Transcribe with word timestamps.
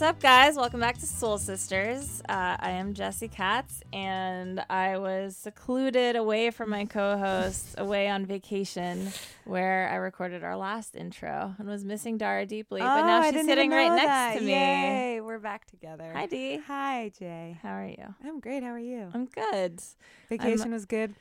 What's 0.00 0.16
up, 0.16 0.22
guys? 0.22 0.56
Welcome 0.56 0.80
back 0.80 0.96
to 0.96 1.04
Soul 1.04 1.36
Sisters. 1.36 2.22
Uh, 2.26 2.56
I 2.58 2.70
am 2.70 2.94
Jesse 2.94 3.28
Katz, 3.28 3.82
and 3.92 4.64
I 4.70 4.96
was 4.96 5.36
secluded 5.36 6.16
away 6.16 6.50
from 6.52 6.70
my 6.70 6.86
co 6.86 7.18
hosts, 7.18 7.74
away 7.76 8.08
on 8.08 8.24
vacation, 8.24 9.12
where 9.44 9.90
I 9.92 9.96
recorded 9.96 10.42
our 10.42 10.56
last 10.56 10.96
intro 10.96 11.54
and 11.58 11.68
was 11.68 11.84
missing 11.84 12.16
Dara 12.16 12.46
deeply. 12.46 12.80
but 12.80 12.86
Oh, 13.02 13.06
now 13.06 13.20
I 13.20 13.30
she's 13.30 13.44
sitting 13.44 13.70
right 13.72 13.88
know 13.90 13.96
next 13.96 14.38
to 14.38 14.42
me. 14.46 14.52
Yay, 14.52 15.20
we're 15.20 15.38
back 15.38 15.66
together. 15.66 16.10
Hi, 16.14 16.24
Dee. 16.24 16.56
Hi, 16.66 17.12
Jay. 17.18 17.58
How 17.62 17.74
are 17.74 17.86
you? 17.86 18.14
I'm 18.24 18.40
great. 18.40 18.62
How 18.62 18.70
are 18.70 18.78
you? 18.78 19.10
I'm 19.12 19.26
good. 19.26 19.82
Vacation 20.30 20.72
was 20.72 20.86
good. 20.86 21.14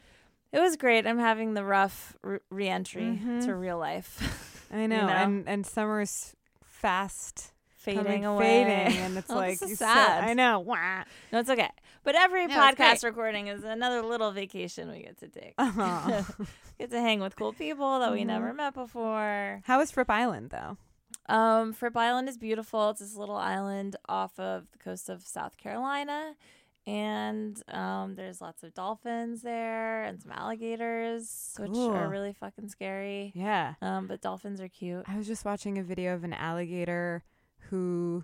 It 0.54 0.60
was 0.62 0.78
great. 0.78 1.06
I'm 1.06 1.20
having 1.20 1.54
the 1.54 1.66
rough 1.66 2.16
re- 2.24 2.40
reentry 2.50 3.20
Mhm. 3.22 3.44
to 3.44 3.56
real 3.56 3.78
life. 3.78 4.70
I 4.72 4.88
know. 4.88 5.06
know? 5.06 5.12
And 5.12 5.50
and 5.50 5.66
summer's 5.66 6.38
fast 6.64 7.52
Fading 7.80 8.04
coming, 8.04 8.26
away. 8.26 8.64
fading, 8.66 8.98
and 9.00 9.18
it's 9.18 9.30
Oh, 9.32 9.36
like 9.36 9.58
this 9.60 9.72
is 9.72 9.80
so- 9.80 9.86
sad. 9.86 10.24
I 10.26 10.34
know. 10.34 10.60
Wah. 10.60 11.04
No, 11.32 11.40
it's 11.40 11.50
okay. 11.50 11.70
But 12.04 12.16
every 12.16 12.46
No, 12.48 12.56
podcast 12.56 13.04
recording 13.04 13.48
is 13.48 13.64
another 13.64 14.02
little 14.02 14.32
vacation 14.32 14.92
we 14.92 15.02
get 15.04 15.18
to 15.20 15.28
take. 15.30 15.54
Uh-huh. 15.58 16.24
get 16.80 16.92
to 16.92 17.00
hang 17.00 17.20
with 17.22 17.36
cool 17.36 17.54
people 17.54 18.00
that 18.00 18.12
we 18.12 18.22
Mhm. 18.24 18.28
never 18.28 18.54
met 18.54 18.74
before. 18.74 19.62
How 19.66 19.78
was 19.80 19.92
Fripp 19.92 20.10
Island 20.10 20.50
though? 20.52 20.78
Um, 21.34 21.74
Fripp 21.74 21.96
Island 21.96 22.28
is 22.30 22.38
beautiful. 22.38 22.90
It's 22.90 23.00
this 23.00 23.16
little 23.16 23.36
island 23.38 23.96
off 24.08 24.38
of 24.40 24.70
the 24.72 24.78
coast 24.80 25.10
of 25.10 25.26
South 25.26 25.58
Carolina. 25.58 26.36
And 26.88 27.62
um, 27.68 28.16
there's 28.16 28.42
lots 28.42 28.64
of 28.64 28.74
dolphins 28.74 29.42
there 29.44 30.04
and 30.06 30.20
some 30.22 30.32
alligators, 30.32 31.54
which 31.60 31.72
Cool. 31.72 31.92
are 31.94 32.10
really 32.10 32.34
fucking 32.34 32.70
scary. 32.70 33.32
Yeah. 33.36 33.76
Um, 33.82 34.08
but 34.08 34.22
dolphins 34.22 34.60
are 34.60 34.70
cute. 34.70 35.04
I 35.08 35.16
was 35.18 35.28
just 35.28 35.46
watching 35.46 35.78
a 35.78 35.84
video 35.84 36.16
of 36.16 36.24
an 36.24 36.34
alligator 36.34 37.24
who 37.70 38.24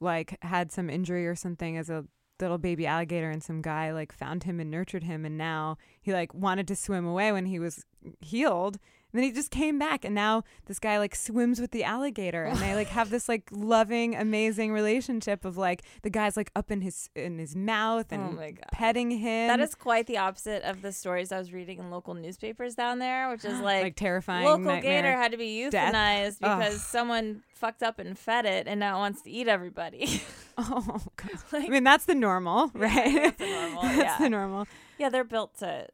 like 0.00 0.38
had 0.42 0.72
some 0.72 0.90
injury 0.90 1.26
or 1.26 1.34
something 1.34 1.76
as 1.76 1.90
a 1.90 2.04
little 2.40 2.58
baby 2.58 2.86
alligator 2.86 3.30
and 3.30 3.42
some 3.42 3.62
guy 3.62 3.92
like 3.92 4.12
found 4.12 4.44
him 4.44 4.60
and 4.60 4.70
nurtured 4.70 5.04
him. 5.04 5.24
And 5.24 5.38
now 5.38 5.78
he 6.00 6.12
like 6.12 6.34
wanted 6.34 6.68
to 6.68 6.76
swim 6.76 7.06
away 7.06 7.32
when 7.32 7.46
he 7.46 7.58
was 7.58 7.84
healed 8.20 8.78
then 9.16 9.24
he 9.24 9.32
just 9.32 9.50
came 9.50 9.78
back 9.78 10.04
and 10.04 10.14
now 10.14 10.42
this 10.66 10.78
guy 10.78 10.98
like 10.98 11.14
swims 11.14 11.60
with 11.60 11.70
the 11.70 11.84
alligator 11.84 12.44
and 12.44 12.58
they 12.58 12.74
like 12.74 12.88
have 12.88 13.10
this 13.16 13.28
like 13.28 13.48
loving 13.52 14.14
amazing 14.14 14.72
relationship 14.72 15.44
of 15.44 15.56
like 15.56 15.82
the 16.02 16.10
guy's 16.10 16.36
like 16.36 16.50
up 16.56 16.70
in 16.70 16.80
his 16.80 17.08
in 17.14 17.38
his 17.38 17.54
mouth 17.56 18.06
oh 18.10 18.14
and 18.14 18.22
oh 18.24 18.32
my 18.32 18.50
god. 18.50 18.66
petting 18.72 19.10
him 19.10 19.48
That 19.48 19.60
is 19.60 19.74
quite 19.74 20.06
the 20.06 20.18
opposite 20.18 20.62
of 20.62 20.82
the 20.82 20.92
stories 20.92 21.32
I 21.32 21.38
was 21.38 21.52
reading 21.52 21.78
in 21.78 21.90
local 21.90 22.14
newspapers 22.14 22.74
down 22.74 22.98
there, 22.98 23.30
which 23.30 23.44
is 23.44 23.60
like, 23.60 23.82
like 23.82 23.96
terrifying 23.96 24.44
local 24.44 24.80
gator 24.80 25.12
had 25.12 25.32
to 25.32 25.38
be 25.38 25.68
death. 25.70 25.94
euthanized 25.94 26.38
Ugh. 26.42 26.58
because 26.58 26.82
someone 26.82 27.42
fucked 27.54 27.82
up 27.82 27.98
and 27.98 28.18
fed 28.18 28.44
it 28.44 28.66
and 28.66 28.80
now 28.80 28.96
it 28.96 28.98
wants 28.98 29.22
to 29.22 29.30
eat 29.30 29.48
everybody. 29.48 30.22
oh 30.58 31.00
god 31.16 31.30
Like- 31.52 31.64
I 31.64 31.68
mean 31.68 31.84
that's 31.84 32.04
the 32.06 32.14
normal 32.14 32.70
right 32.74 33.14
that's 33.14 33.38
the 33.38 33.46
normal, 33.46 33.82
That's 33.82 33.98
yeah. 33.98 34.18
the 34.18 34.30
normal 34.30 34.66
yeah, 34.98 35.10
they're 35.10 35.24
built 35.24 35.58
to 35.58 35.86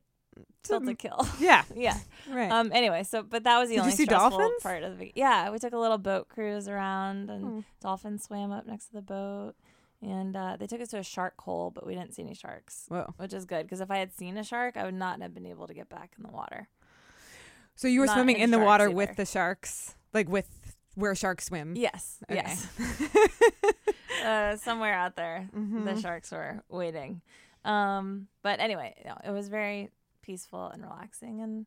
built 0.68 0.86
to 0.86 0.94
kill. 0.94 1.26
yeah 1.40 1.64
yeah. 1.74 1.98
right 2.30 2.50
Um. 2.50 2.70
Anyway, 2.72 3.02
so 3.04 3.22
but 3.22 3.44
that 3.44 3.58
was 3.58 3.68
the 3.68 3.74
Did 3.74 3.78
you 3.78 3.82
only 3.82 3.96
see 3.96 4.04
stressful 4.04 4.38
dolphins? 4.38 4.62
part 4.62 4.82
of 4.82 4.98
the. 4.98 5.12
Yeah, 5.14 5.50
we 5.50 5.58
took 5.58 5.72
a 5.72 5.78
little 5.78 5.98
boat 5.98 6.28
cruise 6.28 6.68
around, 6.68 7.30
and 7.30 7.44
Hmm. 7.44 7.60
dolphins 7.80 8.24
swam 8.24 8.52
up 8.52 8.66
next 8.66 8.86
to 8.86 8.92
the 8.94 9.02
boat, 9.02 9.54
and 10.00 10.34
uh, 10.36 10.56
they 10.58 10.66
took 10.66 10.80
us 10.80 10.88
to 10.88 10.98
a 10.98 11.02
shark 11.02 11.34
hole, 11.40 11.70
but 11.70 11.86
we 11.86 11.94
didn't 11.94 12.14
see 12.14 12.22
any 12.22 12.34
sharks, 12.34 12.86
Whoa. 12.88 13.12
which 13.18 13.32
is 13.32 13.44
good 13.44 13.64
because 13.66 13.80
if 13.80 13.90
I 13.90 13.98
had 13.98 14.12
seen 14.14 14.36
a 14.38 14.44
shark, 14.44 14.76
I 14.76 14.84
would 14.84 14.94
not 14.94 15.20
have 15.20 15.34
been 15.34 15.46
able 15.46 15.66
to 15.66 15.74
get 15.74 15.88
back 15.88 16.12
in 16.16 16.22
the 16.24 16.30
water. 16.32 16.68
So 17.74 17.88
you 17.88 18.00
were 18.00 18.06
Not 18.06 18.14
swimming 18.16 18.36
in 18.36 18.50
the 18.50 18.58
water 18.58 18.84
either. 18.84 18.94
with 18.94 19.16
the 19.16 19.24
sharks, 19.24 19.94
like 20.12 20.28
with 20.28 20.74
where 20.94 21.14
sharks 21.14 21.46
swim. 21.46 21.74
Yes. 21.76 22.18
Okay. 22.30 22.34
Yes. 22.44 22.66
uh, 24.24 24.56
somewhere 24.56 24.94
out 24.94 25.16
there, 25.16 25.48
the 25.52 25.58
Mhm. 25.58 26.02
sharks 26.02 26.30
were 26.30 26.62
waiting. 26.68 27.20
Um. 27.64 28.28
But 28.42 28.60
anyway, 28.60 28.94
no, 29.04 29.16
it 29.24 29.30
was 29.30 29.48
very 29.48 29.90
peaceful 30.22 30.68
and 30.68 30.82
relaxing, 30.82 31.40
and 31.40 31.66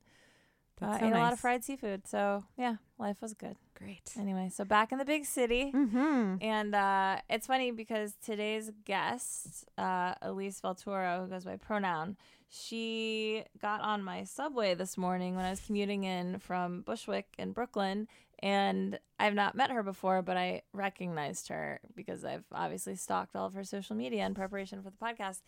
uh, 0.81 0.97
so 0.97 1.05
ate 1.05 1.13
a 1.13 1.17
lot 1.17 1.33
of 1.33 1.39
fried 1.39 1.63
seafood. 1.63 2.07
So 2.07 2.43
yeah, 2.57 2.75
life 2.97 3.21
was 3.21 3.33
good. 3.33 3.55
Great. 3.75 4.13
Anyway, 4.17 4.49
so 4.53 4.63
back 4.63 4.91
in 4.91 4.97
the 4.97 5.05
big 5.05 5.25
city. 5.25 5.71
Mm-hmm. 5.73 6.35
And 6.41 6.73
uh, 6.73 7.17
it's 7.29 7.47
funny 7.47 7.71
because 7.71 8.13
today's 8.23 8.71
guest, 8.85 9.65
uh, 9.77 10.15
Alyse 10.21 10.61
Vellturo, 10.61 11.23
who 11.23 11.27
goes 11.27 11.43
by 11.43 11.57
pronoun, 11.57 12.15
she 12.49 13.43
got 13.61 13.81
on 13.81 14.01
my 14.01 14.23
subway 14.23 14.75
this 14.75 14.97
morning 14.97 15.35
when 15.35 15.45
I 15.45 15.49
was 15.49 15.59
commuting 15.59 16.05
in 16.05 16.39
from 16.39 16.81
Bushwick 16.81 17.33
in 17.37 17.51
Brooklyn. 17.51 18.07
And 18.39 18.99
I've 19.19 19.33
not 19.33 19.55
met 19.55 19.71
her 19.71 19.83
before, 19.83 20.21
but 20.21 20.37
I 20.37 20.61
recognized 20.73 21.47
her 21.49 21.79
because 21.95 22.23
I've 22.23 22.43
obviously 22.51 22.95
stalked 22.95 23.35
all 23.35 23.47
of 23.47 23.53
her 23.53 23.63
social 23.63 23.95
media 23.95 24.25
in 24.25 24.33
preparation 24.33 24.81
for 24.81 24.89
the 24.89 24.97
podcast 24.97 25.39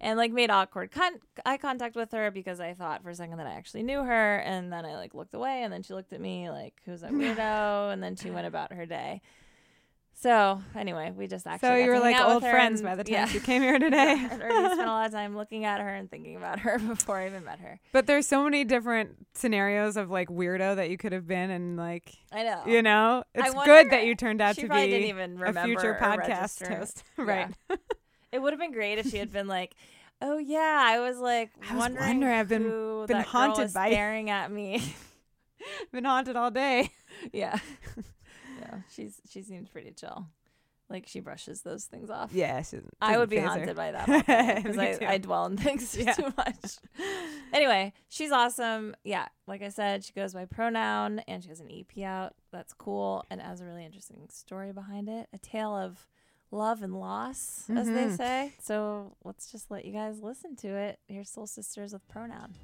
and 0.00 0.16
like 0.18 0.32
made 0.32 0.50
awkward 0.50 0.90
con- 0.90 1.20
eye 1.44 1.56
contact 1.58 1.94
with 1.94 2.10
her 2.12 2.30
because 2.30 2.58
I 2.60 2.74
thought 2.74 3.02
for 3.02 3.10
a 3.10 3.14
second 3.14 3.36
that 3.38 3.46
I 3.46 3.52
actually 3.52 3.82
knew 3.82 4.02
her, 4.02 4.36
and 4.38 4.72
then 4.72 4.84
I 4.84 4.96
like 4.96 5.14
looked 5.14 5.34
away, 5.34 5.62
and 5.62 5.72
then 5.72 5.82
she 5.82 5.92
looked 5.94 6.12
at 6.12 6.20
me 6.20 6.50
like, 6.50 6.74
"Who's 6.86 7.02
that 7.02 7.12
weirdo?" 7.12 7.92
and 7.92 8.02
then 8.02 8.16
she 8.16 8.30
went 8.30 8.46
about 8.46 8.72
her 8.72 8.86
day. 8.86 9.20
So 10.12 10.60
anyway, 10.76 11.12
we 11.16 11.26
just 11.28 11.46
actually 11.46 11.68
So 11.70 11.74
you 11.76 11.88
were 11.90 11.98
like 11.98 12.20
old 12.20 12.42
friends 12.42 12.80
and- 12.80 12.86
by 12.88 12.94
the 12.94 13.04
time 13.04 13.12
yeah. 13.14 13.24
she 13.26 13.40
came 13.40 13.62
here 13.62 13.78
today. 13.78 14.28
Already 14.32 14.66
spent 14.66 14.80
a 14.82 14.84
lot 14.86 15.06
of 15.06 15.12
time 15.12 15.34
looking 15.34 15.64
at 15.64 15.80
her 15.80 15.88
and 15.88 16.10
thinking 16.10 16.36
about 16.36 16.58
her 16.60 16.78
before 16.88 17.16
I 17.16 17.26
even 17.26 17.42
met 17.44 17.58
her. 17.60 17.80
But 17.92 18.06
there's 18.06 18.26
so 18.26 18.44
many 18.44 18.64
different 18.64 19.16
scenarios 19.34 19.96
of 19.96 20.10
like 20.10 20.28
weirdo 20.28 20.76
that 20.76 20.90
you 20.90 20.98
could 20.98 21.12
have 21.12 21.26
been, 21.26 21.48
and 21.50 21.78
like 21.78 22.12
I 22.32 22.42
know. 22.42 22.62
you 22.66 22.82
know, 22.82 23.24
it's 23.34 23.54
wonder- 23.54 23.72
good 23.82 23.90
that 23.92 24.04
you 24.04 24.14
turned 24.14 24.42
out 24.42 24.56
to 24.56 24.68
be 24.68 24.68
didn't 24.68 25.08
even 25.08 25.42
a 25.42 25.64
future 25.64 25.96
podcast 25.98 26.66
host, 26.68 27.02
Yeah. 27.18 27.48
It 28.32 28.40
would 28.40 28.52
have 28.52 28.60
been 28.60 28.72
great 28.72 28.98
if 28.98 29.10
she 29.10 29.18
had 29.18 29.32
been 29.32 29.48
like, 29.48 29.74
"Oh 30.22 30.38
yeah, 30.38 30.82
I 30.86 31.00
was 31.00 31.18
like 31.18 31.50
I 31.68 31.74
was 31.74 31.80
wondering, 31.80 32.06
wondering, 32.06 32.34
I've 32.34 32.48
been- 32.48 32.62
who 32.62 33.04
been 33.06 33.20
haunted 33.22 33.72
by- 33.72 33.90
staring 33.92 34.30
at 34.30 34.50
me." 34.50 34.82
Been 35.92 36.04
haunted 36.04 36.36
all 36.36 36.50
day. 36.50 36.90
yeah, 37.32 37.58
yeah. 38.60 38.78
She's 38.94 39.20
she 39.28 39.42
seems 39.42 39.68
pretty 39.68 39.90
chill. 39.92 40.26
Like 40.88 41.06
she 41.06 41.20
brushes 41.20 41.62
those 41.62 41.84
things 41.84 42.10
off. 42.10 42.32
Yeah, 42.32 42.62
she, 42.62 42.78
I 43.00 43.16
would 43.18 43.28
be 43.28 43.36
doesn't 43.36 43.50
her. 43.50 43.58
haunted 43.58 43.76
by 43.76 43.92
that 43.92 44.06
because 44.64 44.76
I. 44.78 44.98
I 45.06 45.18
dwell 45.18 45.46
in 45.46 45.56
things 45.56 45.96
Yeah. 45.96 46.14
too 46.14 46.32
much. 46.36 46.78
anyway, 47.52 47.92
she's 48.08 48.32
awesome. 48.32 48.96
Yeah, 49.04 49.26
like 49.46 49.62
I 49.62 49.68
said, 49.68 50.02
she 50.04 50.12
goes 50.14 50.32
by 50.34 50.46
pronoun 50.46 51.20
and 51.28 51.42
she 51.44 51.48
has 51.50 51.60
an 51.60 51.68
EP 51.70 52.02
out. 52.04 52.34
That's 52.50 52.72
cool 52.72 53.24
and 53.30 53.40
has 53.40 53.60
a 53.60 53.66
really 53.66 53.84
interesting 53.84 54.26
story 54.30 54.72
behind 54.72 55.08
it. 55.08 55.28
A 55.32 55.38
tale 55.38 55.76
of 55.76 56.08
love 56.50 56.82
and 56.82 56.98
loss, 56.98 57.64
as 57.74 57.86
they 57.86 58.06
Mhm. 58.06 58.16
say. 58.16 58.52
So 58.60 59.16
let's 59.24 59.50
just 59.52 59.70
let 59.70 59.84
you 59.84 59.92
guys 59.92 60.20
listen 60.20 60.56
to 60.56 60.68
it. 60.68 60.98
Here's 61.08 61.30
Soul 61.30 61.46
Sisters 61.46 61.92
with 61.92 62.06
pronoun. 62.08 62.54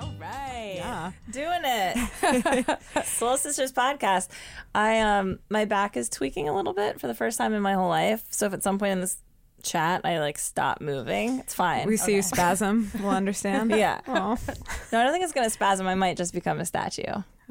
all 0.00 0.12
right. 0.20 0.74
Yeah. 0.76 1.12
Doing 1.30 1.60
it. 1.64 2.78
Soul 3.04 3.36
Sisters 3.36 3.72
podcast. 3.72 4.28
I 4.74 5.00
um 5.00 5.38
my 5.48 5.64
back 5.64 5.96
is 5.96 6.08
tweaking 6.08 6.48
a 6.48 6.54
little 6.54 6.72
bit 6.74 7.00
for 7.00 7.06
the 7.06 7.14
first 7.14 7.38
time 7.38 7.52
in 7.54 7.62
my 7.62 7.74
whole 7.74 7.88
life. 7.88 8.24
So 8.30 8.46
if 8.46 8.52
at 8.52 8.62
some 8.62 8.78
point 8.78 8.92
in 8.92 9.00
this 9.00 9.18
chat, 9.62 10.02
I 10.04 10.20
like 10.20 10.38
stop 10.38 10.80
moving. 10.80 11.40
It's 11.40 11.54
fine. 11.54 11.86
We 11.88 11.96
see 11.96 12.14
you 12.14 12.22
spasm. 12.22 12.90
We'll 13.00 13.10
understand. 13.10 13.70
yeah. 13.76 14.00
Oh, 14.06 14.38
No, 14.92 15.00
I 15.00 15.04
don't 15.04 15.12
think 15.12 15.24
it's 15.24 15.32
gonna 15.32 15.50
spasm. 15.50 15.86
I 15.88 15.94
might 15.96 16.16
just 16.16 16.32
become 16.32 16.60
a 16.60 16.64
statue 16.64 17.02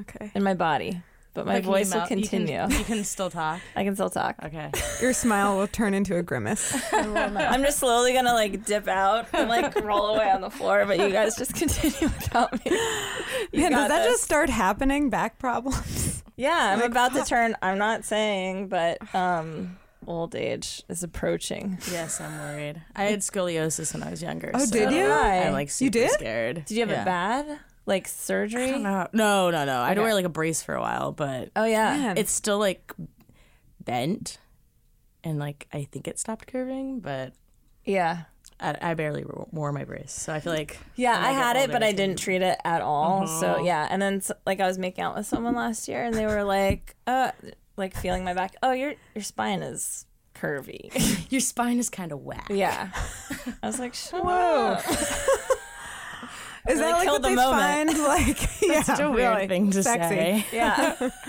okay. 0.01 0.31
in 0.33 0.42
my 0.44 0.53
body, 0.53 1.01
but 1.38 1.45
my 1.45 1.56
But 1.62 1.63
voice 1.66 1.92
will 1.94 2.00
mouth- 2.01 2.10
you 2.10 2.16
can- 2.18 2.24
continue. 2.24 2.68
You 2.80 2.84
can, 2.84 3.04
still 3.04 3.30
talk. 3.30 3.60
I 3.75 3.84
can 3.84 3.94
still 3.94 4.10
talk. 4.10 4.36
Okay. 4.44 4.72
Your 5.01 5.13
smile 5.13 5.56
will 5.56 5.68
turn 5.68 5.94
into 5.94 6.18
a 6.18 6.24
grimace. 6.24 6.75
I'm 6.92 7.62
just 7.63 7.78
slowly 7.80 8.13
gonna 8.13 8.34
like 8.34 8.66
dip 8.66 8.88
out 8.88 9.28
and 9.34 9.48
like 9.48 9.75
roll 9.84 10.07
away 10.16 10.31
on 10.31 10.42
the 10.42 10.50
floor, 10.50 10.84
but 10.88 10.98
you 10.98 11.10
guys 11.12 11.36
just 11.38 11.54
continue 11.54 12.07
without 12.07 12.54
me. 12.54 12.72
You 12.72 13.62
Yeah, 13.62 13.69
does 13.69 13.88
that 13.89 14.04
this. 14.04 14.13
just 14.13 14.24
start 14.24 14.50
happening? 14.50 15.12
Back 15.12 15.38
problems? 15.38 16.24
Yeah, 16.36 16.72
I'm 16.74 16.80
like, 16.80 16.89
about 16.89 17.13
to 17.13 17.24
turn. 17.24 17.56
I'm 17.62 17.78
not 17.78 18.04
saying, 18.04 18.68
but 18.69 18.98
um, 19.16 19.78
old 20.07 20.36
age 20.36 20.81
is 20.89 21.04
approaching. 21.04 21.78
Yes, 21.92 22.19
I'm 22.19 22.38
worried. 22.39 22.81
I 22.95 23.04
had 23.04 23.19
scoliosis 23.19 23.94
when 23.94 24.01
I 24.04 24.10
was 24.10 24.22
younger. 24.24 24.51
Oh, 24.56 24.66
so 24.66 24.72
did 24.72 24.92
you? 24.92 25.06
I'm 25.06 25.54
like 25.54 25.69
super 25.69 25.86
You 25.86 25.89
did? 25.92 26.12
scared. 26.12 26.66
Did 26.66 26.75
you 26.75 26.81
have 26.81 26.89
Yeah. 26.89 27.01
it 27.01 27.06
bad? 27.06 27.60
Like 27.88 28.07
surgery? 28.07 28.72
don't. 28.72 28.84
No, 29.13 29.50
no, 29.50 29.66
no. 29.66 29.80
I 29.80 29.88
had 29.88 29.94
to 29.95 30.01
Okay. 30.01 30.06
wear 30.06 30.13
like 30.13 30.25
a 30.25 30.30
brace 30.30 30.62
for 30.62 30.75
a 30.75 30.81
while, 30.81 31.12
but 31.13 31.50
Oh 31.56 31.66
yeah. 31.66 31.98
Man. 31.98 32.18
it's 32.18 32.31
still 32.31 32.60
like 32.60 32.94
bent, 33.84 34.38
and 35.24 35.39
like 35.39 35.68
I 35.74 35.86
think 35.92 36.07
it 36.07 36.19
stopped 36.19 36.48
curving, 36.48 37.00
but 37.00 37.34
Yeah. 37.86 38.24
I, 38.60 38.75
I 38.81 38.94
barely 38.95 39.24
wo- 39.24 39.48
wore 39.51 39.72
my 39.72 39.84
brace, 39.86 40.12
so 40.12 40.34
I 40.34 40.39
feel 40.42 40.51
like 40.54 40.78
Yeah, 40.95 41.13
when 41.18 41.24
I 41.25 41.31
get 41.31 41.38
had 41.44 41.56
it, 41.56 41.60
older, 41.62 41.72
but 41.74 41.84
I 41.84 41.88
it's 41.88 41.98
gonna 41.98 42.07
didn't 42.10 42.19
treat 42.19 42.42
it 42.42 42.60
at 42.66 42.81
all. 42.81 43.25
So 43.28 43.56
Mhm. 43.56 43.66
yeah, 43.66 43.88
and 43.89 44.01
then 44.01 44.16
s- 44.18 44.31
like 44.45 44.60
I 44.60 44.68
was 44.68 44.78
making 44.78 45.04
out 45.04 45.16
with 45.16 45.25
someone 45.28 45.56
last 45.56 45.88
year, 45.88 46.04
and 46.04 46.13
they 46.13 46.25
were 46.25 46.44
like, 46.44 46.95
uh, 47.07 47.31
like 47.78 47.95
feeling 47.95 48.24
my 48.25 48.34
back. 48.34 48.56
Oh, 48.63 48.72
your 48.74 48.95
your 49.16 49.24
spine 49.24 49.62
is 49.62 50.06
curvy. 50.36 50.92
Your 51.31 51.42
spine 51.42 51.80
is 51.80 51.89
kind 51.89 52.12
of 52.12 52.19
whack. 52.22 52.48
yeah. 52.50 52.89
I 53.63 53.68
was 53.68 53.80
like, 53.80 53.95
Whoa. 54.12 54.78
Is 56.69 56.79
that 56.79 56.91
like 56.91 57.07
what 57.07 57.21
the 57.21 57.29
they 57.29 57.35
moment. 57.35 57.91
find? 57.91 57.97
Like, 58.07 58.61
yeah, 58.61 58.81
Such 58.83 58.99
a 58.99 59.09
weird 59.11 59.35
really 59.35 59.47
thing 59.47 59.71
to 59.71 59.83
sexy. 59.83 60.15
say. 60.15 60.45
Yeah. 60.51 61.09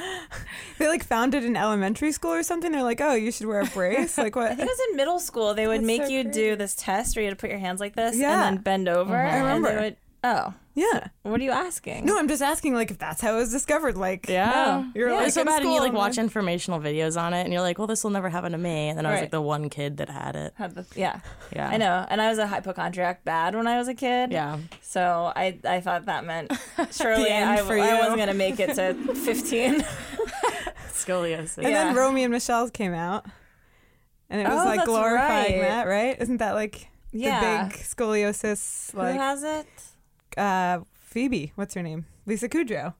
They 0.79 0.87
like 0.87 1.03
found 1.05 1.35
it 1.35 1.45
in 1.45 1.57
elementary 1.57 2.13
school 2.13 2.31
or 2.33 2.45
something. 2.45 2.71
They're 2.71 2.85
like, 2.85 3.01
oh, 3.01 3.15
you 3.15 3.33
should 3.33 3.47
wear 3.49 3.63
a 3.63 3.67
brace. 3.67 4.17
Like 4.17 4.37
what? 4.37 4.47
I 4.53 4.55
think 4.55 4.69
it 4.69 4.73
was 4.79 4.89
in 4.91 4.97
middle 4.97 5.19
school. 5.19 5.53
They 5.55 5.67
would 5.67 5.79
That's 5.81 5.87
make 5.87 6.03
so 6.03 6.09
you 6.09 6.23
crazy. 6.23 6.41
do 6.41 6.57
this 6.57 6.75
test 6.77 7.17
where 7.17 7.25
you 7.25 7.29
had 7.31 7.37
to 7.37 7.41
put 7.41 7.51
your 7.51 7.59
hands 7.59 7.81
like 7.81 7.97
this 7.97 8.17
Yeah. 8.17 8.47
and 8.47 8.59
then 8.59 8.63
bend 8.63 8.89
over. 8.89 9.13
Mhm. 9.13 9.33
I 9.33 9.39
remember. 9.39 9.97
Oh, 10.25 10.53
Yeah. 10.75 11.09
what 11.23 11.41
are 11.41 11.45
you 11.45 11.53
asking? 11.53 12.05
No, 12.05 12.19
I'm 12.19 12.27
just 12.27 12.43
asking, 12.43 12.75
like, 12.75 12.91
if 12.91 12.99
that's 12.99 13.21
how 13.21 13.35
it 13.35 13.37
was 13.37 13.53
discovered. 13.53 13.97
Like, 13.97 14.29
Yeah. 14.29 14.83
Oh, 14.85 14.91
you're 14.95 15.11
Yeah, 15.11 15.15
like 15.17 15.27
it's 15.27 15.35
so 15.37 15.45
bad, 15.45 15.63
and 15.63 15.71
you 15.73 15.79
like 15.79 15.93
watch 15.93 16.19
informational 16.19 16.81
videos 16.81 17.21
on 17.21 17.35
it, 17.35 17.43
and 17.45 17.53
you're 17.53 17.63
like, 17.63 17.79
"Well, 17.79 17.87
this 17.87 18.03
will 18.03 18.11
never 18.11 18.29
happen 18.29 18.51
to 18.53 18.59
me." 18.59 18.89
And 18.89 18.99
then 18.99 19.07
I 19.07 19.11
was 19.11 19.17
Right. 19.17 19.23
like 19.23 19.31
the 19.31 19.41
one 19.41 19.71
kid 19.71 19.99
that 19.99 20.09
had 20.09 20.35
it. 20.35 20.55
Had 20.57 20.75
the, 20.75 20.85
yeah, 20.97 21.21
Yeah, 21.55 21.69
I 21.69 21.77
know. 21.77 22.05
And 22.11 22.21
I 22.21 22.29
was 22.29 22.39
a 22.39 22.47
hypochondriac 22.49 23.25
bad 23.25 23.55
when 23.55 23.67
I 23.69 23.79
was 23.79 23.87
a 23.87 23.95
kid. 23.95 24.33
Yeah, 24.33 24.59
So 24.83 25.33
I 25.37 25.59
I 25.65 25.81
thought 25.81 26.07
that 26.07 26.25
meant 26.25 26.53
surely 26.91 27.29
end 27.31 27.49
I, 27.51 27.59
for 27.59 27.79
I 27.79 27.93
you. 27.93 27.99
wasn't 27.99 28.19
gonna 28.19 28.35
make 28.35 28.59
it 28.59 28.75
to 28.75 28.95
15. 29.15 29.85
scoliosis. 30.93 31.59
And 31.59 31.69
Yeah. 31.69 31.85
then 31.85 31.95
Romy 31.97 32.25
and 32.25 32.33
Michele's 32.33 32.71
came 32.71 32.93
out, 32.95 33.25
and 34.31 34.41
it 34.41 34.49
was 34.49 34.63
Oh, 34.63 34.65
like 34.65 34.77
that's 34.79 34.89
glorifying 34.89 35.61
right. 35.61 35.69
that, 35.69 35.87
right? 35.87 36.17
Isn't 36.21 36.39
that 36.39 36.53
like 36.55 36.89
yeah. 37.13 37.41
the 37.69 37.69
big 37.71 37.79
scoliosis? 37.79 38.93
Who 38.93 38.99
Like 38.99 39.17
has 39.17 39.43
it? 39.43 39.67
Uh, 40.39 40.81
Phoebe, 40.95 41.53
what's 41.57 41.75
her 41.75 41.83
name? 41.83 42.07
Lisa 42.27 42.49
Kudrow. 42.49 42.95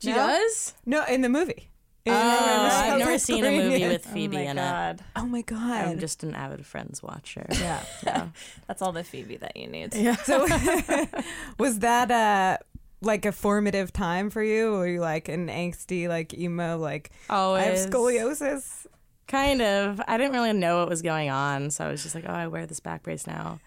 she 0.00 0.10
No? 0.10 0.16
does. 0.16 0.74
No, 0.86 1.04
in 1.04 1.20
the 1.22 1.28
movie. 1.28 1.70
In 2.04 2.12
Oh, 2.12 2.16
I've 2.18 2.98
never 2.98 3.18
seen 3.18 3.44
a 3.46 3.50
movie 3.50 3.74
Experience. 3.76 4.04
with 4.04 4.12
Phoebe 4.14 4.36
oh 4.36 4.40
my 4.44 4.50
in 4.50 4.56
god. 4.56 5.04
Oh 5.16 5.24
my 5.26 5.40
god! 5.42 5.86
I'm 5.88 5.98
just 5.98 6.22
an 6.22 6.34
avid 6.34 6.66
Friends 6.66 7.02
watcher. 7.02 7.46
Yeah. 7.50 7.82
Yeah. 8.04 8.28
That's 8.68 8.82
all 8.82 8.92
the 8.92 9.02
Phoebe 9.04 9.38
that 9.38 9.56
you 9.56 9.68
need. 9.68 9.94
yeah. 9.94 10.16
So 10.16 10.46
was 11.58 11.78
that 11.78 12.10
uh 12.10 12.58
like 13.00 13.24
a 13.24 13.32
formative 13.32 13.90
time 13.92 14.28
for 14.28 14.42
you? 14.42 14.72
Were 14.72 14.86
you 14.86 15.00
like 15.00 15.28
an 15.30 15.48
angsty, 15.48 16.06
like 16.06 16.34
emo, 16.34 16.76
like 16.76 17.10
Always. 17.30 17.62
I 17.62 17.66
have 17.68 17.90
scoliosis? 17.90 18.86
Kind 19.26 19.62
of. 19.62 19.98
I 20.06 20.18
didn't 20.18 20.32
really 20.32 20.52
know 20.52 20.80
what 20.80 20.90
was 20.90 21.00
going 21.00 21.30
on, 21.30 21.70
so 21.70 21.86
I 21.86 21.90
was 21.90 22.02
just 22.02 22.14
like, 22.14 22.24
"Oh, 22.28 22.32
I 22.34 22.46
wear 22.48 22.66
this 22.66 22.80
back 22.80 23.02
brace 23.02 23.26
now." 23.26 23.60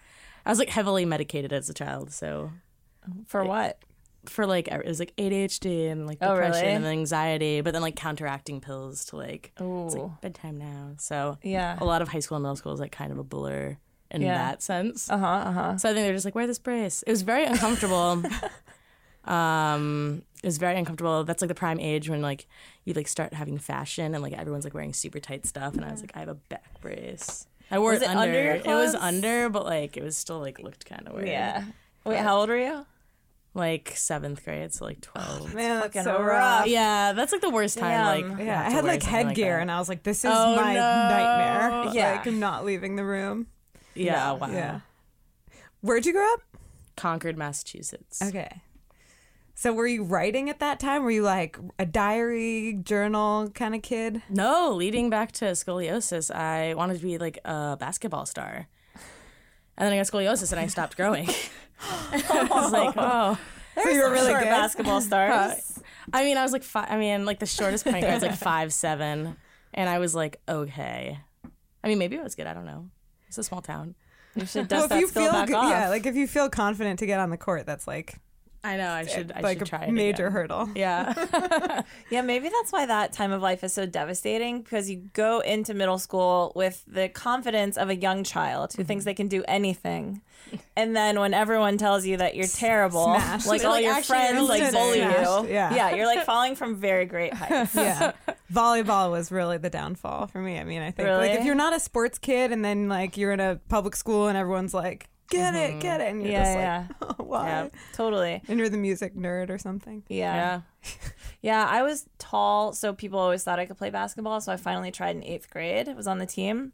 I 0.46 0.50
was 0.50 0.60
like 0.60 0.68
heavily 0.70 1.04
medicated 1.04 1.52
as 1.52 1.68
a 1.68 1.74
child, 1.74 2.12
so 2.12 2.52
For 3.26 3.44
what? 3.44 3.78
for 4.26 4.46
like 4.46 4.68
it 4.68 4.84
was 4.84 4.98
like 4.98 5.14
ADHD 5.16 5.90
and 5.90 6.06
like 6.06 6.18
Oh, 6.20 6.34
depression 6.34 6.62
really? 6.64 6.74
and 6.74 6.84
anxiety, 6.84 7.60
but 7.62 7.72
then 7.72 7.80
like 7.80 7.96
counteracting 7.96 8.60
pills 8.60 9.06
to 9.06 9.16
like 9.16 9.52
it's 9.58 9.94
like 9.94 10.20
bedtime 10.20 10.58
now. 10.58 10.90
So 10.98 11.38
Yeah. 11.42 11.78
a 11.80 11.84
lot 11.84 12.02
of 12.02 12.08
high 12.08 12.18
school 12.20 12.36
and 12.36 12.42
middle 12.42 12.56
school 12.56 12.72
is 12.74 12.80
like 12.80 12.92
kind 12.92 13.10
of 13.10 13.18
a 13.18 13.24
blur 13.24 13.78
in 14.10 14.20
Yeah. 14.20 14.36
that 14.36 14.62
sense. 14.62 15.08
Uh 15.08 15.16
huh. 15.18 15.26
Uh 15.26 15.52
huh. 15.52 15.76
So 15.78 15.88
I 15.88 15.94
think 15.94 16.04
they're 16.04 16.12
just 16.12 16.26
like, 16.26 16.34
wear 16.34 16.46
this 16.46 16.58
brace. 16.58 17.02
It 17.04 17.10
was 17.10 17.22
very 17.22 17.44
uncomfortable. 17.46 18.22
um, 19.24 20.22
it 20.42 20.46
was 20.46 20.58
very 20.58 20.78
uncomfortable. 20.78 21.24
That's 21.24 21.42
like 21.42 21.48
the 21.48 21.54
prime 21.54 21.80
age 21.80 22.08
when 22.08 22.20
like 22.22 22.46
you 22.84 22.94
like 22.94 23.08
start 23.08 23.32
having 23.34 23.58
fashion 23.58 24.14
and 24.14 24.22
like 24.22 24.32
everyone's 24.32 24.64
like 24.64 24.74
wearing 24.74 24.92
super 24.92 25.20
tight 25.20 25.46
stuff, 25.46 25.74
and 25.74 25.84
I 25.84 25.90
was 25.90 26.00
like, 26.00 26.12
I 26.14 26.20
have 26.20 26.28
a 26.28 26.34
back 26.34 26.80
brace. 26.80 27.46
I 27.70 27.78
wore 27.78 27.92
Was 27.92 28.02
it 28.02 28.10
it 28.10 28.16
under 28.16 28.42
your 28.42 28.54
It 28.54 28.66
was 28.66 28.94
under, 28.94 29.48
but 29.48 29.64
like 29.64 29.96
it 29.96 30.02
was 30.02 30.16
still 30.16 30.38
like 30.40 30.58
looked 30.58 30.86
kind 30.86 31.06
of 31.08 31.14
weird. 31.14 31.28
Yeah. 31.28 31.64
Wait, 32.04 32.18
how 32.18 32.38
old 32.40 32.48
are 32.50 32.56
you? 32.58 32.86
Like 33.54 33.92
seventh 33.96 34.44
grade, 34.44 34.72
so 34.72 34.84
like 34.84 34.98
oh, 35.16 35.20
twelve. 35.20 35.54
Man, 35.54 35.80
that's 35.80 36.04
so 36.04 36.22
rough. 36.22 36.66
Yeah, 36.66 37.12
that's 37.12 37.32
like 37.32 37.40
the 37.40 37.50
worst 37.50 37.78
time. 37.78 37.90
Damn. 38.22 38.30
Like, 38.36 38.46
Yeah, 38.46 38.60
I 38.66 38.70
had 38.70 38.84
like 38.84 39.02
headgear, 39.02 39.56
that. 39.56 39.62
and 39.62 39.70
I 39.70 39.78
was 39.78 39.88
like, 39.88 40.02
"This 40.04 40.24
is 40.24 40.30
Oh, 40.32 40.54
my 40.54 40.74
no. 40.74 40.80
nightmare." 40.80 41.94
Yeah. 41.94 42.12
Like, 42.12 42.26
I'm 42.26 42.38
not 42.38 42.64
leaving 42.64 42.94
the 42.96 43.04
room. 43.04 43.46
yeah, 43.94 44.26
No. 44.26 44.34
wow. 44.34 44.50
Yeah. 44.52 44.80
Where'd 45.80 46.06
you 46.06 46.12
grow 46.12 46.32
up? 46.34 46.40
Concord, 46.96 47.36
Massachusetts. 47.36 48.20
Okay. 48.22 48.60
So 49.54 49.72
were 49.72 49.88
you 49.88 50.04
writing 50.04 50.48
at 50.50 50.60
that 50.60 50.78
time? 50.78 51.02
Were 51.02 51.10
you 51.10 51.22
like 51.22 51.58
a 51.80 51.86
diary 51.86 52.78
journal 52.84 53.48
kind 53.50 53.74
of 53.74 53.82
kid? 53.82 54.22
No, 54.28 54.70
leading 54.72 55.10
back 55.10 55.32
to 55.32 55.46
scoliosis, 55.46 56.32
I 56.32 56.74
wanted 56.74 56.98
to 56.98 57.02
be 57.02 57.18
like 57.18 57.38
a 57.44 57.76
basketball 57.76 58.24
star. 58.26 58.68
And 59.76 59.86
then 59.86 59.92
I 59.92 59.96
got 59.96 60.06
scoliosis 60.06 60.52
and 60.52 60.60
I 60.60 60.66
stopped 60.68 60.96
growing. 60.96 61.28
I 61.82 62.48
was 62.50 62.72
like, 62.72 62.94
oh. 62.96 63.38
so 63.82 63.88
you 63.88 64.02
were 64.02 64.10
really 64.10 64.28
Short 64.30 64.40
good. 64.42 64.48
basketball 64.50 65.00
stars. 65.00 65.80
I 66.12 66.24
mean, 66.24 66.36
I 66.36 66.42
was 66.42 66.52
like, 66.52 66.64
I 66.74 66.96
mean, 66.98 67.24
like 67.24 67.38
the 67.38 67.46
shortest 67.46 67.84
point 67.84 68.02
guard's 68.02 68.22
like 68.22 68.36
five 68.36 68.72
seven, 68.72 69.36
and 69.74 69.88
I 69.88 69.98
was 69.98 70.14
like, 70.14 70.40
okay. 70.48 71.18
I 71.84 71.88
mean, 71.88 71.98
maybe 71.98 72.16
it 72.16 72.22
was 72.24 72.34
good. 72.34 72.46
I 72.46 72.54
don't 72.54 72.66
know. 72.66 72.88
It's 73.28 73.38
a 73.38 73.44
small 73.44 73.60
town. 73.62 73.94
You 74.34 74.46
should 74.46 74.70
Well, 74.70 74.80
dust 74.80 74.84
if 74.84 74.88
that 74.90 75.00
you 75.00 75.06
skill 75.08 75.22
feel 75.24 75.32
back 75.32 75.46
good, 75.48 75.56
off. 75.56 75.70
yeah, 75.70 75.88
like 75.88 76.06
if 76.06 76.14
you 76.16 76.26
feel 76.26 76.48
confident 76.48 76.98
to 77.00 77.06
get 77.06 77.20
on 77.20 77.30
the 77.30 77.36
court, 77.36 77.66
that's 77.66 77.86
like 77.86 78.18
I 78.64 78.76
know. 78.76 78.90
I 78.90 79.06
should. 79.06 79.30
I 79.34 79.40
like 79.40 79.58
should 79.58 79.68
a 79.68 79.70
try 79.70 79.84
it 79.84 79.92
major 79.92 80.26
again. 80.26 80.32
hurdle. 80.32 80.68
Yeah. 80.74 81.82
Yeah, 82.10 82.22
maybe 82.22 82.48
that's 82.48 82.72
why 82.72 82.86
that 82.86 83.12
time 83.12 83.32
of 83.32 83.40
life 83.42 83.62
is 83.62 83.72
so 83.72 83.84
devastating 83.86 84.62
because 84.62 84.88
you 84.90 84.96
go 85.12 85.40
into 85.40 85.74
middle 85.74 85.98
school 85.98 86.52
with 86.56 86.82
the 86.86 87.08
confidence 87.08 87.76
of 87.76 87.88
a 87.90 87.94
young 87.96 88.24
child 88.24 88.72
who 88.72 88.78
Mm-hmm. 88.82 88.86
thinks 88.88 89.04
they 89.04 89.14
can 89.14 89.28
do 89.28 89.44
anything. 89.46 90.22
And 90.76 90.96
then 90.96 91.20
when 91.20 91.34
everyone 91.34 91.76
tells 91.78 92.06
you 92.06 92.16
that 92.16 92.34
you're 92.34 92.46
terrible, 92.46 93.04
Smashed. 93.04 93.46
like 93.46 93.64
all 93.64 93.72
like, 93.72 93.84
your 93.84 94.02
friends 94.02 94.48
like 94.48 94.72
bully 94.72 94.98
smashed." 95.00 95.42
you. 95.44 95.48
Yeah. 95.54 95.74
Yeah, 95.74 95.94
you're 95.94 96.06
like 96.06 96.24
falling 96.32 96.54
from 96.56 96.76
very 96.76 97.04
great 97.04 97.34
heights. 97.34 97.74
yeah. 97.74 98.12
Volleyball 98.52 99.10
was 99.10 99.30
really 99.30 99.58
the 99.58 99.70
downfall 99.70 100.26
for 100.28 100.40
me. 100.40 100.58
I 100.58 100.64
mean, 100.64 100.80
I 100.82 100.90
think 100.90 101.08
like 101.08 101.32
if 101.32 101.44
you're 101.44 101.54
not 101.54 101.74
a 101.74 101.80
sports 101.80 102.18
kid 102.18 102.50
and 102.52 102.64
then 102.64 102.88
like 102.88 103.16
you're 103.16 103.32
in 103.32 103.40
a 103.40 103.60
public 103.68 103.94
school 103.94 104.28
and 104.28 104.38
everyone's 104.38 104.72
like, 104.74 105.08
get 105.28 105.54
it, 105.54 105.70
mm-hmm. 105.70 105.78
get 105.80 106.00
it, 106.00 106.08
and 106.08 106.22
you're 106.22 106.32
Yeah, 106.32 106.44
just 106.44 106.58
yeah. 106.58 106.86
like, 107.08 107.14
oh, 107.20 107.24
why? 107.24 107.46
Yeah. 107.46 107.68
Totally. 107.92 108.42
And 108.48 108.58
you're 108.58 108.68
the 108.68 108.76
music 108.78 109.14
nerd 109.14 109.50
or 109.50 109.58
something. 109.58 110.02
Yeah. 110.08 110.60
yeah. 110.82 110.90
Yeah, 111.40 111.66
I 111.68 111.82
was 111.82 112.06
tall, 112.18 112.72
so 112.72 112.92
people 112.92 113.18
always 113.18 113.44
thought 113.44 113.58
I 113.58 113.66
could 113.66 113.78
play 113.78 113.90
basketball. 113.90 114.40
So 114.40 114.52
I 114.52 114.56
finally 114.56 114.90
tried 114.90 115.16
in 115.16 115.22
eighth 115.24 115.50
grade. 115.50 115.88
Was 115.96 116.06
on 116.06 116.18
the 116.18 116.26
team. 116.26 116.72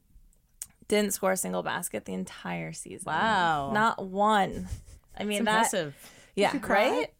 Didn't 0.88 1.12
score 1.12 1.32
a 1.32 1.36
single 1.36 1.62
basket 1.62 2.04
the 2.04 2.12
entire 2.14 2.72
season. 2.72 3.06
Wow. 3.06 3.72
Not 3.72 4.06
one. 4.06 4.68
I 5.18 5.24
mean 5.24 5.44
that. 5.44 5.50
impressive. 5.52 5.94
Yeah. 6.34 6.52
you 6.52 6.60
cry? 6.60 6.90
Right. 6.90 7.14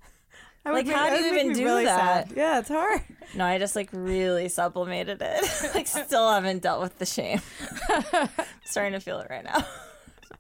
I 0.67 0.71
would 0.71 0.77
Like, 0.79 0.87
make- 0.87 0.97
how 0.97 1.11
do 1.11 1.23
you 1.23 1.33
even 1.35 1.53
do 1.53 1.65
really 1.65 1.85
that? 1.85 2.29
sad. 2.29 2.37
Yeah, 2.37 2.59
it's 2.61 2.69
hard. 2.69 3.01
No, 3.37 3.45
I 3.45 3.59
just 3.59 3.75
like 3.75 3.89
really 3.93 4.49
sublimated 4.49 5.19
it. 5.21 5.45
like 5.75 5.89
still 5.89 6.31
haven't 6.31 6.63
dealt 6.63 6.81
with 6.81 6.97
the 7.01 7.07
shame. 7.07 7.41
starting 8.65 8.93
to 8.93 9.01
feel 9.01 9.19
it 9.19 9.27
right 9.29 9.43
now. 9.43 9.67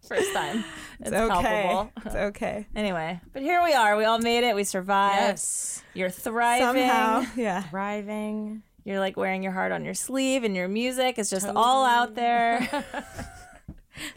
First 0.08 0.32
time. 0.32 0.64
It's, 1.00 1.10
It's 1.10 1.16
okay. 1.16 1.64
palpable. 1.66 1.92
It's 2.06 2.14
okay. 2.14 2.66
Anyway, 2.76 3.20
but 3.32 3.42
here 3.42 3.62
we 3.64 3.72
are. 3.74 3.96
We 3.96 4.04
all 4.04 4.18
made 4.20 4.44
it. 4.44 4.54
We 4.54 4.62
survived. 4.64 5.16
Yes. 5.20 5.82
You're 5.92 6.08
thriving. 6.10 6.66
Somehow, 6.88 7.24
yeah. 7.36 7.62
Thriving. 7.70 8.62
You're 8.84 9.00
like 9.00 9.16
wearing 9.16 9.42
your 9.42 9.52
heart 9.52 9.72
on 9.72 9.84
your 9.84 9.94
sleeve, 9.94 10.44
and 10.44 10.54
your 10.54 10.68
music 10.68 11.18
is 11.18 11.30
just 11.30 11.48
all 11.48 11.84
out 11.84 12.14
there. 12.14 12.84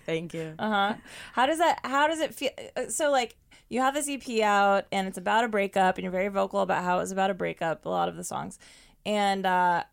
Thank 0.05 0.33
you. 0.33 0.53
Uh 0.59 0.69
huh. 0.69 0.93
How 1.33 1.45
does 1.45 1.57
that? 1.59 1.79
How 1.83 2.07
does 2.07 2.19
it 2.19 2.33
feel? 2.33 2.49
uh, 2.75 2.89
So 2.89 3.09
like, 3.11 3.35
you 3.69 3.79
have 3.81 3.93
this 3.93 4.07
EP 4.09 4.41
out, 4.41 4.85
and 4.91 5.07
it's 5.07 5.17
about 5.17 5.43
a 5.45 5.47
breakup, 5.47 5.97
and 5.97 6.03
you're 6.03 6.11
very 6.11 6.29
vocal 6.29 6.61
about 6.61 6.83
how 6.83 6.97
it 6.97 7.01
was 7.01 7.11
about 7.11 7.29
a 7.29 7.33
breakup. 7.33 7.85
A 7.85 7.89
lot 7.89 8.09
of 8.09 8.15
the 8.15 8.23
songs, 8.23 8.59
and 9.05 9.45
uh, 9.45 9.83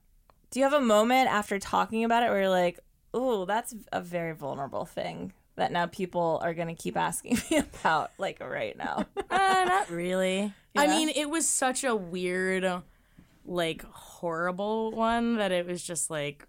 do 0.51 0.61
you 0.61 0.65
have 0.65 0.73
a 0.75 0.81
moment 0.81 1.29
after 1.29 1.59
talking 1.59 2.05
about 2.05 2.23
it 2.23 2.31
where 2.31 2.41
you're 2.43 2.49
like, 2.51 2.79
ooh, 3.17 3.45
that's 3.47 3.75
a 3.93 4.01
very 4.01 4.33
vulnerable 4.33 4.85
thing 4.85 5.33
that 5.57 5.73
now 5.73 5.87
people 5.87 6.41
are 6.43 6.55
going 6.55 6.69
to 6.69 6.75
keep 6.75 6.97
asking 6.97 7.39
me 7.51 7.59
about, 7.59 8.11
like 8.19 8.41
right 8.41 8.77
now. 8.77 9.07
Uh, 9.31 9.65
not 9.67 9.91
really. 9.91 10.53
I 10.77 10.87
mean, 10.89 11.09
it 11.09 11.31
was 11.31 11.49
such 11.49 11.85
a 11.85 11.95
weird, 11.95 12.83
like 13.47 13.85
horrible 13.85 14.91
one 14.93 15.37
that 15.37 15.53
it 15.53 15.67
was 15.67 15.83
just 15.83 16.11
like. 16.11 16.47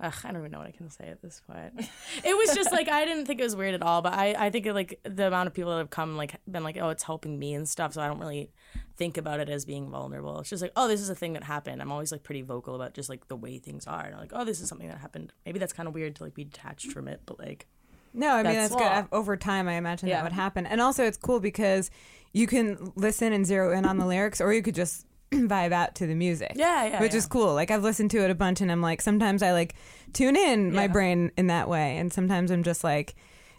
Ugh, 0.00 0.12
I 0.24 0.32
don't 0.32 0.40
even 0.40 0.50
know 0.50 0.58
what 0.58 0.66
I 0.66 0.72
can 0.72 0.90
say 0.90 1.06
at 1.06 1.22
this 1.22 1.40
point. 1.46 1.72
It 2.24 2.36
was 2.36 2.54
just 2.54 2.72
like 2.72 2.88
I 2.88 3.04
didn't 3.04 3.26
think 3.26 3.40
it 3.40 3.44
was 3.44 3.54
weird 3.54 3.74
at 3.74 3.82
all, 3.82 4.02
but 4.02 4.12
I, 4.14 4.34
I 4.36 4.50
think 4.50 4.66
it, 4.66 4.74
like 4.74 4.98
the 5.04 5.28
amount 5.28 5.46
of 5.46 5.54
people 5.54 5.70
that 5.70 5.78
have 5.78 5.90
come 5.90 6.16
like 6.16 6.34
been 6.50 6.64
like, 6.64 6.76
oh, 6.80 6.88
it's 6.88 7.04
helping 7.04 7.38
me 7.38 7.54
and 7.54 7.68
stuff. 7.68 7.94
So 7.94 8.02
I 8.02 8.08
don't 8.08 8.18
really 8.18 8.50
think 8.96 9.16
about 9.16 9.38
it 9.40 9.48
as 9.48 9.64
being 9.64 9.88
vulnerable. 9.90 10.40
It's 10.40 10.50
just 10.50 10.62
like, 10.62 10.72
oh, 10.74 10.88
this 10.88 11.00
is 11.00 11.10
a 11.10 11.14
thing 11.14 11.32
that 11.34 11.44
happened. 11.44 11.80
I'm 11.80 11.92
always 11.92 12.10
like 12.10 12.22
pretty 12.24 12.42
vocal 12.42 12.74
about 12.74 12.94
just 12.94 13.08
like 13.08 13.28
the 13.28 13.36
way 13.36 13.58
things 13.58 13.86
are. 13.86 14.04
And 14.04 14.14
I'm 14.14 14.20
like, 14.20 14.32
oh, 14.34 14.44
this 14.44 14.60
is 14.60 14.68
something 14.68 14.88
that 14.88 14.98
happened. 14.98 15.32
Maybe 15.46 15.58
that's 15.60 15.72
kind 15.72 15.86
of 15.88 15.94
weird 15.94 16.16
to 16.16 16.24
like 16.24 16.34
be 16.34 16.44
detached 16.44 16.90
from 16.90 17.06
it, 17.06 17.20
but 17.24 17.38
like, 17.38 17.66
No, 18.12 18.30
I 18.30 18.36
mean 18.38 18.44
That's- 18.44 18.70
that's, 18.70 18.80
good. 18.82 18.90
I've- 18.90 19.08
Over 19.12 19.36
time, 19.36 19.68
I 19.68 19.74
imagine 19.74 20.08
Yeah. 20.08 20.16
that 20.16 20.24
would 20.24 20.32
happen, 20.32 20.66
and 20.66 20.80
also 20.80 21.04
it's 21.04 21.16
cool 21.16 21.38
because 21.40 21.90
you 22.32 22.46
can 22.48 22.92
listen 22.96 23.32
and 23.32 23.46
zero 23.46 23.72
in 23.76 23.84
on 23.86 23.98
the 23.98 24.06
lyrics, 24.06 24.40
or 24.40 24.52
you 24.52 24.62
could 24.62 24.74
just 24.74 25.06
vibe 25.32 25.72
out 25.72 25.94
to 25.96 26.06
the 26.06 26.14
music. 26.14 26.52
Yeah, 26.54 26.86
yeah, 26.86 27.00
which 27.00 27.12
yeah. 27.12 27.18
is 27.18 27.26
cool. 27.26 27.54
Like 27.54 27.70
I've 27.70 27.82
listened 27.82 28.10
to 28.12 28.24
it 28.24 28.30
a 28.30 28.34
bunch, 28.34 28.60
and 28.60 28.70
I'm 28.70 28.80
like, 28.82 29.00
sometimes 29.02 29.42
I 29.42 29.52
like 29.52 29.74
tune 30.12 30.36
in 30.36 30.72
my 30.72 30.86
brain 30.86 31.30
in 31.36 31.46
that 31.48 31.68
way, 31.68 31.96
and 31.98 32.12
sometimes 32.12 32.50
I'm 32.50 32.62
just 32.62 32.84
like 32.84 33.14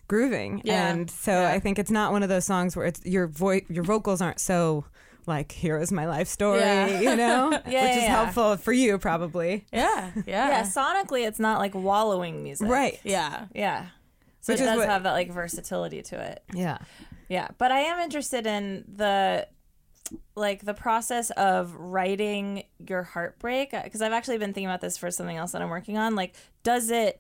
grooving. 0.08 0.62
Yeah. 0.64 0.90
And 0.90 1.10
so 1.10 1.32
Yeah. 1.32 1.52
I 1.52 1.60
think 1.60 1.80
it's 1.80 1.92
not 1.92 2.12
one 2.12 2.24
of 2.24 2.30
those 2.30 2.46
songs 2.46 2.76
where 2.76 2.86
it's 2.86 3.04
your 3.06 3.28
voice, 3.28 3.64
your 3.70 3.84
vocals 3.84 4.22
aren't 4.22 4.40
so 4.40 4.86
like 5.28 5.52
here 5.52 5.80
is 5.80 5.92
my 5.92 6.06
life 6.06 6.28
story, 6.28 6.60
Yeah. 6.60 7.00
you 7.02 7.16
know, 7.16 7.50
which 7.66 7.74
yeah, 7.74 7.90
is 7.90 8.04
yeah. 8.04 8.08
helpful 8.24 8.58
for 8.58 8.72
you 8.72 9.00
probably. 9.00 9.66
yeah, 9.74 10.12
yeah, 10.28 10.50
yeah, 10.50 10.62
sonically, 10.64 11.26
it's 11.28 11.40
not 11.40 11.58
like 11.60 11.74
wallowing 11.74 12.44
music. 12.44 12.68
Right. 12.70 13.00
yeah. 13.04 13.46
Yeah. 13.56 13.88
So 14.42 14.54
Which 14.54 14.60
it 14.62 14.66
is 14.66 14.70
does 14.70 14.78
what- 14.78 14.90
have 14.90 15.02
that 15.04 15.14
like 15.14 15.32
versatility 15.32 16.04
to 16.04 16.22
it. 16.22 16.44
Yeah. 16.54 16.78
Yeah, 17.28 17.48
but 17.58 17.72
I 17.72 17.80
am 17.80 18.00
interested 18.02 18.46
in 18.46 18.86
the 18.88 19.48
like 20.36 20.64
the 20.66 20.74
process 20.74 21.30
of 21.32 21.74
writing 21.76 22.64
your 22.88 23.04
heartbreak 23.04 23.72
because 23.84 24.02
I've 24.02 24.12
actually 24.14 24.38
been 24.38 24.54
thinking 24.54 24.68
about 24.68 24.82
this 24.82 24.98
for 24.98 25.10
something 25.12 25.36
else 25.38 25.52
that 25.54 25.62
I'm 25.62 25.70
working 25.70 25.98
on. 25.98 26.16
Like, 26.16 26.36
does 26.64 26.90
it? 26.90 27.20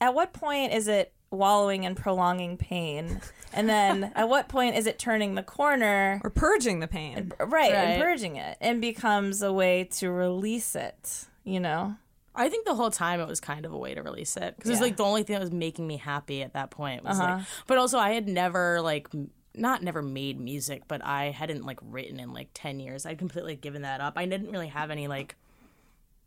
At 0.00 0.14
what 0.14 0.32
point 0.32 0.72
is 0.74 0.88
it 0.88 1.12
wallowing 1.30 1.86
and 1.86 1.96
prolonging 1.96 2.56
pain, 2.56 3.20
and 3.52 3.68
then 3.68 4.12
at 4.16 4.28
what 4.28 4.48
point 4.48 4.76
is 4.76 4.86
it 4.86 4.98
turning 4.98 5.34
the 5.34 5.42
corner? 5.42 6.20
Or 6.22 6.30
purging 6.30 6.80
the 6.80 6.86
pain. 6.88 7.32
Right, 7.40 7.72
and 7.72 7.90
Right. 7.92 8.00
purging 8.00 8.36
it, 8.36 8.58
and 8.60 8.80
becomes 8.80 9.40
a 9.42 9.52
way 9.52 9.84
to 9.92 10.10
release 10.10 10.74
it. 10.76 11.26
You 11.44 11.60
know, 11.60 11.94
I 12.34 12.48
think 12.50 12.66
the 12.66 12.74
whole 12.74 12.90
time 12.90 13.20
it 13.20 13.26
was 13.28 13.40
kind 13.40 13.64
of 13.64 13.72
a 13.72 13.78
way 13.78 13.94
to 13.94 14.02
release 14.02 14.36
it 14.36 14.54
because 14.56 14.68
it 14.68 14.74
was 14.74 14.80
like 14.82 14.96
the 14.96 15.04
only 15.04 15.22
thing 15.22 15.34
that 15.34 15.40
was 15.40 15.52
making 15.52 15.86
me 15.86 15.96
happy 15.96 16.42
at 16.42 16.52
that 16.52 16.70
point 16.70 17.02
was 17.04 17.18
Uh-huh. 17.18 17.36
like. 17.36 17.44
But 17.66 17.78
also, 17.78 17.98
I 17.98 18.10
had 18.12 18.28
never 18.28 18.80
like 18.82 19.08
m- 19.14 19.30
not 19.56 19.82
never 19.82 20.02
made 20.02 20.38
music, 20.40 20.82
but 20.88 21.04
I 21.04 21.30
hadn't 21.30 21.64
like 21.64 21.78
written 21.82 22.20
in 22.20 22.32
like 22.32 22.48
ten 22.54 22.80
years. 22.80 23.06
I'd 23.06 23.18
completely 23.18 23.56
given 23.56 23.82
that 23.82 24.00
up. 24.00 24.14
I 24.16 24.26
didn't 24.26 24.50
really 24.50 24.68
have 24.68 24.90
any 24.90 25.08
like 25.08 25.36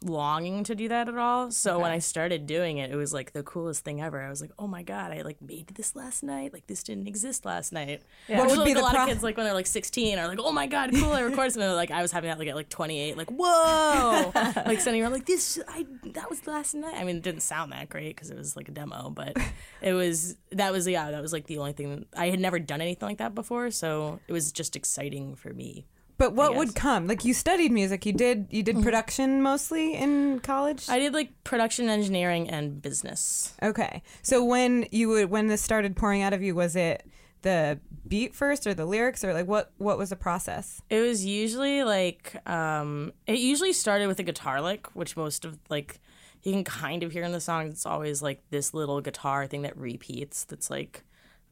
longing 0.01 0.63
to 0.63 0.75
do 0.75 0.87
that 0.87 1.09
at 1.09 1.17
all. 1.17 1.51
So 1.51 1.79
when 1.79 1.91
I 1.91 1.99
started 1.99 2.47
doing 2.47 2.77
it, 2.77 2.91
it 2.91 2.95
was 2.95 3.13
like 3.13 3.33
the 3.33 3.43
coolest 3.43 3.83
thing 3.83 4.01
ever. 4.01 4.21
I 4.21 4.29
was 4.29 4.39
like, 4.39 4.51
oh 4.57 4.67
my 4.67 4.81
god, 4.81 5.11
I 5.11 5.21
like 5.21 5.41
made 5.41 5.67
this 5.75 5.95
last 5.95 6.23
night. 6.23 6.53
Like 6.53 6.67
this 6.67 6.83
didn't 6.83 7.07
exist 7.07 7.45
last 7.45 7.73
night. 7.73 8.01
What 8.27 8.41
Which, 8.41 8.49
would 8.51 8.59
like, 8.59 8.65
be 8.65 8.71
a 8.71 8.75
the 8.75 8.81
lot 8.81 8.93
pro- 8.93 9.03
of 9.03 9.09
kids 9.09 9.23
like 9.23 9.35
when 9.35 9.45
they're 9.45 9.53
like 9.53 9.67
16 9.67 10.17
are 10.17 10.27
like, 10.27 10.39
oh 10.41 10.51
my 10.51 10.67
god, 10.67 10.91
cool, 10.93 11.11
I 11.11 11.21
recorded 11.21 11.53
something. 11.53 11.69
Like 11.79 11.91
I 11.91 12.01
was 12.01 12.11
having 12.11 12.29
that 12.29 12.39
like 12.39 12.47
at 12.47 12.55
like 12.55 12.69
28, 12.69 13.15
like 13.15 13.29
whoa, 13.29 14.31
like 14.65 14.81
sending 14.81 15.01
around 15.01 15.13
like 15.13 15.25
this. 15.25 15.59
I 15.67 15.85
that 16.13 16.29
was 16.29 16.45
last 16.47 16.73
night. 16.73 16.95
I 16.95 17.03
mean, 17.03 17.17
it 17.17 17.23
didn't 17.23 17.41
sound 17.41 17.71
that 17.71 17.89
great 17.89 18.15
because 18.15 18.31
it 18.31 18.37
was 18.37 18.55
like 18.55 18.67
a 18.67 18.71
demo, 18.71 19.09
but 19.09 19.37
it 19.81 19.93
was 19.93 20.35
that 20.51 20.71
was 20.71 20.87
yeah, 20.87 21.11
that 21.11 21.21
was 21.21 21.31
like 21.31 21.45
the 21.47 21.57
only 21.57 21.73
thing 21.73 22.05
I 22.17 22.29
had 22.29 22.39
never 22.39 22.59
done 22.59 22.81
anything 22.81 23.07
like 23.07 23.17
that 23.19 23.35
before, 23.35 23.71
so 23.71 24.19
it 24.27 24.33
was 24.33 24.51
just 24.51 24.75
exciting 24.75 25.35
for 25.35 25.53
me. 25.53 25.85
But 26.19 26.33
what 26.33 26.53
would 26.53 26.75
come? 26.75 27.07
Like 27.07 27.23
you 27.23 27.33
studied 27.33 27.71
music, 27.71 28.05
you 28.05 28.13
did 28.13 28.47
you 28.51 28.61
did 28.61 28.83
production 28.83 29.41
mostly 29.41 29.95
in 29.95 30.39
college. 30.41 30.87
I 30.89 30.99
did 30.99 31.13
like 31.13 31.31
production 31.45 31.89
engineering 31.89 32.49
and 32.49 32.81
business. 32.81 33.53
okay, 33.63 34.03
so 34.21 34.43
when 34.43 34.85
you 34.91 35.07
would 35.07 35.29
when 35.31 35.47
this 35.47 35.61
started 35.61 35.95
pouring 35.95 36.21
out 36.21 36.33
of 36.33 36.43
you, 36.43 36.53
was 36.53 36.75
it 36.75 37.05
the 37.41 37.79
beat 38.05 38.35
first 38.35 38.67
or 38.67 38.73
the 38.73 38.85
lyrics 38.85 39.23
or 39.23 39.33
like 39.33 39.47
what 39.47 39.71
what 39.77 39.97
was 39.97 40.09
the 40.09 40.17
process? 40.17 40.81
It 40.89 40.99
was 40.99 41.25
usually 41.25 41.83
like 41.83 42.35
um 42.47 43.13
it 43.25 43.39
usually 43.39 43.71
started 43.71 44.07
with 44.07 44.19
a 44.19 44.23
guitar 44.23 44.61
lick, 44.61 44.87
which 44.93 45.15
most 45.15 45.45
of 45.45 45.57
like 45.69 46.01
you 46.43 46.51
can 46.51 46.65
kind 46.65 47.01
of 47.01 47.13
hear 47.13 47.23
in 47.23 47.31
the 47.31 47.39
song. 47.39 47.67
It's 47.67 47.85
always 47.85 48.21
like 48.21 48.41
this 48.49 48.73
little 48.73 48.99
guitar 48.99 49.47
thing 49.47 49.61
that 49.61 49.77
repeats 49.77 50.43
that's 50.43 50.69
like 50.69 51.03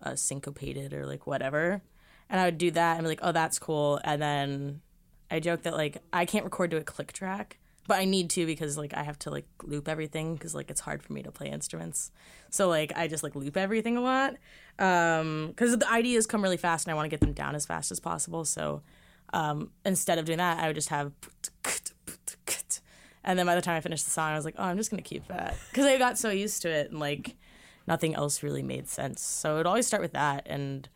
uh, 0.03 0.15
syncopated 0.15 0.93
or 0.93 1.05
like 1.05 1.25
whatever. 1.25 1.81
And 2.29 2.39
I 2.39 2.45
would 2.45 2.57
do 2.57 2.71
that 2.71 2.97
and 2.97 3.03
be 3.03 3.07
like, 3.07 3.19
oh, 3.21 3.31
that's 3.31 3.59
cool. 3.59 3.99
And 4.03 4.21
then 4.21 4.81
I 5.31 5.39
joke 5.39 5.63
that 5.63 5.73
like 5.75 5.97
I 6.11 6.25
can't 6.25 6.45
record 6.45 6.71
to 6.71 6.77
a 6.77 6.83
click 6.83 7.13
track, 7.13 7.57
but 7.87 7.97
I 7.97 8.05
need 8.05 8.29
to 8.31 8.45
because 8.45 8.77
like 8.77 8.93
I 8.93 9.03
have 9.03 9.17
to 9.19 9.29
like 9.29 9.45
loop 9.63 9.87
everything 9.87 10.35
because 10.35 10.53
like 10.53 10.69
it's 10.69 10.81
hard 10.81 11.01
for 11.01 11.13
me 11.13 11.23
to 11.23 11.31
play 11.31 11.49
instruments. 11.49 12.11
So 12.49 12.67
like 12.67 12.91
I 12.95 13.07
just 13.07 13.23
like 13.23 13.35
loop 13.35 13.57
everything 13.57 13.97
a 13.97 14.01
lot 14.01 14.35
because 14.77 15.77
the 15.77 15.87
ideas 15.91 16.25
come 16.25 16.41
really 16.41 16.57
fast 16.57 16.85
and 16.85 16.91
I 16.91 16.95
want 16.95 17.05
to 17.05 17.09
get 17.09 17.19
them 17.19 17.33
down 17.33 17.55
as 17.55 17.65
fast 17.65 17.91
as 17.91 17.99
possible. 17.99 18.45
So 18.45 18.81
um, 19.33 19.71
instead 19.85 20.17
of 20.17 20.25
doing 20.25 20.37
that, 20.37 20.59
I 20.59 20.67
would 20.67 20.75
just 20.75 20.89
have. 20.89 21.11
And 23.23 23.37
then 23.37 23.45
by 23.45 23.55
the 23.55 23.61
time 23.61 23.75
I 23.75 23.81
finished 23.81 24.05
the 24.05 24.11
song, 24.11 24.31
I 24.31 24.35
was 24.35 24.45
like, 24.45 24.55
oh, 24.57 24.63
I'm 24.63 24.77
just 24.77 24.89
going 24.89 25.03
to 25.03 25.07
keep 25.07 25.27
that. 25.27 25.57
Because 25.69 25.85
I 25.85 25.97
got 25.97 26.17
so 26.17 26.29
used 26.29 26.61
to 26.61 26.69
it 26.69 26.91
and 26.91 26.99
like 26.99 27.35
nothing 27.85 28.15
else 28.15 28.41
really 28.41 28.63
made 28.63 28.87
sense. 28.87 29.21
So 29.21 29.55
it 29.55 29.57
would 29.57 29.67
always 29.67 29.85
start 29.85 30.01
with 30.01 30.13
that. 30.13 30.43
And 30.45 30.87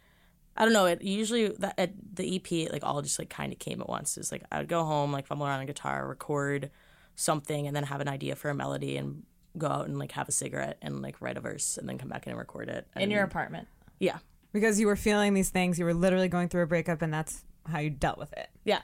I 0.62 0.66
don't 0.66 0.74
know, 0.74 0.86
it 0.86 1.02
usually, 1.02 1.48
that 1.48 1.74
at 1.80 1.94
the 2.14 2.36
EP, 2.36 2.72
like 2.72 2.84
all 2.84 3.02
just 3.02 3.18
like 3.18 3.30
kind 3.32 3.52
of 3.52 3.58
came 3.58 3.82
at 3.82 3.90
once. 3.90 4.16
It's 4.16 4.32
like 4.32 4.44
I 4.52 4.60
would 4.60 4.68
go 4.68 4.84
home, 4.86 5.12
like 5.12 5.26
fumble 5.26 5.48
around 5.48 5.60
on 5.62 5.66
guitar, 5.66 6.08
record 6.08 6.70
something, 7.16 7.66
and 7.66 7.76
then 7.76 7.84
have 7.86 8.00
an 8.00 8.08
idea 8.08 8.36
for 8.36 8.50
a 8.52 8.54
melody 8.54 8.96
and 8.96 9.24
go 9.58 9.68
out 9.68 9.88
and 9.88 9.98
like 9.98 10.12
have 10.12 10.30
a 10.30 10.32
cigarette 10.32 10.78
and 10.84 11.02
like 11.02 11.20
write 11.20 11.36
a 11.36 11.42
verse 11.42 11.78
and 11.78 11.90
then 11.90 11.98
come 11.98 12.10
back 12.10 12.28
in 12.28 12.32
and 12.32 12.40
record 12.40 12.70
it. 12.70 12.86
in 12.96 13.10
your 13.10 13.24
apartment. 13.24 13.68
Yeah. 13.98 14.20
Because 14.54 14.80
you 14.80 14.86
were 14.86 14.96
feeling 14.96 15.34
these 15.34 15.50
things, 15.50 15.80
you 15.80 15.86
were 15.86 15.96
literally 15.96 16.28
going 16.28 16.48
through 16.48 16.62
a 16.62 16.68
breakup, 16.68 17.02
and 17.02 17.12
that's 17.12 17.44
how 17.68 17.80
you 17.80 17.90
dealt 17.90 18.20
with 18.20 18.32
it. 18.34 18.50
Yeah. 18.64 18.82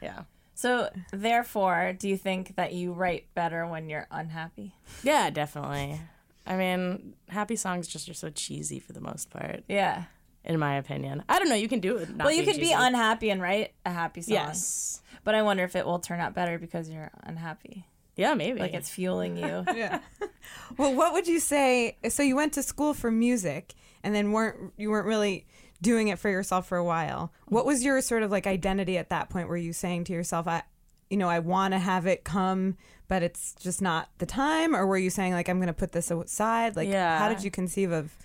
Yeah. 0.00 0.22
So, 0.54 0.88
therefore, 1.12 1.94
do 1.98 2.08
you 2.08 2.16
think 2.16 2.56
that 2.56 2.72
you 2.72 2.92
write 2.92 3.26
better 3.34 3.66
when 3.66 3.88
you're 3.90 4.06
unhappy? 4.10 4.74
Yeah, 5.02 5.30
definitely. 5.30 6.00
I 6.46 6.56
mean, 6.56 7.14
happy 7.28 7.56
songs 7.56 7.88
just 7.88 8.08
are 8.08 8.14
so 8.14 8.30
cheesy 8.30 8.78
for 8.78 8.92
the 8.94 9.00
most 9.00 9.30
part, 9.30 9.64
Yeah. 9.68 10.04
In 10.44 10.58
my 10.58 10.76
opinion. 10.76 11.22
I 11.28 11.38
don't 11.38 11.48
know. 11.48 11.54
You 11.54 11.68
can 11.68 11.80
do 11.80 11.96
it. 11.96 12.14
Not 12.14 12.24
well, 12.24 12.34
you 12.34 12.42
being 12.42 12.54
could 12.54 12.60
be 12.60 12.72
unhappy 12.72 13.30
and 13.30 13.40
write 13.40 13.72
a 13.84 13.90
happy 13.90 14.22
song. 14.22 14.34
Yes. 14.34 15.02
But 15.24 15.34
I 15.34 15.42
wonder 15.42 15.64
if 15.64 15.76
it 15.76 15.84
will 15.84 15.98
turn 15.98 16.20
out 16.20 16.34
better 16.34 16.58
because 16.58 16.88
you're 16.88 17.10
unhappy. 17.22 17.86
Yeah, 18.16 18.34
maybe. 18.34 18.60
Like 18.60 18.74
it's 18.74 18.90
fueling 18.90 19.36
you. 19.36 19.64
Yeah. 19.74 20.00
well, 20.76 20.94
what 20.94 21.12
would 21.12 21.26
you 21.26 21.40
say? 21.40 21.96
So 22.08 22.22
you 22.22 22.36
went 22.36 22.52
to 22.54 22.62
school 22.62 22.94
for 22.94 23.10
music, 23.10 23.74
and 24.02 24.14
then 24.14 24.32
weren't 24.32 24.72
you 24.76 24.90
weren't 24.90 25.06
really 25.06 25.46
doing 25.82 26.08
it 26.08 26.18
for 26.18 26.28
yourself 26.28 26.66
for 26.66 26.76
a 26.76 26.84
while. 26.84 27.32
What 27.46 27.64
was 27.64 27.82
your 27.84 28.00
sort 28.02 28.22
of 28.22 28.30
like 28.30 28.46
identity 28.46 28.98
at 28.98 29.08
that 29.10 29.30
point? 29.30 29.48
Were 29.48 29.56
you 29.56 29.72
saying 29.72 30.04
to 30.04 30.12
yourself, 30.12 30.46
"I, 30.46 30.62
you 31.08 31.16
know, 31.16 31.28
I 31.28 31.38
want 31.38 31.72
to 31.72 31.78
have 31.78 32.06
it 32.06 32.24
come, 32.24 32.76
but 33.08 33.22
it's 33.22 33.54
just 33.54 33.80
not 33.80 34.10
the 34.18 34.26
time," 34.26 34.74
or 34.74 34.86
were 34.86 34.98
you 34.98 35.10
saying 35.10 35.32
like, 35.32 35.48
"I'm 35.48 35.58
going 35.58 35.68
to 35.68 35.72
put 35.72 35.92
this 35.92 36.10
aside"? 36.10 36.76
Like, 36.76 36.88
how 36.92 37.28
did 37.28 37.42
you 37.42 37.50
conceive 37.50 37.90
of 37.92 38.16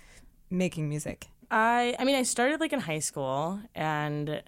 making 0.50 0.88
music? 0.88 1.28
I 1.50 1.94
I 1.98 2.04
mean 2.04 2.16
I 2.16 2.22
started 2.22 2.60
like 2.60 2.72
in 2.72 2.80
high 2.80 2.98
school 2.98 3.60
and 3.74 4.42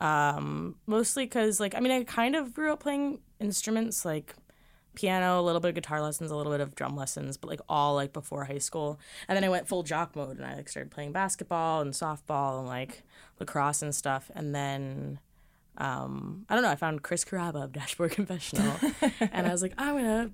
um 0.00 0.76
mostly 0.86 1.26
cuz 1.26 1.58
like 1.58 1.74
I 1.74 1.80
mean 1.80 1.92
I 1.92 2.04
kind 2.04 2.36
of 2.36 2.52
grew 2.52 2.72
up 2.72 2.80
playing 2.80 3.20
instruments 3.40 4.04
like 4.04 4.34
piano, 4.94 5.38
a 5.38 5.42
little 5.42 5.60
bit 5.60 5.68
of 5.68 5.74
guitar 5.74 6.02
lessons, 6.02 6.30
a 6.30 6.36
little 6.36 6.50
bit 6.50 6.60
of 6.60 6.74
drum 6.74 6.96
lessons, 6.96 7.36
but 7.36 7.48
like 7.48 7.60
all 7.68 7.94
like 7.94 8.12
before 8.12 8.44
high 8.46 8.58
school. 8.58 8.98
And 9.28 9.36
then 9.36 9.44
I 9.44 9.48
went 9.48 9.68
full 9.68 9.82
jock 9.82 10.16
mode 10.16 10.38
and 10.38 10.44
I 10.44 10.56
like 10.56 10.68
started 10.68 10.90
playing 10.90 11.12
basketball 11.12 11.82
and 11.82 11.92
softball 11.92 12.58
and 12.58 12.66
like 12.66 13.04
lacrosse 13.38 13.82
and 13.82 13.94
stuff 13.94 14.30
and 14.34 14.54
then 14.54 15.20
um 15.78 16.44
I 16.48 16.54
don't 16.54 16.62
know, 16.62 16.70
I 16.70 16.76
found 16.76 17.02
Chris 17.02 17.24
Carrabba 17.24 17.62
of 17.64 17.72
Dashboard 17.72 18.10
Confessional 18.18 18.76
and 19.20 19.46
I 19.46 19.52
was 19.52 19.62
like, 19.62 19.74
I'm 19.78 19.98
to 19.98 20.30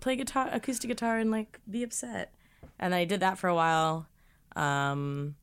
play 0.00 0.16
guitar 0.16 0.48
acoustic 0.52 0.88
guitar 0.88 1.18
and 1.18 1.30
like 1.30 1.58
be 1.68 1.82
upset. 1.82 2.32
And 2.78 2.94
I 2.94 3.04
did 3.04 3.20
that 3.20 3.38
for 3.38 3.48
a 3.48 3.54
while. 3.54 4.06
Um 4.54 5.34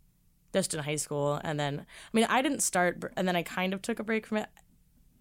just 0.53 0.73
in 0.73 0.79
high 0.81 0.95
school 0.95 1.39
and 1.43 1.59
then 1.59 1.79
i 1.81 2.09
mean 2.13 2.25
i 2.29 2.41
didn't 2.41 2.61
start 2.61 3.11
and 3.15 3.27
then 3.27 3.35
i 3.35 3.43
kind 3.43 3.73
of 3.73 3.81
took 3.81 3.99
a 3.99 4.03
break 4.03 4.25
from 4.25 4.37
it 4.37 4.49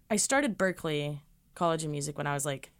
i 0.09 0.15
started 0.15 0.57
berklee 0.57 1.19
college 1.55 1.83
of 1.83 1.89
music 1.89 2.17
when 2.17 2.27
i 2.27 2.33
was 2.33 2.45
like 2.45 2.71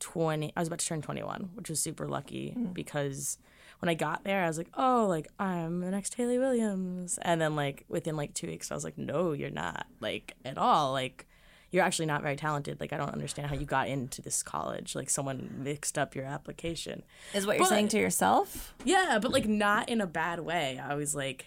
20 0.00 0.52
i 0.56 0.60
was 0.60 0.68
about 0.68 0.78
to 0.78 0.86
turn 0.86 1.02
21 1.02 1.50
which 1.54 1.68
was 1.68 1.80
super 1.80 2.08
lucky 2.08 2.54
mm. 2.56 2.72
because 2.74 3.38
when 3.80 3.88
i 3.88 3.94
got 3.94 4.24
there 4.24 4.44
i 4.44 4.48
was 4.48 4.58
like 4.58 4.70
oh 4.76 5.06
like 5.08 5.28
i'm 5.38 5.80
the 5.80 5.90
next 5.90 6.14
hayley 6.14 6.38
williams 6.38 7.18
and 7.22 7.40
then 7.40 7.54
like 7.54 7.84
within 7.88 8.16
like 8.16 8.34
two 8.34 8.46
weeks 8.46 8.70
i 8.70 8.74
was 8.74 8.84
like 8.84 8.98
no 8.98 9.32
you're 9.32 9.50
not 9.50 9.86
like 10.00 10.34
at 10.44 10.58
all 10.58 10.92
like 10.92 11.26
you're 11.72 11.82
actually 11.82 12.06
not 12.06 12.22
very 12.22 12.36
talented. 12.36 12.78
Like 12.80 12.92
I 12.92 12.98
don't 12.98 13.10
understand 13.10 13.48
how 13.48 13.56
you 13.56 13.64
got 13.64 13.88
into 13.88 14.22
this 14.22 14.42
college. 14.42 14.94
Like 14.94 15.10
someone 15.10 15.50
mixed 15.58 15.98
up 15.98 16.14
your 16.14 16.26
application. 16.26 17.02
Is 17.34 17.46
what 17.46 17.56
you're 17.56 17.64
But- 17.64 17.70
saying 17.70 17.88
to 17.88 17.98
yourself? 17.98 18.74
Yeah, 18.84 19.18
but 19.20 19.32
like 19.32 19.48
not 19.48 19.88
in 19.88 20.00
a 20.00 20.06
bad 20.06 20.40
way. 20.40 20.78
I 20.78 20.94
was 20.94 21.14
like, 21.14 21.46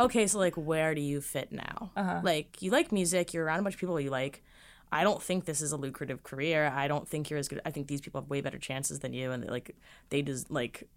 okay, 0.00 0.26
so 0.26 0.38
like 0.38 0.54
where 0.54 0.94
do 0.94 1.00
you 1.00 1.20
fit 1.20 1.52
now? 1.52 1.90
Like 2.22 2.60
you 2.60 2.70
like 2.70 2.92
music, 2.92 3.32
you're 3.34 3.44
around 3.44 3.60
a 3.60 3.62
bunch 3.62 3.74
of 3.74 3.80
people 3.80 4.00
you 4.00 4.10
like. 4.10 4.42
I 4.92 5.04
don't 5.04 5.22
think 5.22 5.44
this 5.44 5.62
is 5.62 5.70
a 5.70 5.76
lucrative 5.76 6.24
career. 6.24 6.66
I 6.74 6.88
don't 6.88 7.08
think 7.08 7.30
you're 7.30 7.38
as 7.38 7.46
good. 7.46 7.60
I 7.64 7.70
think 7.70 7.86
these 7.86 8.00
people 8.00 8.20
have 8.20 8.28
way 8.28 8.40
better 8.40 8.58
chances 8.58 9.00
than 9.00 9.12
you, 9.12 9.30
and 9.30 9.48
like 9.48 9.76
they 10.08 10.22
just 10.22 10.50
like 10.50 10.88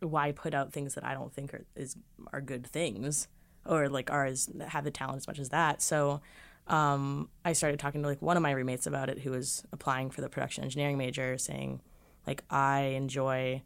why 0.00 0.32
put 0.32 0.54
out 0.54 0.72
things 0.72 0.94
that 0.94 1.04
I 1.04 1.14
don't 1.14 1.32
think 1.32 1.54
are 1.54 1.64
is 1.74 1.96
are 2.32 2.40
good 2.40 2.66
things 2.66 3.28
or 3.64 3.88
like 3.88 4.10
are 4.10 4.26
as 4.26 4.48
have 4.68 4.84
the 4.84 4.90
talent 4.90 5.18
as 5.18 5.26
much 5.26 5.38
as 5.38 5.50
that. 5.50 5.82
So 5.82 6.20
um, 6.66 7.28
I 7.44 7.52
started 7.52 7.78
talking 7.78 8.02
to 8.02 8.08
like 8.08 8.22
one 8.22 8.36
of 8.36 8.42
my 8.42 8.50
roommates 8.50 8.86
about 8.86 9.08
it 9.08 9.20
who 9.20 9.30
was 9.30 9.64
applying 9.72 10.10
for 10.10 10.20
the 10.20 10.28
production 10.28 10.64
engineering 10.64 10.98
major, 10.98 11.38
saying 11.38 11.80
like 12.26 12.42
I 12.50 12.80
enjoy 12.96 13.62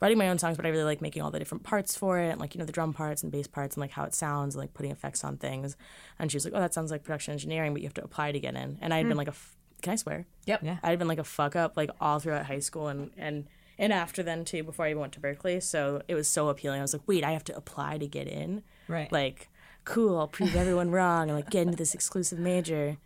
writing 0.00 0.18
my 0.18 0.28
own 0.28 0.38
songs, 0.38 0.56
but 0.56 0.66
I 0.66 0.70
really 0.70 0.84
like 0.84 1.00
making 1.00 1.22
all 1.22 1.30
the 1.30 1.38
different 1.38 1.64
parts 1.64 1.96
for 1.96 2.18
it, 2.18 2.30
and 2.30 2.40
like 2.40 2.54
you 2.54 2.58
know 2.58 2.64
the 2.64 2.72
drum 2.72 2.92
parts 2.92 3.22
and 3.22 3.30
bass 3.32 3.46
parts 3.46 3.76
and 3.76 3.80
like 3.80 3.90
how 3.92 4.04
it 4.04 4.14
sounds, 4.14 4.54
and 4.54 4.62
like 4.62 4.74
putting 4.74 4.92
effects 4.92 5.24
on 5.24 5.36
things. 5.36 5.76
And 6.18 6.30
she 6.30 6.36
was 6.36 6.44
like, 6.44 6.54
"Oh, 6.54 6.60
that 6.60 6.74
sounds 6.74 6.90
like 6.90 7.02
production 7.04 7.32
engineering, 7.32 7.72
but 7.72 7.82
you 7.82 7.86
have 7.88 7.94
to 7.94 8.04
apply 8.04 8.32
to 8.32 8.40
get 8.40 8.54
in." 8.54 8.78
And 8.80 8.92
I 8.92 8.98
had 8.98 9.08
been 9.08 9.16
like 9.16 9.28
a, 9.28 9.30
f- 9.30 9.56
can 9.82 9.92
I 9.92 9.96
swear? 9.96 10.26
Yep. 10.46 10.60
Yeah. 10.62 10.76
I 10.82 10.90
had 10.90 10.98
been 10.98 11.08
like 11.08 11.18
a 11.18 11.24
fuck 11.24 11.56
up 11.56 11.76
like 11.76 11.90
all 12.00 12.18
throughout 12.18 12.46
high 12.46 12.58
school 12.58 12.88
and 12.88 13.10
and 13.16 13.46
and 13.78 13.92
after 13.92 14.22
then 14.22 14.44
too 14.44 14.62
before 14.62 14.86
I 14.86 14.90
even 14.90 15.00
went 15.00 15.12
to 15.14 15.20
Berklee. 15.20 15.62
So 15.62 16.02
it 16.08 16.14
was 16.14 16.28
so 16.28 16.48
appealing. 16.48 16.78
I 16.80 16.82
was 16.82 16.92
like, 16.92 17.02
wait, 17.06 17.24
I 17.24 17.32
have 17.32 17.44
to 17.44 17.56
apply 17.56 17.98
to 17.98 18.06
get 18.06 18.28
in. 18.28 18.62
Right. 18.88 19.10
Like, 19.10 19.48
cool. 19.84 20.18
I'll 20.18 20.28
prove 20.28 20.54
everyone 20.54 20.90
wrong 20.90 21.28
and 21.28 21.36
like 21.36 21.50
get 21.50 21.62
into 21.62 21.76
this 21.76 21.94
exclusive 21.94 22.38
major. 22.38 22.98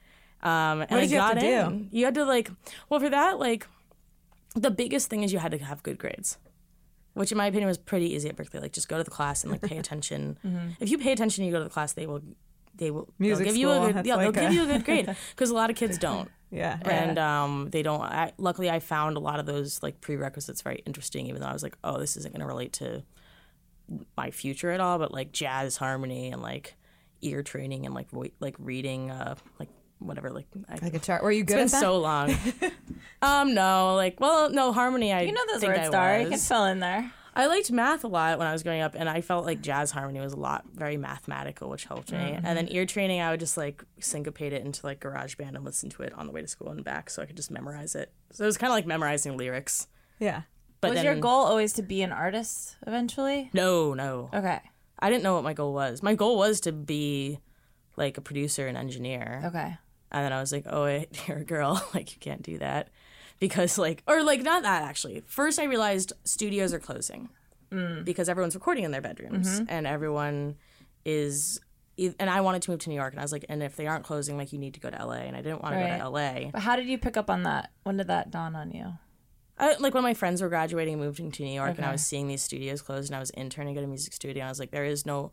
Um, 0.42 0.83
and 0.83 0.90
What 0.90 0.92
I 0.92 1.00
did 1.00 1.11
you 1.11 1.21
have 1.21 1.35
got 1.35 1.40
to 1.40 1.71
do? 1.71 1.87
You 1.90 2.04
had 2.04 2.14
to 2.14 2.25
like, 2.25 2.50
well, 2.88 3.00
for 3.00 3.09
that 3.11 3.38
like, 3.38 3.66
the 4.54 4.71
biggest 4.71 5.09
thing 5.11 5.23
is 5.23 5.33
you 5.33 5.38
had 5.38 5.52
to 5.52 5.59
have 5.59 5.83
good 5.83 5.99
grades. 5.99 6.38
Which, 7.18 7.32
in 7.32 7.38
my 7.38 7.46
opinion, 7.46 7.66
was 7.66 7.78
pretty 7.78 8.14
easy 8.14 8.28
at 8.28 8.37
Berklee. 8.37 8.60
Like, 8.62 8.72
just 8.72 8.88
go 8.88 8.96
to 8.98 9.04
the 9.04 9.10
class 9.10 9.42
and 9.42 9.52
like 9.52 9.62
pay 9.62 9.78
attention. 9.84 10.38
If 10.80 10.90
you 10.90 10.98
pay 10.98 11.12
attention, 11.12 11.44
you 11.44 11.52
go 11.52 11.58
to 11.58 11.64
the 11.64 11.70
class. 11.70 11.92
They 11.92 12.06
will, 12.06 12.22
they 12.75 12.90
will 12.90 13.04
they'll 13.18 13.28
Music 13.28 13.46
give 13.46 13.56
you 13.56 13.70
a 13.70 13.92
good, 13.92 14.06
yeah, 14.06 14.14
like 14.16 14.32
they'll 14.32 14.44
a- 14.44 14.46
give 14.46 14.52
you 14.54 14.62
a 14.62 14.66
good 14.66 14.84
grade 14.84 15.06
because 15.30 15.50
a 15.50 15.54
lot 15.54 15.68
of 15.70 15.76
kids 15.76 15.98
don't 15.98 16.30
yeah. 16.50 16.78
and 16.84 17.18
um, 17.18 17.68
they 17.70 17.82
don't. 17.82 18.00
I, 18.02 18.32
luckily, 18.38 18.70
I 18.70 18.80
found 18.80 19.16
a 19.16 19.20
lot 19.20 19.40
of 19.40 19.46
those 19.46 19.82
like 19.82 20.00
prerequisites 20.00 20.62
very 20.62 20.82
interesting. 20.87 21.26
Even 21.26 21.40
though 21.40 21.48
I 21.48 21.52
was 21.52 21.62
like, 21.62 21.76
oh, 21.84 21.98
this 21.98 22.16
isn't 22.16 22.32
going 22.32 22.40
to 22.40 22.46
relate 22.46 22.72
to 22.75 23.02
my 24.16 24.30
future 24.30 24.70
at 24.70 24.80
all. 24.80 24.98
But 24.98 25.12
like 25.12 25.32
jazz 25.32 25.76
harmony 25.76 26.30
and 26.30 26.42
like 26.42 26.75
ear 27.20 27.42
training 27.42 27.84
and 27.84 27.94
like 27.94 28.10
vo- 28.10 28.30
like 28.40 28.56
reading, 28.58 29.10
uh, 29.10 29.34
like 29.58 29.68
whatever. 29.98 30.30
Like, 30.30 30.46
I, 30.68 30.78
like 30.82 30.94
a 30.94 30.98
chart. 30.98 31.22
Were 31.22 31.30
you 31.32 31.42
it's 31.42 31.52
good 31.52 31.56
been 31.56 31.64
at 31.66 31.70
that? 31.72 31.80
so 31.80 31.98
long. 31.98 32.36
um, 33.22 33.54
no, 33.54 33.94
like, 33.94 34.20
well, 34.20 34.50
no 34.50 34.72
harmony. 34.72 35.12
I 35.12 35.22
You 35.22 35.32
know 35.32 35.44
those 35.52 35.64
words, 35.64 35.78
I 35.78 35.86
Star. 35.86 36.20
You 36.20 36.28
can 36.30 36.38
fill 36.38 36.64
in 36.64 36.80
there. 36.80 37.12
I 37.34 37.46
liked 37.46 37.70
math 37.70 38.02
a 38.02 38.08
lot 38.08 38.36
when 38.38 38.48
I 38.48 38.52
was 38.52 38.64
growing 38.64 38.80
up, 38.80 38.96
and 38.96 39.08
I 39.08 39.20
felt 39.20 39.46
like 39.46 39.60
jazz 39.60 39.92
harmony 39.92 40.18
was 40.18 40.32
a 40.32 40.38
lot 40.38 40.64
very 40.74 40.96
mathematical, 40.96 41.70
which 41.70 41.84
helped 41.84 42.10
me. 42.10 42.18
And 42.18 42.44
then 42.44 42.66
ear 42.68 42.84
training, 42.84 43.20
I 43.20 43.30
would 43.30 43.38
just 43.38 43.56
like 43.56 43.84
syncopate 44.00 44.52
it 44.52 44.64
into 44.64 44.84
like 44.84 44.98
GarageBand 44.98 45.54
and 45.54 45.64
listen 45.64 45.88
to 45.90 46.02
it 46.02 46.12
on 46.14 46.26
the 46.26 46.32
way 46.32 46.40
to 46.40 46.48
school 46.48 46.70
and 46.70 46.82
back, 46.82 47.10
so 47.10 47.22
I 47.22 47.26
could 47.26 47.36
just 47.36 47.52
memorize 47.52 47.94
it. 47.94 48.12
So 48.32 48.42
it 48.42 48.46
was 48.46 48.58
kind 48.58 48.72
of 48.72 48.74
like 48.74 48.86
memorizing 48.86 49.36
lyrics. 49.36 49.86
Yeah. 50.18 50.42
But 50.80 50.90
was 50.90 50.96
then, 50.96 51.04
your 51.04 51.14
goal 51.14 51.44
always 51.44 51.74
to 51.74 51.82
be 51.82 52.02
an 52.02 52.10
artist 52.10 52.76
eventually? 52.86 53.50
No, 53.52 53.94
no, 53.94 54.30
Okay. 54.34 54.60
I 54.98 55.10
didn't 55.10 55.22
know 55.22 55.34
what 55.34 55.44
my 55.44 55.52
goal 55.54 55.72
was. 55.74 56.02
My 56.02 56.14
goal 56.14 56.38
was 56.38 56.60
to 56.62 56.72
be 56.72 57.38
like 57.96 58.18
a 58.18 58.20
producer 58.20 58.66
and 58.66 58.76
engineer. 58.76 59.42
Okay. 59.44 59.76
And 60.10 60.24
then 60.24 60.32
I 60.32 60.40
was 60.40 60.52
like, 60.52 60.64
oh, 60.68 60.84
wait, 60.84 61.08
you're 61.28 61.38
a 61.38 61.44
girl. 61.44 61.82
like, 61.94 62.12
you 62.12 62.18
can't 62.20 62.42
do 62.42 62.58
that. 62.58 62.88
Because, 63.40 63.78
like, 63.78 64.02
or 64.06 64.22
like, 64.22 64.42
not 64.42 64.62
that 64.62 64.82
actually. 64.82 65.22
First, 65.26 65.60
I 65.60 65.64
realized 65.64 66.12
studios 66.24 66.72
are 66.72 66.80
closing 66.80 67.28
mm. 67.70 68.04
because 68.04 68.28
everyone's 68.28 68.54
recording 68.54 68.84
in 68.84 68.90
their 68.90 69.00
bedrooms 69.00 69.60
mm-hmm. 69.60 69.64
and 69.68 69.86
everyone 69.86 70.56
is. 71.04 71.60
And 71.96 72.30
I 72.30 72.42
wanted 72.42 72.62
to 72.62 72.70
move 72.70 72.78
to 72.80 72.90
New 72.90 72.94
York, 72.94 73.12
and 73.12 73.18
I 73.18 73.24
was 73.24 73.32
like, 73.32 73.44
and 73.48 73.60
if 73.60 73.74
they 73.74 73.88
aren't 73.88 74.04
closing, 74.04 74.36
like, 74.36 74.52
you 74.52 74.58
need 74.60 74.74
to 74.74 74.80
go 74.80 74.88
to 74.88 75.04
LA. 75.04 75.14
And 75.14 75.37
I 75.37 75.42
didn't 75.42 75.62
want 75.62 75.74
to 75.74 75.80
go 75.80 75.98
to 75.98 76.09
LA. 76.09 76.50
But 76.52 76.62
how 76.62 76.76
did 76.76 76.87
you 76.87 76.96
pick 76.96 77.16
up 77.16 77.28
on 77.28 77.42
that? 77.42 77.72
When 77.83 77.96
did 77.96 78.06
that 78.06 78.30
dawn 78.30 78.54
on 78.54 78.70
you? 78.70 78.92
I, 79.59 79.74
like 79.78 79.94
when 79.94 80.04
my 80.04 80.14
friends 80.14 80.40
were 80.40 80.48
graduating 80.48 80.94
and 80.94 81.02
moving 81.02 81.33
to 81.33 81.42
New 81.42 81.52
York, 81.52 81.76
and 81.76 81.85
I 81.85 81.90
was 81.92 82.04
seeing 82.04 82.28
these 82.28 82.42
studios 82.42 82.83
closed, 82.83 83.11
and 83.11 83.16
I 83.16 83.20
was 83.20 83.30
interning 83.30 83.76
at 83.76 83.85
a 83.85 83.87
music 83.87 84.12
studio. 84.12 84.42
and 84.42 84.48
I 84.48 84.50
was 84.50 84.61
like, 84.61 84.70
there 84.70 84.85
is 84.85 85.04
no 85.04 85.33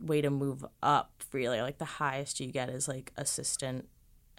way 0.00 0.20
to 0.20 0.30
move 0.30 0.64
up. 0.82 1.22
Really, 1.32 1.60
like 1.60 1.78
the 1.78 1.84
highest 1.84 2.40
you 2.40 2.48
get 2.48 2.68
is 2.68 2.88
like 2.88 3.12
assistant 3.16 3.88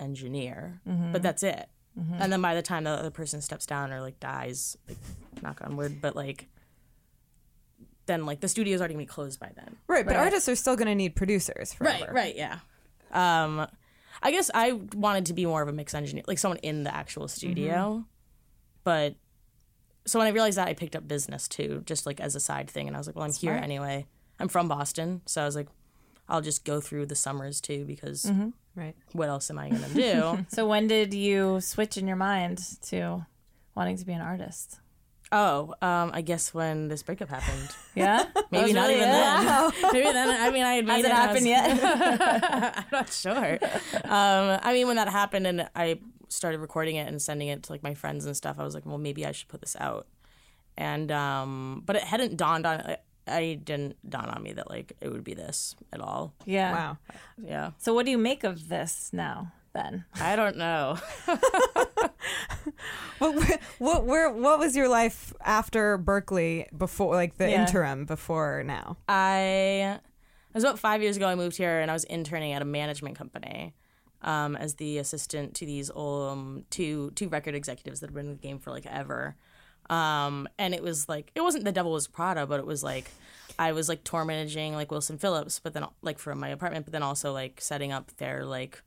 engineer, 0.03 0.79
but 0.85 0.91
mm-hmm. 0.91 1.17
that's 1.21 1.43
it. 1.43 1.69
Mm-hmm. 1.99 2.21
And 2.21 2.33
then 2.33 2.41
by 2.41 2.55
the 2.55 2.61
time 2.61 2.83
the 2.83 2.91
other 2.91 3.11
person 3.11 3.41
steps 3.41 3.65
down 3.65 3.91
or 3.91 4.01
like 4.01 4.19
dies, 4.19 4.77
like 4.87 4.97
knock 5.41 5.61
on 5.63 5.75
wood, 5.77 5.99
but 6.01 6.15
like 6.15 6.47
then 8.05 8.25
like 8.25 8.41
the 8.41 8.47
studio's 8.47 8.81
already 8.81 8.95
gonna 8.95 9.03
be 9.03 9.07
closed 9.07 9.39
by 9.39 9.51
then. 9.55 9.77
Right, 9.87 10.05
but 10.05 10.15
Right. 10.15 10.25
artists 10.25 10.49
are 10.49 10.55
still 10.55 10.75
going 10.75 10.87
to 10.87 10.95
need 10.95 11.15
producers 11.15 11.73
forever. 11.73 12.05
Right, 12.05 12.13
right, 12.13 12.35
yeah. 12.35 12.59
Um, 13.11 13.67
I 14.21 14.31
guess 14.31 14.49
I 14.53 14.73
wanted 14.73 15.27
to 15.27 15.33
be 15.33 15.45
more 15.45 15.61
of 15.61 15.67
a 15.67 15.73
mix 15.73 15.93
engineer, 15.93 16.23
like 16.27 16.39
someone 16.39 16.57
in 16.59 16.83
the 16.83 16.93
actual 16.93 17.27
studio. 17.27 17.73
Mm-hmm. 17.75 18.01
But 18.83 19.15
so 20.05 20.19
when 20.19 20.27
I 20.27 20.31
realized 20.31 20.57
that, 20.57 20.67
I 20.67 20.73
picked 20.73 20.95
up 20.95 21.07
business 21.07 21.47
too, 21.47 21.83
just 21.85 22.05
like 22.05 22.19
as 22.19 22.35
a 22.35 22.39
side 22.39 22.69
thing. 22.69 22.87
And 22.87 22.95
I 22.95 22.99
was 22.99 23.07
like, 23.07 23.15
well, 23.15 23.25
I'm 23.25 23.33
here 23.33 23.53
anyway. 23.53 24.05
I'm 24.39 24.47
from 24.47 24.67
Boston, 24.67 25.21
so 25.25 25.41
I 25.41 25.45
was 25.45 25.55
like, 25.55 25.67
I'll 26.27 26.41
just 26.41 26.65
go 26.65 26.81
through 26.81 27.05
the 27.05 27.15
summers 27.15 27.61
too 27.61 27.85
because 27.85 28.25
Right. 28.75 28.95
what 29.11 29.29
else 29.29 29.49
am 29.51 29.59
I 29.59 29.69
gonna 29.69 29.89
do? 29.89 30.45
So 30.49 30.67
when 30.67 30.87
did 30.87 31.13
you 31.13 31.61
switch 31.61 31.95
in 31.97 32.07
your 32.07 32.15
mind 32.17 32.59
to 32.89 33.25
wanting 33.75 33.97
to 33.97 34.05
be 34.05 34.13
an 34.13 34.21
artist? 34.21 34.79
oh, 35.35 35.73
um, 35.81 36.11
I 36.13 36.21
guess 36.21 36.53
when 36.53 36.89
this 36.89 37.01
breakup 37.01 37.29
happened. 37.29 37.69
Yeah. 37.95 38.25
Maybe 38.51 38.71
not 38.73 38.87
really 38.87 38.95
even 39.01 39.09
it? 39.09 39.11
then. 39.11 39.71
Maybe 39.93 40.11
then. 40.11 40.29
I 40.29 40.49
mean, 40.51 40.63
I 40.63 40.73
had 40.75 40.85
made 40.85 41.05
Has 41.05 41.05
it 41.05 41.11
and 41.11 41.13
I 41.13 41.33
was- 41.33 41.43
happened 41.43 41.47
yet? 41.47 42.75
I'm 42.77 42.85
not 42.91 43.09
sure. 43.11 43.59
Um, 44.05 44.59
I 44.63 44.73
mean, 44.73 44.87
when 44.87 44.95
that 44.97 45.09
happened 45.09 45.45
and 45.47 45.69
I 45.75 45.99
started 46.29 46.59
recording 46.59 46.95
it 46.97 47.07
and 47.07 47.19
sending 47.21 47.47
it 47.49 47.63
to 47.63 47.71
like 47.71 47.81
my 47.83 47.93
friends 47.95 48.25
and 48.25 48.35
stuff, 48.37 48.57
I 48.59 48.63
was 48.63 48.73
like, 48.75 48.85
well, 48.85 48.97
maybe 48.99 49.25
I 49.25 49.31
should 49.31 49.47
put 49.47 49.61
this 49.61 49.75
out. 49.79 50.07
And 50.77 51.11
um, 51.11 51.83
but 51.85 51.95
it 51.95 52.03
hadn't 52.03 52.37
dawned 52.37 52.65
on. 52.65 52.81
I, 52.81 52.97
I 53.27 53.59
didn't 53.63 53.95
dawn 54.09 54.29
on 54.29 54.43
me 54.43 54.53
that 54.53 54.69
like 54.69 54.93
it 55.01 55.09
would 55.11 55.23
be 55.23 55.33
this 55.33 55.75
at 55.91 56.01
all. 56.01 56.33
yeah. 56.45 56.71
Wow. 56.73 56.97
Yeah, 57.41 57.71
So 57.77 57.93
what 57.93 58.05
do 58.05 58.11
you 58.11 58.17
make 58.17 58.43
of 58.43 58.67
this 58.69 59.09
now 59.13 59.51
then? 59.73 60.05
I 60.19 60.35
don't 60.35 60.57
know. 60.57 60.97
What, 63.19 63.59
what, 63.79 64.05
where, 64.05 64.29
what 64.31 64.59
was 64.59 64.75
your 64.75 64.89
life 64.89 65.33
after 65.41 65.97
Berklee 65.97 66.65
before, 66.77 67.15
like 67.15 67.37
the 67.37 67.49
Yeah. 67.49 67.61
interim 67.61 68.05
before 68.05 68.63
now? 68.65 68.97
I 69.07 69.99
it 69.99 70.53
was 70.55 70.63
about 70.63 70.77
five 70.79 71.01
years 71.01 71.15
ago. 71.17 71.27
I 71.27 71.35
moved 71.35 71.55
here 71.57 71.79
and 71.79 71.89
I 71.89 71.93
was 71.93 72.03
interning 72.05 72.51
at 72.51 72.61
a 72.61 72.65
management 72.65 73.17
company 73.17 73.73
um, 74.21 74.55
as 74.55 74.75
the 74.75 74.97
assistant 74.97 75.55
to 75.55 75.65
these 75.65 75.89
um, 75.95 76.65
two 76.69 77.11
two 77.15 77.29
record 77.29 77.55
executives 77.55 78.01
that 78.01 78.07
have 78.07 78.15
been 78.15 78.25
in 78.27 78.31
the 78.33 78.37
game 78.41 78.59
for 78.59 78.71
like 78.71 78.85
ever. 78.85 79.35
Um, 79.89 80.47
and 80.57 80.73
it 80.73 80.81
was 80.83 81.09
like 81.09 81.31
it 81.35 81.41
wasn't 81.41 81.65
the 81.65 81.71
devil 81.71 81.91
was 81.91 82.07
Prada, 82.07 82.45
but 82.47 82.59
it 82.59 82.65
was 82.65 82.83
like 82.83 83.09
I 83.59 83.71
was 83.73 83.87
like 83.89 84.03
tour 84.03 84.25
managing 84.25 84.73
like 84.73 84.91
Wilson 84.91 85.17
Phillips, 85.17 85.59
but 85.59 85.73
then 85.73 85.85
like 86.01 86.19
from 86.19 86.39
my 86.39 86.49
apartment, 86.49 86.85
but 86.85 86.91
then 86.93 87.03
also 87.03 87.31
like 87.33 87.59
setting 87.61 87.91
up 87.91 88.11
their 88.17 88.45
like 88.45 88.81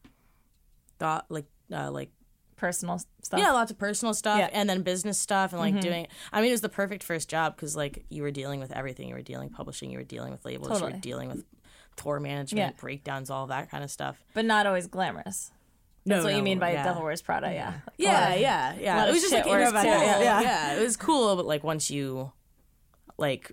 thought 0.98 1.26
like 1.28 1.46
uh, 1.72 1.90
like 1.90 2.11
Personal 2.56 2.98
stuff. 3.22 3.38
yeah, 3.38 3.52
lots 3.52 3.70
of 3.70 3.76
personal 3.76 4.14
stuff 4.14 4.38
Yeah. 4.38 4.48
and 4.50 4.66
then 4.66 4.80
business 4.80 5.18
stuff 5.18 5.52
and 5.52 5.61
like 5.61 5.78
doing. 5.78 6.06
I 6.32 6.40
mean, 6.40 6.48
it 6.48 6.52
was 6.54 6.62
the 6.62 6.70
perfect 6.70 7.02
first 7.02 7.28
job 7.28 7.54
because 7.54 7.76
like 7.76 8.06
you 8.09 8.22
were 8.22 8.30
dealing 8.30 8.61
with 8.61 8.72
everything. 8.72 9.09
You 9.11 9.14
were 9.14 9.20
dealing 9.20 9.50
publishing. 9.50 9.90
You 9.90 9.98
were 9.98 10.04
dealing 10.04 10.32
with 10.32 10.42
labels. 10.46 10.80
You 10.80 10.87
were 10.87 10.92
dealing 10.92 11.28
with 11.28 11.44
tour 11.96 12.18
management, 12.18 12.74
Yeah. 12.76 12.80
breakdowns, 12.80 13.28
all 13.28 13.46
that 13.48 13.70
kind 13.70 13.85
of 13.85 13.90
stuff. 13.90 14.16
But 14.32 14.46
not 14.46 14.66
always 14.66 14.87
glamorous. 14.87 15.50
That's 16.06 16.24
what 16.24 16.34
you 16.34 16.42
mean 16.42 16.58
by 16.58 16.72
yeah. 16.72 16.84
Devil 16.84 17.02
Wears 17.02 17.20
Prada, 17.20 17.52
yeah. 17.52 17.74
Yeah, 17.98 18.34
Or- 18.34 18.38
yeah, 18.38 18.68
lot 18.70 18.80
yeah. 18.80 19.06
It 19.06 19.12
was 19.12 19.20
just 19.22 19.32
like 19.32 19.46
it 19.46 19.50
was 19.50 19.72
cool. 19.72 19.82
too. 19.82 19.88
Yeah. 19.88 20.40
Yeah. 20.40 20.74
it 20.74 20.80
was 20.80 20.96
cool. 20.96 21.36
But 21.36 21.46
like 21.46 21.64
once 21.64 21.90
you, 21.90 22.32
like, 23.18 23.52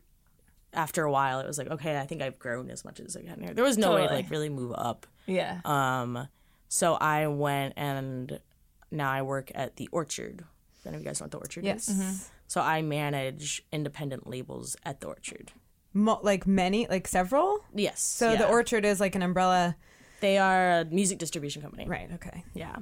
after 0.73 1.03
a 1.03 1.11
while, 1.11 1.39
it 1.39 1.47
was 1.47 1.57
like 1.57 1.67
okay, 1.69 1.99
I 1.99 2.05
think 2.05 2.21
I've 2.21 2.39
grown 2.39 2.69
as 2.69 2.85
much 2.85 2.99
as 2.99 3.17
I 3.17 3.21
can 3.21 3.41
here. 3.41 3.53
There 3.53 3.63
was 3.63 3.77
no 3.77 3.95
way 3.95 4.07
to 4.07 4.13
like 4.13 4.29
really 4.29 4.49
move 4.49 4.73
up. 4.77 5.07
Yeah. 5.25 5.61
Um, 5.65 6.27
so 6.69 6.93
I 6.95 7.27
went 7.27 7.73
and 7.77 8.39
now 8.91 9.11
I 9.11 9.21
work 9.21 9.51
at 9.55 9.75
the 9.77 9.89
Orchard. 9.91 10.43
If 10.79 10.87
any 10.87 10.97
of 10.97 11.01
you 11.03 11.07
guys 11.07 11.19
know 11.19 11.25
what 11.25 11.31
the 11.31 11.37
Orchard 11.37 11.63
Yes. 11.65 11.87
is? 11.87 12.29
So 12.47 12.61
I 12.61 12.81
manage 12.81 13.63
independent 13.71 14.27
labels 14.27 14.75
at 14.85 14.99
the 14.99 15.07
Orchard. 15.07 15.51
Mo- 15.93 16.19
like 16.23 16.45
many, 16.45 16.87
like 16.87 17.07
several? 17.07 17.59
Yes. 17.73 18.01
So 18.01 18.35
the. 18.35 18.47
Orchard 18.47 18.83
is 18.85 18.99
like 18.99 19.15
an 19.15 19.21
umbrella. 19.21 19.75
They 20.23 20.37
are 20.37 20.79
a 20.79 20.85
music 20.85 21.17
distribution 21.19 21.61
company. 21.61 21.85
Right, 21.85 22.09
okay. 22.13 22.45
Yeah. 22.53 22.77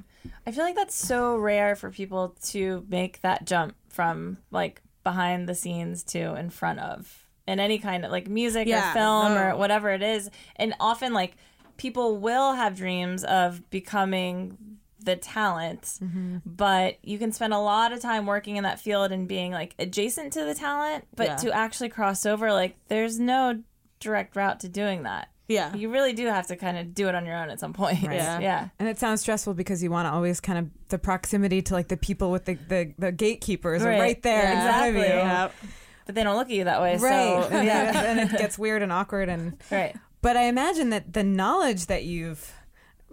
I 0.46 0.52
feel 0.52 0.62
like 0.62 0.76
that's 0.76 0.94
so 0.94 1.36
rare 1.36 1.74
for 1.74 1.90
people 1.90 2.36
to 2.50 2.86
make 2.88 3.20
that 3.22 3.46
jump 3.46 3.74
from 3.88 4.38
like 4.52 4.80
behind 5.02 5.48
the 5.48 5.54
scenes 5.56 6.04
to 6.04 6.36
in 6.36 6.50
front 6.50 6.78
of 6.78 7.26
in 7.48 7.58
any 7.58 7.78
kind 7.80 8.04
of 8.04 8.12
like 8.12 8.28
music 8.28 8.68
Yeah, 8.68 8.90
or 8.90 8.94
film 8.94 9.34
no. 9.34 9.42
or 9.48 9.56
whatever 9.56 9.90
it 9.90 10.02
is. 10.02 10.30
And 10.54 10.72
often 10.78 11.12
like 11.12 11.34
people 11.76 12.16
will 12.18 12.52
have 12.52 12.76
dreams 12.76 13.24
of 13.24 13.68
becoming 13.70 14.56
the 15.00 15.16
talent, 15.16 15.82
Mm-hmm. 16.00 16.36
but 16.46 16.98
you 17.02 17.18
can 17.18 17.32
spend 17.32 17.52
a 17.52 17.58
lot 17.58 17.90
of 17.92 17.98
time 17.98 18.24
working 18.24 18.54
in 18.56 18.62
that 18.62 18.78
field 18.78 19.10
and 19.10 19.26
being 19.26 19.50
like 19.50 19.74
adjacent 19.80 20.32
to 20.34 20.44
the 20.44 20.54
talent, 20.54 21.08
but 21.16 21.26
Yeah. 21.26 21.36
to 21.38 21.52
actually 21.52 21.88
cross 21.88 22.24
over, 22.24 22.52
like 22.52 22.76
there's 22.86 23.18
no 23.18 23.62
direct 23.98 24.36
route 24.36 24.60
to 24.60 24.68
doing 24.68 25.02
that. 25.02 25.28
Yeah. 25.52 25.74
You 25.74 25.90
really 25.90 26.12
do 26.12 26.26
have 26.26 26.46
to 26.48 26.56
kind 26.56 26.76
of 26.78 26.94
do 26.94 27.08
it 27.08 27.14
on 27.14 27.26
your 27.26 27.36
own 27.36 27.50
at 27.50 27.60
some 27.60 27.72
point. 27.72 28.02
Yeah. 28.02 28.40
yeah. 28.40 28.68
And 28.78 28.88
it 28.88 28.98
sounds 28.98 29.20
stressful 29.20 29.54
because 29.54 29.82
you 29.82 29.90
want 29.90 30.06
to 30.06 30.12
always 30.12 30.40
kind 30.40 30.58
of 30.58 30.70
the 30.88 30.98
proximity 30.98 31.62
to 31.62 31.74
like 31.74 31.88
the 31.88 31.96
people 31.96 32.30
with 32.30 32.44
the 32.44 32.54
the, 32.54 32.92
the 32.98 33.12
gatekeepers 33.12 33.82
Right. 33.82 33.98
right 34.00 34.22
there 34.22 34.42
Yeah. 34.42 34.52
in 34.66 34.68
front 34.72 34.88
of 34.88 34.94
you. 34.94 35.00
Exactly. 35.02 35.68
But 36.06 36.14
they 36.16 36.24
don't 36.24 36.36
look 36.36 36.48
at 36.48 36.54
you 36.54 36.64
that 36.64 36.80
way. 36.80 36.96
Right. 36.96 37.44
So, 37.48 37.48
yeah. 37.62 38.02
and 38.04 38.20
it 38.20 38.38
gets 38.38 38.58
weird 38.58 38.82
and 38.82 38.92
awkward 38.92 39.28
and 39.28 39.56
right. 39.70 39.94
but 40.20 40.36
I 40.36 40.42
imagine 40.44 40.90
that 40.90 41.12
the 41.12 41.22
knowledge 41.24 41.86
that 41.86 42.04
you've 42.04 42.52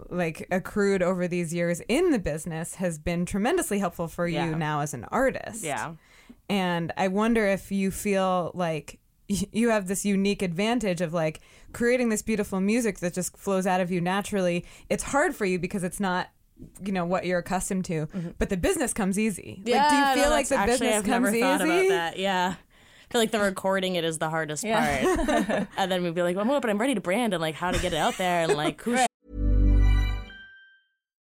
like 0.08 0.46
accrued 0.50 1.02
over 1.02 1.28
these 1.28 1.52
years 1.52 1.80
in 1.88 2.10
the 2.10 2.18
business 2.18 2.76
has 2.76 2.98
been 2.98 3.26
tremendously 3.26 3.78
helpful 3.78 4.08
for 4.08 4.26
you 4.26 4.36
Yeah. 4.36 4.54
now 4.54 4.80
as 4.80 4.94
an 4.94 5.04
artist. 5.04 5.62
Yeah. 5.62 5.94
And 6.48 6.92
I 6.96 7.08
wonder 7.08 7.46
if 7.46 7.70
you 7.70 7.90
feel 7.90 8.50
like 8.54 8.94
y- 8.94 8.99
you 9.52 9.70
have 9.70 9.86
this 9.86 10.04
unique 10.04 10.42
advantage 10.42 11.00
of 11.00 11.12
like 11.12 11.40
creating 11.72 12.08
this 12.08 12.22
beautiful 12.22 12.60
music 12.60 12.98
that 12.98 13.14
just 13.14 13.36
flows 13.36 13.66
out 13.66 13.80
of 13.80 13.90
you 13.90 14.00
naturally. 14.00 14.64
It's 14.88 15.04
hard 15.04 15.34
for 15.34 15.44
you 15.44 15.58
because 15.58 15.84
it's 15.84 16.00
not 16.00 16.30
you 16.84 16.92
know 16.92 17.06
what 17.06 17.24
you're 17.24 17.38
accustomed 17.38 17.86
to, 17.86 18.06
mm-hmm. 18.06 18.30
but 18.38 18.50
the 18.50 18.56
business 18.56 18.92
comes 18.92 19.18
easy. 19.18 19.62
like, 19.64 19.64
do 19.64 19.70
you 19.96 20.04
no, 20.04 20.14
feel 20.14 20.30
like 20.30 20.46
that's 20.46 20.48
the 20.50 20.56
actually, 20.56 20.72
business 20.88 20.96
I've 20.96 21.04
comes 21.04 21.24
never 21.24 21.28
easy? 21.30 21.40
thought 21.40 21.60
about 21.62 21.88
that. 21.88 22.18
Yeah. 22.18 22.54
I 22.58 23.12
feel 23.12 23.20
like 23.22 23.30
the 23.30 23.40
recording 23.40 23.94
it 23.96 24.04
is 24.04 24.18
the 24.18 24.28
hardest 24.30 24.62
Yeah. 24.62 25.16
part. 25.26 25.68
and 25.76 25.90
then 25.90 26.02
we'd 26.02 26.14
be 26.14 26.22
like, 26.22 26.36
well, 26.36 26.60
but 26.60 26.68
I'm 26.70 26.78
ready 26.78 26.94
to 26.94 27.00
brand 27.00 27.32
and 27.34 27.40
like 27.40 27.54
how 27.54 27.70
to 27.70 27.78
get 27.80 27.92
it 27.92 27.96
out 27.96 28.18
there 28.18 28.42
and 28.42 28.54
like 28.54 28.82
who 28.82 28.96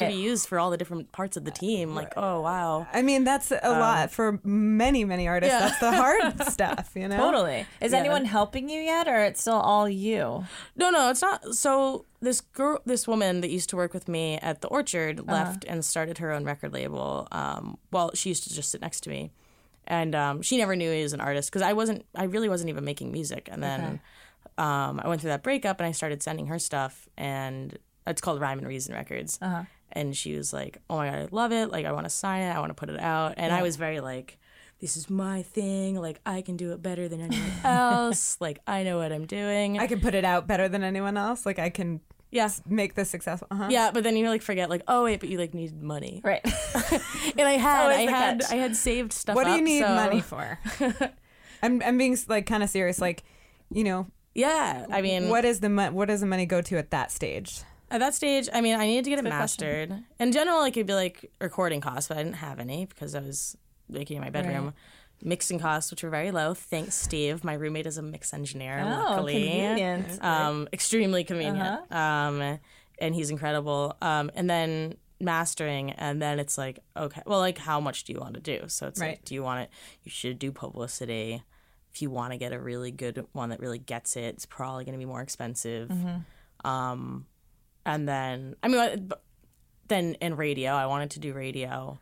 Can 0.00 0.10
be 0.10 0.16
used 0.16 0.48
for 0.48 0.58
all 0.58 0.70
the 0.70 0.76
different 0.76 1.12
parts 1.12 1.36
of 1.36 1.44
the 1.44 1.50
team. 1.50 1.94
Like, 1.94 2.12
oh 2.16 2.40
wow. 2.40 2.86
I 2.92 3.02
mean, 3.02 3.24
that's 3.24 3.50
a 3.52 3.70
lot 3.70 4.10
for 4.10 4.40
many, 4.44 5.04
many 5.04 5.28
artists. 5.28 5.52
yeah. 5.54 5.60
That's 5.68 5.78
the 5.80 5.92
hard 5.92 6.42
stuff, 6.52 6.90
you 6.94 7.06
know? 7.08 7.16
Totally. 7.16 7.66
Is 7.80 7.92
Yeah. 7.92 7.98
anyone 7.98 8.24
helping 8.24 8.68
you 8.68 8.80
yet, 8.80 9.06
or 9.06 9.18
it's 9.24 9.40
still 9.40 9.54
all 9.60 9.88
you? 9.88 10.44
No, 10.76 10.90
no, 10.90 11.10
it's 11.10 11.22
not. 11.22 11.54
So 11.54 12.04
this 12.20 12.40
girl, 12.40 12.80
this 12.84 13.06
woman 13.06 13.40
that 13.42 13.50
used 13.50 13.70
to 13.70 13.76
work 13.76 13.94
with 13.94 14.08
me 14.08 14.38
at 14.38 14.60
the 14.60 14.68
Orchard, 14.68 15.26
left 15.26 15.64
and 15.68 15.84
started 15.84 16.18
her 16.18 16.32
own 16.32 16.44
record 16.44 16.72
label. 16.72 17.28
Um, 17.32 17.78
well, 17.92 18.10
she 18.14 18.28
used 18.30 18.44
to 18.44 18.54
just 18.54 18.70
sit 18.70 18.80
next 18.80 19.00
to 19.04 19.10
me, 19.10 19.30
and 19.86 20.14
um, 20.14 20.42
she 20.42 20.56
never 20.58 20.74
knew 20.76 20.90
he 20.92 21.02
was 21.02 21.12
an 21.12 21.20
artist 21.20 21.50
because 21.50 21.62
I 21.62 21.72
wasn't. 21.72 22.04
I 22.14 22.24
really 22.24 22.48
wasn't 22.48 22.70
even 22.70 22.84
making 22.84 23.12
music. 23.12 23.48
And 23.50 23.62
then 23.62 24.00
um, 24.58 25.00
I 25.02 25.08
went 25.08 25.20
through 25.22 25.30
that 25.30 25.42
breakup, 25.42 25.80
and 25.80 25.86
I 25.86 25.92
started 25.92 26.22
sending 26.22 26.46
her 26.48 26.58
stuff, 26.58 27.08
and 27.16 27.78
it's 28.06 28.20
called 28.20 28.40
Rhyme 28.40 28.58
and 28.58 28.68
Reason 28.68 28.94
Records. 28.94 29.38
And 29.92 30.16
she 30.16 30.34
was 30.36 30.52
like, 30.52 30.78
"Oh 30.88 30.96
my 30.96 31.10
god, 31.10 31.18
I 31.18 31.28
love 31.30 31.52
it! 31.52 31.70
Like, 31.70 31.86
I 31.86 31.92
want 31.92 32.04
to 32.06 32.10
sign 32.10 32.42
it. 32.42 32.50
I 32.54 32.58
want 32.60 32.70
to 32.70 32.74
put 32.74 32.88
it 32.90 33.00
out." 33.00 33.34
And 33.36 33.52
I 33.52 33.62
was 33.62 33.76
very 33.76 34.00
like. 34.00 34.38
This 34.80 34.96
is 34.96 35.10
my 35.10 35.42
thing. 35.42 36.00
Like 36.00 36.20
I 36.24 36.40
can 36.40 36.56
do 36.56 36.72
it 36.72 36.80
better 36.80 37.06
than 37.06 37.20
anyone 37.20 37.52
else. 37.64 38.38
like 38.40 38.60
I 38.66 38.82
know 38.82 38.96
what 38.96 39.12
I'm 39.12 39.26
doing. 39.26 39.78
I 39.78 39.86
can 39.86 40.00
put 40.00 40.14
it 40.14 40.24
out 40.24 40.46
better 40.46 40.70
than 40.70 40.82
anyone 40.82 41.18
else. 41.18 41.44
Like 41.44 41.58
I 41.58 41.68
can 41.68 42.00
yeah. 42.30 42.48
make 42.66 42.94
this 42.94 43.10
successful. 43.10 43.46
Uh-huh. 43.50 43.66
Yeah, 43.68 43.90
but 43.92 44.04
then 44.04 44.16
you 44.16 44.26
like 44.30 44.40
forget 44.40 44.70
like, 44.70 44.82
oh 44.88 45.04
wait, 45.04 45.20
but 45.20 45.28
you 45.28 45.36
like 45.36 45.52
needed 45.52 45.82
money. 45.82 46.22
Right. 46.24 46.40
And 47.36 47.46
I 47.46 47.58
had 47.58 47.90
I 47.90 48.00
had 48.02 48.40
catch. 48.40 48.52
I 48.52 48.54
had 48.54 48.74
saved 48.74 49.12
stuff. 49.12 49.36
What 49.36 49.44
do 49.44 49.50
you 49.50 49.58
up, 49.58 49.62
need 49.64 49.80
so- 49.82 49.94
money 49.94 50.20
for? 50.22 50.58
I'm 51.62 51.82
I'm 51.82 51.98
being 51.98 52.16
like 52.28 52.46
kind 52.46 52.62
of 52.62 52.70
serious. 52.70 53.02
Like, 53.02 53.22
you 53.70 53.84
know, 53.84 54.06
Yeah, 54.34 54.86
I 54.90 55.02
mean, 55.02 55.28
what 55.28 55.44
is 55.44 55.60
the 55.60 55.68
mo- 55.68 55.90
what 55.92 56.08
does 56.08 56.20
the 56.20 56.26
money 56.26 56.46
go 56.46 56.62
to 56.62 56.78
at 56.78 56.90
that 56.92 57.12
stage? 57.12 57.60
At 57.90 57.98
that 58.00 58.14
stage, 58.14 58.48
I 58.52 58.60
mean, 58.60 58.76
I 58.78 58.86
needed 58.86 59.04
to 59.04 59.10
get 59.10 59.18
it 59.18 59.24
mastered. 59.24 59.92
In 60.18 60.32
general, 60.32 60.62
it 60.64 60.70
could 60.72 60.86
be 60.86 60.94
like 60.94 61.30
recording 61.40 61.80
costs, 61.80 62.08
but 62.08 62.16
I 62.18 62.22
didn't 62.22 62.36
have 62.36 62.58
any 62.60 62.86
because 62.86 63.14
I 63.14 63.20
was 63.20 63.56
making 63.88 64.16
in 64.16 64.22
my 64.22 64.30
bedroom. 64.30 64.72
Mixing 65.22 65.58
costs, 65.58 65.90
which 65.90 66.02
were 66.02 66.08
very 66.08 66.30
low. 66.30 66.54
Thanks, 66.54 66.94
Steve. 66.94 67.44
My 67.44 67.52
roommate 67.52 67.84
is 67.86 67.98
a 67.98 68.02
mix 68.02 68.32
engineer. 68.32 68.80
Oh, 68.82 68.88
luckily, 68.88 69.34
convenient. 69.34 70.24
um, 70.24 70.66
extremely 70.72 71.24
convenient. 71.24 71.92
Um, 71.92 72.58
and 72.98 73.14
he's 73.14 73.28
incredible. 73.28 73.96
Um, 74.00 74.30
and 74.34 74.48
then 74.48 74.94
mastering, 75.20 75.90
and 75.90 76.22
then 76.22 76.38
it's 76.38 76.56
like, 76.56 76.78
okay, 76.96 77.20
well, 77.26 77.38
like, 77.40 77.58
how 77.58 77.80
much 77.80 78.04
do 78.04 78.14
you 78.14 78.18
want 78.20 78.32
to 78.34 78.40
do? 78.40 78.64
So 78.68 78.86
it's 78.86 78.98
Right. 78.98 79.08
like, 79.18 79.24
do 79.26 79.34
you 79.34 79.42
want 79.42 79.60
it? 79.60 79.70
You 80.04 80.10
should 80.10 80.38
do 80.38 80.52
publicity. 80.52 81.42
If 81.92 82.00
you 82.00 82.08
want 82.08 82.32
to 82.32 82.38
get 82.38 82.54
a 82.54 82.58
really 82.58 82.90
good 82.90 83.26
one 83.32 83.50
that 83.50 83.60
really 83.60 83.78
gets 83.78 84.16
it, 84.16 84.24
it's 84.36 84.46
probably 84.46 84.86
going 84.86 84.94
to 84.94 84.98
be 84.98 85.04
more 85.04 85.20
expensive. 85.20 85.92
Um, 86.64 87.26
and 87.86 88.08
then, 88.08 88.56
I 88.62 88.68
mean, 88.68 89.10
then 89.88 90.14
in 90.20 90.36
radio, 90.36 90.72
I 90.72 90.86
wanted 90.86 91.10
to 91.12 91.20
do 91.20 91.32
radio, 91.32 91.98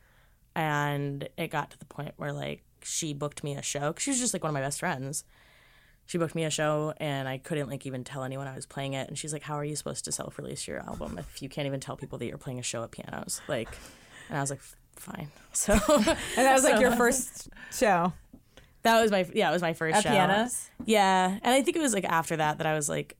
and 0.55 1.29
it 1.37 1.49
got 1.49 1.71
to 1.71 1.79
the 1.79 1.85
point 1.85 2.13
where 2.17 2.33
like 2.33 2.63
she 2.83 3.13
booked 3.13 3.43
me 3.45 3.55
a 3.57 3.63
show. 3.63 3.93
'cause 3.93 4.03
she 4.03 4.11
was 4.11 4.19
just 4.21 4.33
like 4.35 4.43
one 4.43 4.51
of 4.51 4.55
my 4.55 4.61
best 4.61 4.81
friends. 4.81 5.25
She 6.07 6.17
booked 6.17 6.35
me 6.35 6.45
a 6.45 6.51
show, 6.51 6.95
and 6.99 7.29
I 7.29 7.37
couldn't 7.39 7.69
like 7.69 7.85
even 7.87 8.03
tell 8.03 8.25
anyone 8.25 8.47
I 8.47 8.55
was 8.55 8.65
playing 8.67 8.95
it. 8.95 9.09
And 9.09 9.19
she's 9.19 9.33
like, 9.33 9.43
"How 9.43 9.55
are 9.55 9.65
you 9.65 9.77
supposed 9.77 10.05
to 10.07 10.13
self-release 10.13 10.67
your 10.67 10.81
album 10.81 11.19
if 11.19 11.43
you 11.43 11.49
can't 11.51 11.67
even 11.67 11.81
tell 11.81 11.97
people 11.97 12.19
that 12.19 12.27
you're 12.27 12.39
playing 12.39 12.59
a 12.59 12.63
show 12.63 12.83
at 12.83 12.91
pianos?" 12.93 13.41
Like, 13.47 13.69
and 14.29 14.39
I 14.39 14.41
was 14.41 14.51
like, 14.51 14.61
"Fine." 14.97 15.29
So 15.53 15.75
And 15.75 16.07
that 16.47 16.55
was 16.55 16.65
like 16.65 16.81
your 16.81 16.93
first 16.93 17.49
show. 17.73 18.13
that 18.83 19.01
was 19.03 19.11
my 19.11 19.27
yeah, 19.35 19.51
it 19.51 19.53
was 19.53 19.61
my 19.63 19.75
first 19.75 19.97
At 19.99 20.03
show. 20.05 20.11
pianos? 20.11 20.71
Yeah, 20.87 21.39
and 21.43 21.55
I 21.55 21.63
think 21.63 21.77
it 21.77 21.81
was 21.81 21.93
like 21.93 22.05
after 22.05 22.37
that 22.37 22.59
that 22.59 22.67
I 22.67 22.75
was 22.75 22.89
like, 22.89 23.17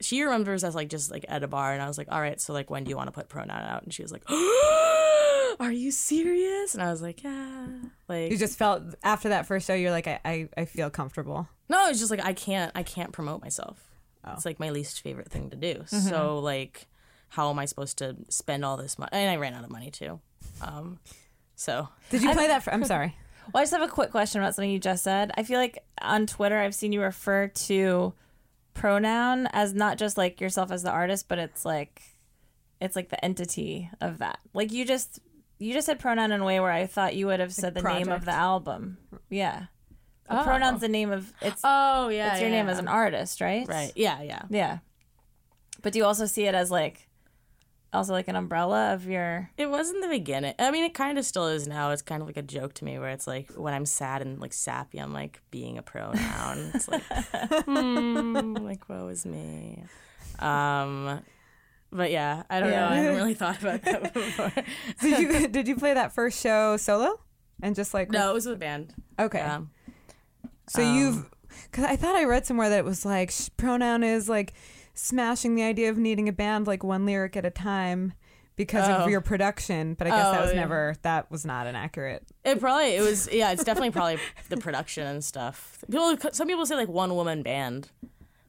she 0.00 0.22
remembers 0.22 0.64
us 0.64 0.74
like 0.74 0.88
just 0.88 1.10
like 1.10 1.24
at 1.28 1.42
a 1.42 1.48
bar, 1.48 1.72
and 1.72 1.82
I 1.82 1.88
was 1.88 1.98
like, 1.98 2.08
all 2.10 2.20
right, 2.20 2.40
so 2.40 2.52
like 2.52 2.70
when 2.70 2.84
do 2.84 2.90
you 2.90 2.96
want 2.96 3.08
to 3.08 3.12
put 3.12 3.28
pronoun 3.28 3.62
out? 3.62 3.82
And 3.82 3.92
she 3.92 4.02
was 4.02 4.12
like, 4.12 4.22
are 5.60 5.72
you 5.72 5.90
serious? 5.90 6.74
And 6.74 6.82
I 6.82 6.90
was 6.90 7.02
like, 7.02 7.22
yeah, 7.22 7.66
like 8.08 8.30
You 8.30 8.38
just 8.38 8.58
felt 8.58 8.82
after 9.02 9.30
that 9.30 9.46
first 9.46 9.66
show, 9.66 9.74
you're 9.74 9.90
like, 9.90 10.06
I 10.06 10.20
I, 10.24 10.48
I 10.56 10.64
feel 10.64 10.90
comfortable. 10.90 11.48
no, 11.68 11.88
it's 11.88 11.98
just 11.98 12.10
like 12.10 12.24
I 12.24 12.32
can't 12.32 12.72
I 12.74 12.82
can't 12.82 13.12
promote 13.12 13.42
myself. 13.42 13.84
It's 14.34 14.44
like 14.44 14.60
my 14.60 14.68
least 14.68 15.00
favorite 15.00 15.30
thing 15.30 15.48
to 15.50 15.56
do. 15.56 15.84
So 15.86 16.38
like, 16.40 16.86
how 17.30 17.48
am 17.48 17.58
I 17.58 17.64
supposed 17.64 17.96
to 17.98 18.14
spend 18.28 18.62
all 18.62 18.76
this 18.76 18.98
money? 18.98 19.08
And 19.12 19.30
I 19.30 19.36
ran 19.36 19.54
out 19.54 19.64
of 19.64 19.70
money 19.70 19.90
too. 19.90 20.20
Um, 20.60 20.98
so 21.56 21.88
Did 22.10 22.22
you 22.22 22.32
play 22.34 22.46
that? 22.48 22.62
For, 22.62 22.74
I'm 22.74 22.84
sorry. 22.94 23.16
Well, 23.54 23.62
I 23.62 23.64
just 23.64 23.72
have 23.72 23.80
a 23.80 23.88
quick 23.88 24.10
question 24.10 24.42
about 24.42 24.54
something 24.54 24.70
you 24.70 24.78
just 24.78 25.02
said. 25.02 25.32
I 25.38 25.44
feel 25.44 25.58
like 25.58 25.82
on 26.02 26.26
Twitter, 26.26 26.58
I've 26.58 26.74
seen 26.74 26.92
you 26.92 27.00
refer 27.00 27.46
to 27.48 28.12
pronoun 28.78 29.48
as 29.52 29.74
not 29.74 29.98
just 29.98 30.16
like 30.16 30.40
yourself 30.40 30.70
as 30.70 30.82
the 30.82 30.90
artist, 30.90 31.28
but 31.28 31.38
it's 31.38 31.64
like 31.64 32.02
it's 32.80 32.96
like 32.96 33.08
the 33.08 33.22
entity 33.24 33.90
of 34.00 34.18
that. 34.18 34.38
Like 34.54 34.72
you 34.72 34.84
just 34.84 35.20
you 35.58 35.72
just 35.72 35.86
said 35.86 35.98
pronoun 35.98 36.32
in 36.32 36.40
a 36.40 36.44
way 36.44 36.60
where 36.60 36.70
I 36.70 36.86
thought 36.86 37.16
you 37.16 37.26
would 37.26 37.40
have 37.40 37.52
said 37.52 37.74
the 37.74 37.82
name 37.82 38.08
of 38.08 38.24
the 38.24 38.32
album. 38.32 38.98
Yeah, 39.28 39.66
the 40.28 40.40
oh. 40.40 40.44
pronoun's 40.44 40.80
the 40.80 40.88
name 40.88 41.10
of 41.10 41.32
it's. 41.40 41.60
oh 41.64 42.08
yeah, 42.08 42.32
it's 42.32 42.40
your 42.40 42.50
name 42.50 42.68
as 42.68 42.78
an 42.78 42.88
artist, 42.88 43.40
right? 43.40 43.66
right? 43.66 43.92
Yeah, 43.96 44.22
yeah. 44.22 44.42
Yeah. 44.48 44.78
But 45.82 45.92
do 45.92 46.00
you 46.00 46.04
also 46.04 46.26
see 46.26 46.44
it 46.44 46.54
as 46.54 46.70
like 46.70 47.07
also 47.92 48.12
like 48.12 48.28
an 48.28 48.36
umbrella 48.36 48.92
of 48.94 49.06
your 49.06 49.50
It 49.56 49.70
was 49.70 49.90
in 49.90 50.00
the 50.00 50.08
beginning. 50.08 50.54
I 50.58 50.70
mean, 50.70 50.84
it 50.84 50.94
kind 50.94 51.18
of 51.18 51.24
still 51.24 51.46
is 51.48 51.66
now. 51.66 51.90
It's 51.90 52.02
kind 52.02 52.20
of 52.22 52.28
like 52.28 52.36
a 52.36 52.42
joke 52.42 52.74
to 52.74 52.84
me 52.84 52.98
where 52.98 53.10
it's 53.10 53.26
like 53.26 53.50
when 53.52 53.72
I'm 53.74 53.86
sad 53.86 54.22
and 54.22 54.40
like 54.40 54.52
sappy, 54.52 54.98
I'm 54.98 55.12
like 55.12 55.40
being 55.50 55.78
a 55.78 55.82
pronoun. 55.82 56.70
It's 56.74 56.88
like, 56.88 57.02
hmm, 57.64 58.54
like 58.60 58.88
woe 58.88 59.08
is 59.08 59.24
me. 59.26 59.84
Um, 60.38 61.20
But 61.90 62.10
yeah, 62.10 62.42
I 62.50 62.60
don't 62.60 62.70
know. 62.70 62.86
I 62.86 62.96
haven't 62.96 63.16
really 63.16 63.34
thought 63.34 63.60
about 63.60 63.82
that 63.82 64.12
before. 64.14 64.52
did 65.00 65.18
you 65.18 65.48
did 65.48 65.66
you 65.68 65.76
play 65.76 65.94
that 65.94 66.12
first 66.12 66.40
show 66.40 66.76
solo 66.76 67.18
and 67.62 67.74
just 67.74 67.94
like 67.94 68.10
no, 68.10 68.30
it 68.30 68.34
was 68.34 68.46
with 68.46 68.56
a 68.56 68.58
band. 68.58 68.94
okay 69.18 69.38
Yeah. 69.38 69.62
so 70.68 70.82
um, 70.84 70.94
you've 70.94 71.30
because 71.70 71.84
i 71.84 71.96
thought 71.96 72.14
i 72.14 72.24
read 72.24 72.44
somewhere 72.46 72.68
that 72.68 72.78
it 72.80 72.84
was 72.84 73.04
like 73.04 73.30
sh- 73.30 73.48
pronoun 73.56 74.04
is 74.04 74.28
like 74.28 74.52
smashing 74.98 75.54
the 75.54 75.62
idea 75.62 75.90
of 75.90 75.96
needing 75.98 76.28
a 76.28 76.32
band 76.32 76.66
like 76.66 76.82
one 76.82 77.06
lyric 77.06 77.36
at 77.36 77.44
a 77.44 77.50
time 77.50 78.12
because 78.56 78.88
Oh. 78.88 79.04
of 79.04 79.10
your 79.10 79.20
production 79.20 79.94
but 79.94 80.06
i 80.08 80.10
guess 80.10 80.32
that 80.32 80.38
Oh, 80.40 80.42
was 80.42 80.52
yeah. 80.52 80.60
never 80.60 80.96
that 81.02 81.30
was 81.30 81.44
not 81.46 81.66
an 81.68 81.76
accurate 81.76 82.24
It 82.44 82.58
probably 82.58 82.96
it 82.96 83.02
was 83.02 83.28
yeah. 83.32 83.52
It's 83.52 83.62
definitely 83.62 83.92
probably 83.92 84.18
the 84.48 84.56
production 84.56 85.06
and 85.06 85.22
stuff. 85.24 85.84
People, 85.90 86.16
some 86.32 86.48
people 86.48 86.66
say 86.66 86.74
like 86.74 86.88
one 86.88 87.14
woman 87.14 87.42
band. 87.42 87.90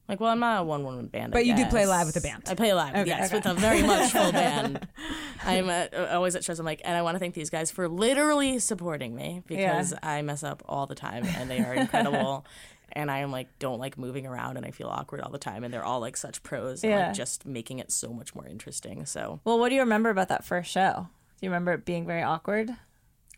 Like, 0.07 0.19
well, 0.19 0.31
I'm 0.31 0.39
not 0.39 0.61
a 0.61 0.63
one 0.63 0.83
woman 0.83 1.05
band. 1.05 1.35
I 1.35 1.37
But 1.37 1.45
you 1.45 1.55
do 1.55 1.65
play 1.67 1.85
live 1.85 2.07
with 2.07 2.15
a 2.15 2.21
band. 2.21 2.41
I 2.47 2.55
play 2.55 2.73
live, 2.73 2.95
Okay, 2.95 3.05
yes, 3.09 3.27
okay. 3.27 3.35
with 3.37 3.45
a 3.45 3.53
very 3.53 3.83
much 3.83 4.11
full 4.11 4.31
band. 4.31 4.87
I'm 5.45 5.69
at, 5.69 5.93
always 5.93 6.35
at 6.35 6.43
shows. 6.43 6.57
I'm 6.59 6.65
like, 6.65 6.81
and 6.83 6.97
I 6.97 7.03
want 7.03 7.13
to 7.13 7.19
thank 7.19 7.35
these 7.35 7.51
guys 7.51 7.69
for 7.69 7.87
literally 7.87 8.57
supporting 8.57 9.15
me 9.15 9.43
because 9.45 9.93
I 10.01 10.23
mess 10.23 10.41
up 10.43 10.63
all 10.67 10.87
the 10.87 10.95
time, 10.95 11.25
and 11.37 11.47
they 11.51 11.59
are 11.59 11.75
incredible. 11.75 12.43
and 12.93 13.09
I 13.11 13.19
am 13.19 13.31
like, 13.31 13.47
don't 13.59 13.79
like 13.79 13.97
moving 13.97 14.25
around, 14.25 14.57
and 14.57 14.65
I 14.65 14.71
feel 14.71 14.87
awkward 14.87 15.21
all 15.21 15.31
the 15.31 15.37
time, 15.37 15.63
and 15.63 15.73
they're 15.73 15.83
all 15.85 15.99
like 15.99 16.17
such 16.17 16.43
pros, 16.43 16.83
and 16.83 16.91
Yeah. 16.91 17.07
like 17.07 17.15
just 17.15 17.45
making 17.45 17.79
it 17.79 17.91
so 17.91 18.13
much 18.13 18.33
more 18.35 18.47
interesting. 18.47 19.05
So 19.05 19.39
Well, 19.43 19.59
what 19.59 19.69
do 19.69 19.75
you 19.75 19.81
remember 19.81 20.09
about 20.09 20.29
that 20.29 20.43
first 20.45 20.69
show? 20.71 21.07
Do 21.39 21.45
you 21.45 21.49
remember 21.49 21.71
it 21.73 21.85
being 21.85 22.05
very 22.05 22.23
awkward? 22.23 22.71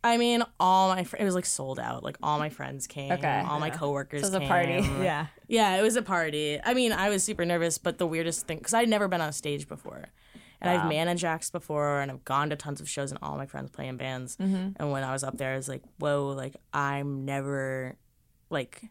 I 0.03 0.17
mean, 0.17 0.43
all 0.59 0.89
my 0.89 1.03
fr- 1.03 1.17
it 1.17 1.23
was 1.23 1.35
like 1.35 1.45
sold 1.45 1.79
out. 1.79 2.03
Like 2.03 2.17
all 2.23 2.39
my 2.39 2.49
friends 2.49 2.87
came, 2.87 3.11
Okay. 3.11 3.43
all 3.47 3.59
my 3.59 3.69
coworkers. 3.69 4.21
So 4.21 4.27
it 4.27 4.39
was 4.39 4.43
a 4.43 4.47
party. 4.47 4.73
yeah 5.03 5.27
Yeah, 5.47 5.75
it 5.77 5.83
was 5.83 5.95
a 5.95 6.01
party. 6.01 6.59
I 6.63 6.73
mean, 6.73 6.91
I 6.91 7.09
was 7.09 7.23
super 7.23 7.45
nervous, 7.45 7.77
but 7.77 7.99
the 7.99 8.07
weirdest 8.07 8.47
thing 8.47 8.57
because 8.57 8.73
I'd 8.73 8.89
never 8.89 9.07
been 9.07 9.21
on 9.21 9.31
stage 9.31 9.67
before, 9.67 10.05
and 10.59 10.69
I've 10.71 10.89
managed 10.89 11.23
acts 11.23 11.51
before, 11.51 12.01
and 12.01 12.09
I've 12.09 12.25
gone 12.25 12.49
to 12.49 12.55
tons 12.55 12.81
of 12.81 12.89
shows, 12.89 13.11
and 13.11 13.19
all 13.21 13.37
my 13.37 13.45
friends 13.45 13.69
play 13.69 13.87
in 13.87 13.97
bands. 13.97 14.37
Mm-hmm. 14.37 14.69
And 14.77 14.91
when 14.91 15.03
I 15.03 15.11
was 15.11 15.23
up 15.23 15.37
there, 15.37 15.53
I 15.53 15.55
was 15.55 15.69
like, 15.69 15.83
"Whoa!" 15.99 16.29
Like 16.35 16.55
I'm 16.73 17.23
never, 17.25 17.95
like, 18.49 18.81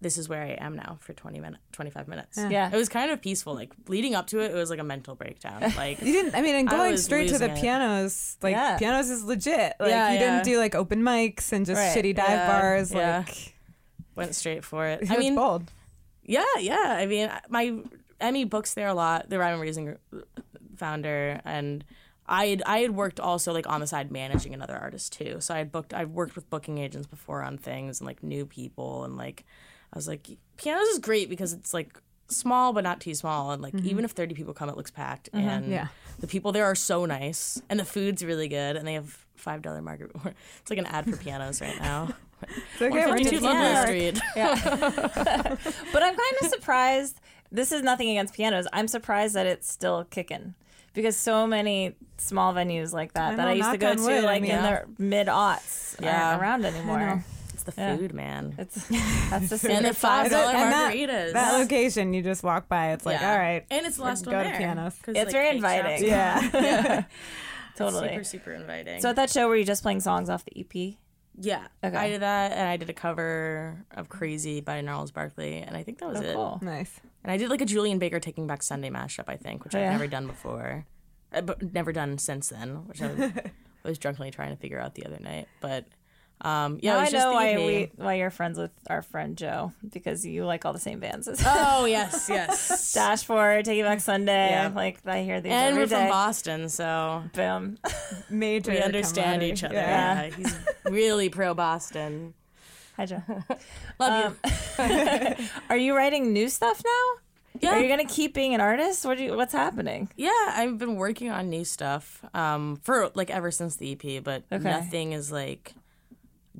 this 0.00 0.18
is 0.18 0.28
where 0.28 0.42
I 0.42 0.50
am 0.64 0.76
now 0.76 0.98
for 1.00 1.12
twenty 1.14 1.40
minutes, 1.40 1.62
twenty 1.72 1.90
five 1.90 2.06
minutes. 2.06 2.36
Yeah. 2.38 2.70
it 2.72 2.76
was 2.76 2.88
kind 2.88 3.10
of 3.10 3.22
peaceful. 3.22 3.54
Like 3.54 3.72
leading 3.88 4.14
up 4.14 4.26
to 4.28 4.40
it, 4.40 4.50
it 4.50 4.54
was 4.54 4.68
like 4.70 4.78
a 4.78 4.84
mental 4.84 5.14
breakdown. 5.14 5.62
Like 5.76 6.00
you 6.02 6.12
didn't 6.12 6.34
i 6.34 6.42
mean 6.42 6.54
and 6.54 6.68
going 6.68 6.96
straight 6.98 7.28
to 7.30 7.38
the 7.38 7.50
it. 7.52 7.56
pianos 7.60 8.36
like 8.42 8.54
Yeah. 8.54 8.76
pianos 8.78 9.08
is 9.10 9.24
legit 9.24 9.74
like 9.80 9.90
Yeah, 9.90 10.08
you 10.12 10.14
yeah. 10.18 10.20
didn't 10.20 10.44
do 10.44 10.58
like 10.58 10.74
open 10.74 11.02
mics 11.02 11.52
and 11.52 11.64
just 11.64 11.78
Right, 11.78 11.96
shitty 11.96 12.14
dive 12.14 12.28
yeah, 12.28 12.46
bars 12.60 12.92
yeah. 12.92 13.24
like 13.26 13.54
went 14.14 14.34
straight 14.34 14.64
for 14.64 14.86
it. 14.86 15.02
it 15.02 15.10
I 15.10 15.16
mean, 15.16 15.34
bold 15.34 15.70
Yeah, 16.22 16.44
yeah. 16.60 16.96
I 16.98 17.06
mean, 17.06 17.30
my 17.48 17.78
Emmy 18.20 18.44
books 18.44 18.74
there 18.74 18.88
a 18.88 18.94
lot. 18.94 19.28
The 19.30 19.38
Rhyme 19.38 19.54
and 19.54 19.62
Reason 19.62 19.96
founder, 20.76 21.40
and 21.44 21.84
I 22.26 22.46
had 22.46 22.62
I 22.66 22.78
had 22.78 22.92
worked 22.92 23.20
also 23.20 23.52
like 23.52 23.68
on 23.68 23.80
the 23.80 23.86
side 23.86 24.10
managing 24.10 24.54
another 24.54 24.74
artist 24.76 25.12
too. 25.12 25.36
So 25.40 25.54
I 25.54 25.58
had 25.58 25.70
booked. 25.72 25.92
I've 25.94 26.10
worked 26.10 26.34
with 26.34 26.48
booking 26.50 26.78
agents 26.78 27.06
before 27.06 27.42
on 27.42 27.58
things 27.58 28.00
and 28.00 28.06
like 28.06 28.22
new 28.22 28.46
people, 28.46 29.04
and 29.04 29.16
like 29.16 29.44
I 29.92 29.96
was 29.96 30.08
like, 30.08 30.26
pianos 30.56 30.86
is 30.88 30.98
great 30.98 31.28
because 31.28 31.52
it's 31.52 31.72
like 31.72 32.00
small 32.28 32.72
but 32.72 32.84
not 32.84 33.00
too 33.00 33.14
small, 33.14 33.52
and 33.52 33.62
like 33.62 33.74
mm-hmm. 33.74 33.86
even 33.88 34.04
if 34.04 34.12
thirty 34.12 34.34
people 34.34 34.52
come, 34.54 34.68
it 34.68 34.76
looks 34.76 34.90
packed, 34.90 35.30
mm-hmm. 35.32 35.48
and 35.48 35.70
Yeah. 35.70 35.88
the 36.18 36.26
people 36.26 36.52
there 36.52 36.64
are 36.64 36.74
so 36.74 37.06
nice, 37.06 37.60
and 37.68 37.78
the 37.78 37.84
food's 37.84 38.24
really 38.24 38.48
good, 38.48 38.76
and 38.76 38.86
they 38.86 38.94
have 38.94 39.24
five 39.36 39.62
dollar 39.62 39.82
market. 39.82 40.10
It's 40.60 40.70
like 40.70 40.78
an 40.78 40.86
ad 40.86 41.04
for 41.08 41.16
pianos 41.16 41.60
right 41.60 41.78
now. 41.80 42.08
it's 42.42 42.82
okay 42.82 42.90
we're 42.90 43.08
152 43.08 43.30
just- 43.30 43.42
Ludlow 43.42 44.20
yeah. 44.36 44.54
Street. 44.54 45.82
But 45.92 46.02
I'm 46.02 46.14
kind 46.14 46.36
of 46.42 46.48
surprised. 46.48 47.20
This 47.52 47.70
is 47.70 47.82
nothing 47.82 48.10
against 48.10 48.34
pianos. 48.34 48.66
I'm 48.72 48.88
surprised 48.88 49.34
that 49.36 49.46
it's 49.46 49.70
still 49.70 50.04
kicking 50.10 50.54
because 50.94 51.16
so 51.16 51.46
many 51.46 51.94
small 52.18 52.52
venues 52.52 52.92
like 52.92 53.12
that 53.12 53.34
I 53.34 53.36
that 53.36 53.42
know, 53.44 53.48
I 53.50 53.52
used 53.52 53.70
to 53.70 53.78
go 53.78 53.94
to 53.94 54.02
wood, 54.02 54.24
like 54.24 54.42
mean- 54.42 54.50
in 54.50 54.62
the 54.62 54.84
mid 54.98 55.28
aughts 55.28 56.00
Yeah. 56.00 56.30
aren't 56.30 56.42
around 56.42 56.64
anymore. 56.64 57.24
It's 57.66 57.76
the 57.76 57.82
Yeah. 57.82 57.96
food, 57.96 58.14
man. 58.14 58.54
It's 58.58 58.74
that's 59.30 59.48
the 59.62 59.70
and 59.72 59.84
the 59.84 59.94
five 59.94 60.30
sauce. 60.30 60.30
dollar 60.30 60.54
And 60.54 60.72
that- 60.72 60.92
margaritas. 60.94 61.32
that 61.32 61.52
location 61.58 62.12
you 62.14 62.22
just 62.22 62.42
walk 62.42 62.68
by 62.68 62.92
it's 62.92 63.04
like 63.06 63.20
Yeah. 63.20 63.32
all 63.32 63.38
right 63.38 63.64
and 63.70 63.86
it's 63.86 63.96
the 63.96 64.02
last 64.04 64.24
go 64.24 64.32
one 64.32 64.44
to 64.44 64.50
there. 64.50 64.86
It's 64.88 65.06
like, 65.06 65.30
very 65.30 65.50
inviting. 65.56 66.06
yeah 66.08 67.04
Totally. 67.76 68.08
super 68.08 68.24
super 68.24 68.52
inviting. 68.52 69.00
So 69.02 69.10
at 69.10 69.16
that 69.16 69.30
show, 69.30 69.48
were 69.48 69.56
you 69.56 69.64
just 69.64 69.82
playing 69.82 70.00
songs 70.00 70.30
off 70.30 70.44
the 70.44 70.58
E 70.58 70.66
EP? 70.70 70.94
yeah, 71.38 71.66
Okay. 71.84 71.94
I 71.94 72.08
did 72.08 72.22
that, 72.22 72.52
and 72.52 72.66
I 72.66 72.78
did 72.78 72.88
a 72.88 72.94
cover 72.94 73.84
of 73.94 74.08
"Crazy" 74.08 74.62
by 74.62 74.80
Gnarls 74.80 75.10
Barkley, 75.10 75.58
and 75.58 75.76
I 75.76 75.82
think 75.82 75.98
that 75.98 76.08
was 76.08 76.18
Oh, 76.20 76.24
it. 76.24 76.34
cool. 76.34 76.58
nice 76.62 76.98
And 77.22 77.30
I 77.30 77.36
did 77.36 77.50
like 77.50 77.60
a 77.60 77.66
Julien 77.66 77.98
Baker 77.98 78.18
Taking 78.20 78.46
Back 78.46 78.62
Sunday 78.62 78.88
mashup, 78.88 79.24
I 79.28 79.36
think, 79.36 79.64
which 79.64 79.74
Oh, 79.74 79.78
I've 79.78 79.84
yeah. 79.84 79.90
never 79.92 80.06
done 80.06 80.26
before, 80.26 80.86
uh, 81.34 81.42
but 81.42 81.60
never 81.74 81.92
done 81.92 82.16
since 82.16 82.48
then, 82.48 82.86
which 82.86 83.02
I 83.02 83.08
was, 83.12 83.20
I 83.20 83.88
was 83.88 83.98
drunkenly 83.98 84.30
trying 84.30 84.50
to 84.50 84.56
figure 84.56 84.80
out 84.80 84.94
the 84.94 85.04
other 85.04 85.18
night. 85.20 85.46
But 85.60 85.84
um, 86.42 86.78
yeah, 86.82 86.92
now 86.94 86.98
it 86.98 87.02
I 87.02 87.04
just 87.10 87.14
know 87.14 87.30
the 87.30 87.34
why 87.34 87.56
we 87.56 87.90
why 87.96 88.14
you're 88.14 88.30
friends 88.30 88.58
with 88.58 88.70
our 88.88 89.00
friend 89.02 89.36
Joe 89.36 89.72
because 89.90 90.24
you 90.26 90.44
like 90.44 90.64
all 90.66 90.72
the 90.74 90.78
same 90.78 91.00
bands 91.00 91.26
as 91.28 91.42
Oh 91.46 91.86
yes, 91.86 92.26
yes. 92.30 92.92
Dashboard, 92.92 93.64
Taking 93.64 93.84
Back 93.84 94.00
Sunday. 94.00 94.50
Yeah. 94.50 94.70
Like 94.74 94.98
I 95.06 95.22
hear 95.22 95.40
these 95.40 95.50
and 95.52 95.70
every 95.70 95.84
we're 95.84 95.88
from. 95.88 96.08
Boston, 96.08 96.68
so 96.68 97.22
Boom. 97.32 97.78
major 98.30 98.72
we 98.72 98.80
understand 98.80 99.42
each 99.42 99.64
other. 99.64 99.74
camaraderie. 99.74 100.42
Yeah. 100.42 100.48
he's 100.48 100.58
really 100.84 101.28
pro 101.30 101.54
Boston. 101.54 102.34
Hi 102.96 103.06
Joe. 103.06 103.22
Love 103.98 104.36
you. 104.78 105.46
Are 105.70 105.76
you 105.76 105.96
writing 105.96 106.32
new 106.32 106.48
stuff 106.48 106.82
now? 106.84 107.22
Yeah. 107.60 107.76
Are 107.76 107.80
you 107.80 107.88
gonna 107.88 108.04
keep 108.04 108.34
being 108.34 108.54
an 108.54 108.60
artist? 108.60 109.04
What 109.06 109.16
do 109.16 109.24
you, 109.24 109.34
what's 109.36 109.52
happening? 109.54 110.10
Yeah, 110.16 110.30
I've 110.48 110.76
been 110.76 110.96
working 110.96 111.30
on 111.30 111.48
new 111.48 111.64
stuff 111.64 112.22
um, 112.34 112.76
for 112.82 113.10
like 113.14 113.30
ever 113.30 113.50
since 113.50 113.76
the 113.76 113.92
EP, 113.92 114.22
but 114.22 114.44
Okay. 114.52 114.62
nothing 114.62 115.12
is 115.12 115.32
like 115.32 115.72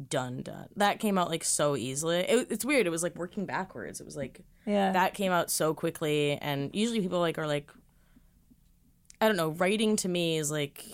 done 0.08 0.42
done. 0.42 0.68
That 0.76 1.00
came 1.00 1.16
out 1.18 1.30
like 1.30 1.44
so 1.44 1.76
easily. 1.76 2.18
It, 2.20 2.48
it's 2.50 2.64
weird. 2.64 2.86
It 2.86 2.90
was 2.90 3.02
like 3.02 3.16
working 3.16 3.46
backwards. 3.46 4.00
It 4.00 4.04
was 4.04 4.16
like 4.16 4.40
Yeah. 4.66 4.92
that 4.92 5.14
came 5.14 5.32
out 5.32 5.50
so 5.50 5.74
quickly, 5.74 6.38
and 6.40 6.70
usually 6.74 7.00
people 7.00 7.20
like 7.20 7.38
are 7.38 7.46
like, 7.46 7.70
I 9.20 9.26
don't 9.28 9.36
know. 9.36 9.48
Writing 9.50 9.96
to 9.96 10.08
me 10.08 10.36
is 10.36 10.50
like 10.50 10.84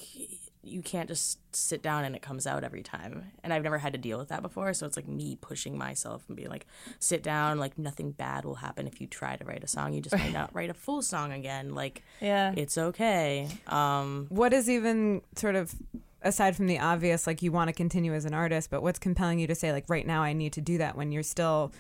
you 0.65 0.81
can't 0.81 1.09
just 1.09 1.41
sit 1.57 1.83
down 1.83 2.05
and 2.05 2.15
it 2.15 2.23
comes 2.23 2.47
out 2.47 2.63
every 2.63 2.85
time. 2.85 3.33
And 3.43 3.53
I've 3.53 3.65
never 3.65 3.79
had 3.79 3.95
to 3.95 3.99
deal 3.99 4.17
with 4.17 4.29
that 4.29 4.43
before, 4.43 4.73
so 4.75 4.87
it's 4.87 4.97
like 4.97 5.09
me 5.09 5.37
pushing 5.41 5.77
myself 5.77 6.23
and 6.29 6.37
being 6.37 6.49
like, 6.51 6.67
sit 7.01 7.25
down. 7.25 7.59
Like 7.59 7.77
nothing 7.79 8.13
bad 8.13 8.45
will 8.45 8.55
happen 8.55 8.87
if 8.87 9.01
you 9.01 9.09
try 9.09 9.35
to 9.35 9.45
write 9.45 9.65
a 9.65 9.67
song. 9.67 9.93
You 9.93 10.01
just 10.01 10.17
might 10.17 10.33
not 10.33 10.51
write 10.55 10.71
a 10.71 10.75
full 10.75 11.03
song 11.03 11.33
again. 11.33 11.75
Like 11.75 12.05
yeah. 12.21 12.53
it's 12.57 12.79
okay. 12.79 13.49
Um, 13.67 14.27
what 14.29 14.53
is 14.53 14.71
even 14.71 15.23
sort 15.35 15.57
of 15.57 15.75
aside 16.23 16.57
from 16.57 16.67
the 16.67 16.79
obvious 16.79 17.27
like 17.27 17.43
you 17.43 17.53
want 17.53 17.69
to 17.69 17.73
continue 17.73 18.15
as 18.15 18.25
an 18.25 18.35
artist 18.35 18.71
but 18.71 18.83
what's 18.83 18.99
compelling 18.99 19.39
you 19.39 19.47
to 19.47 19.55
say 19.55 19.73
like 19.73 19.85
right 19.89 20.07
now 20.07 20.23
i 20.23 20.33
need 20.33 20.53
to 20.53 20.61
do 20.61 20.79
that 20.79 20.97
when 20.97 21.13
you're 21.13 21.23
still 21.23 21.73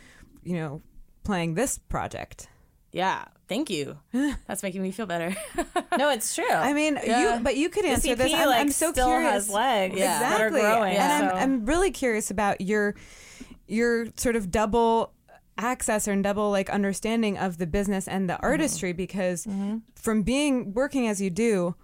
you 0.43 0.55
know 0.57 0.81
playing 1.25 1.55
this 1.55 1.79
project 1.79 2.49
yeah, 2.95 3.25
thank 3.49 3.71
you. 3.71 3.97
That's 4.47 4.63
making 4.63 4.83
me 4.83 4.91
feel 4.91 5.07
better. 5.07 5.35
no, 5.99 6.11
it's 6.11 6.35
true. 6.35 6.45
i 6.51 6.75
mean 6.75 6.99
Yeah. 7.03 7.39
you 7.39 7.43
but 7.43 7.57
you 7.57 7.71
could 7.71 7.87
answer 7.87 8.11
EP 8.13 8.19
this 8.19 8.35
i'm, 8.35 8.47
like 8.49 8.61
I'm 8.61 8.69
so 8.71 8.93
still 8.93 9.07
curious 9.07 9.33
has 9.33 9.49
legs 9.49 9.95
Yeah. 9.99 10.19
that 10.19 10.41
are 10.43 10.49
exactly 10.49 10.61
growing. 10.61 10.97
and 10.99 11.31
so- 11.31 11.37
I'm, 11.37 11.43
I'm 11.43 11.65
really 11.67 11.91
curious 11.91 12.31
about 12.31 12.61
your 12.61 12.95
your 13.67 14.09
sort 14.19 14.37
of 14.37 14.51
double 14.51 15.15
access 15.57 16.07
and 16.07 16.23
double 16.23 16.51
like 16.51 16.69
understanding 16.69 17.39
of 17.39 17.57
the 17.57 17.67
business 17.67 18.07
and 18.09 18.29
Mm-hmm. 18.29 18.39
the 18.41 18.43
artistry 18.43 18.93
because 18.93 19.47
from 19.95 20.23
being 20.23 20.75
working 20.75 21.07
as 21.09 21.19
you 21.21 21.31
do 21.31 21.75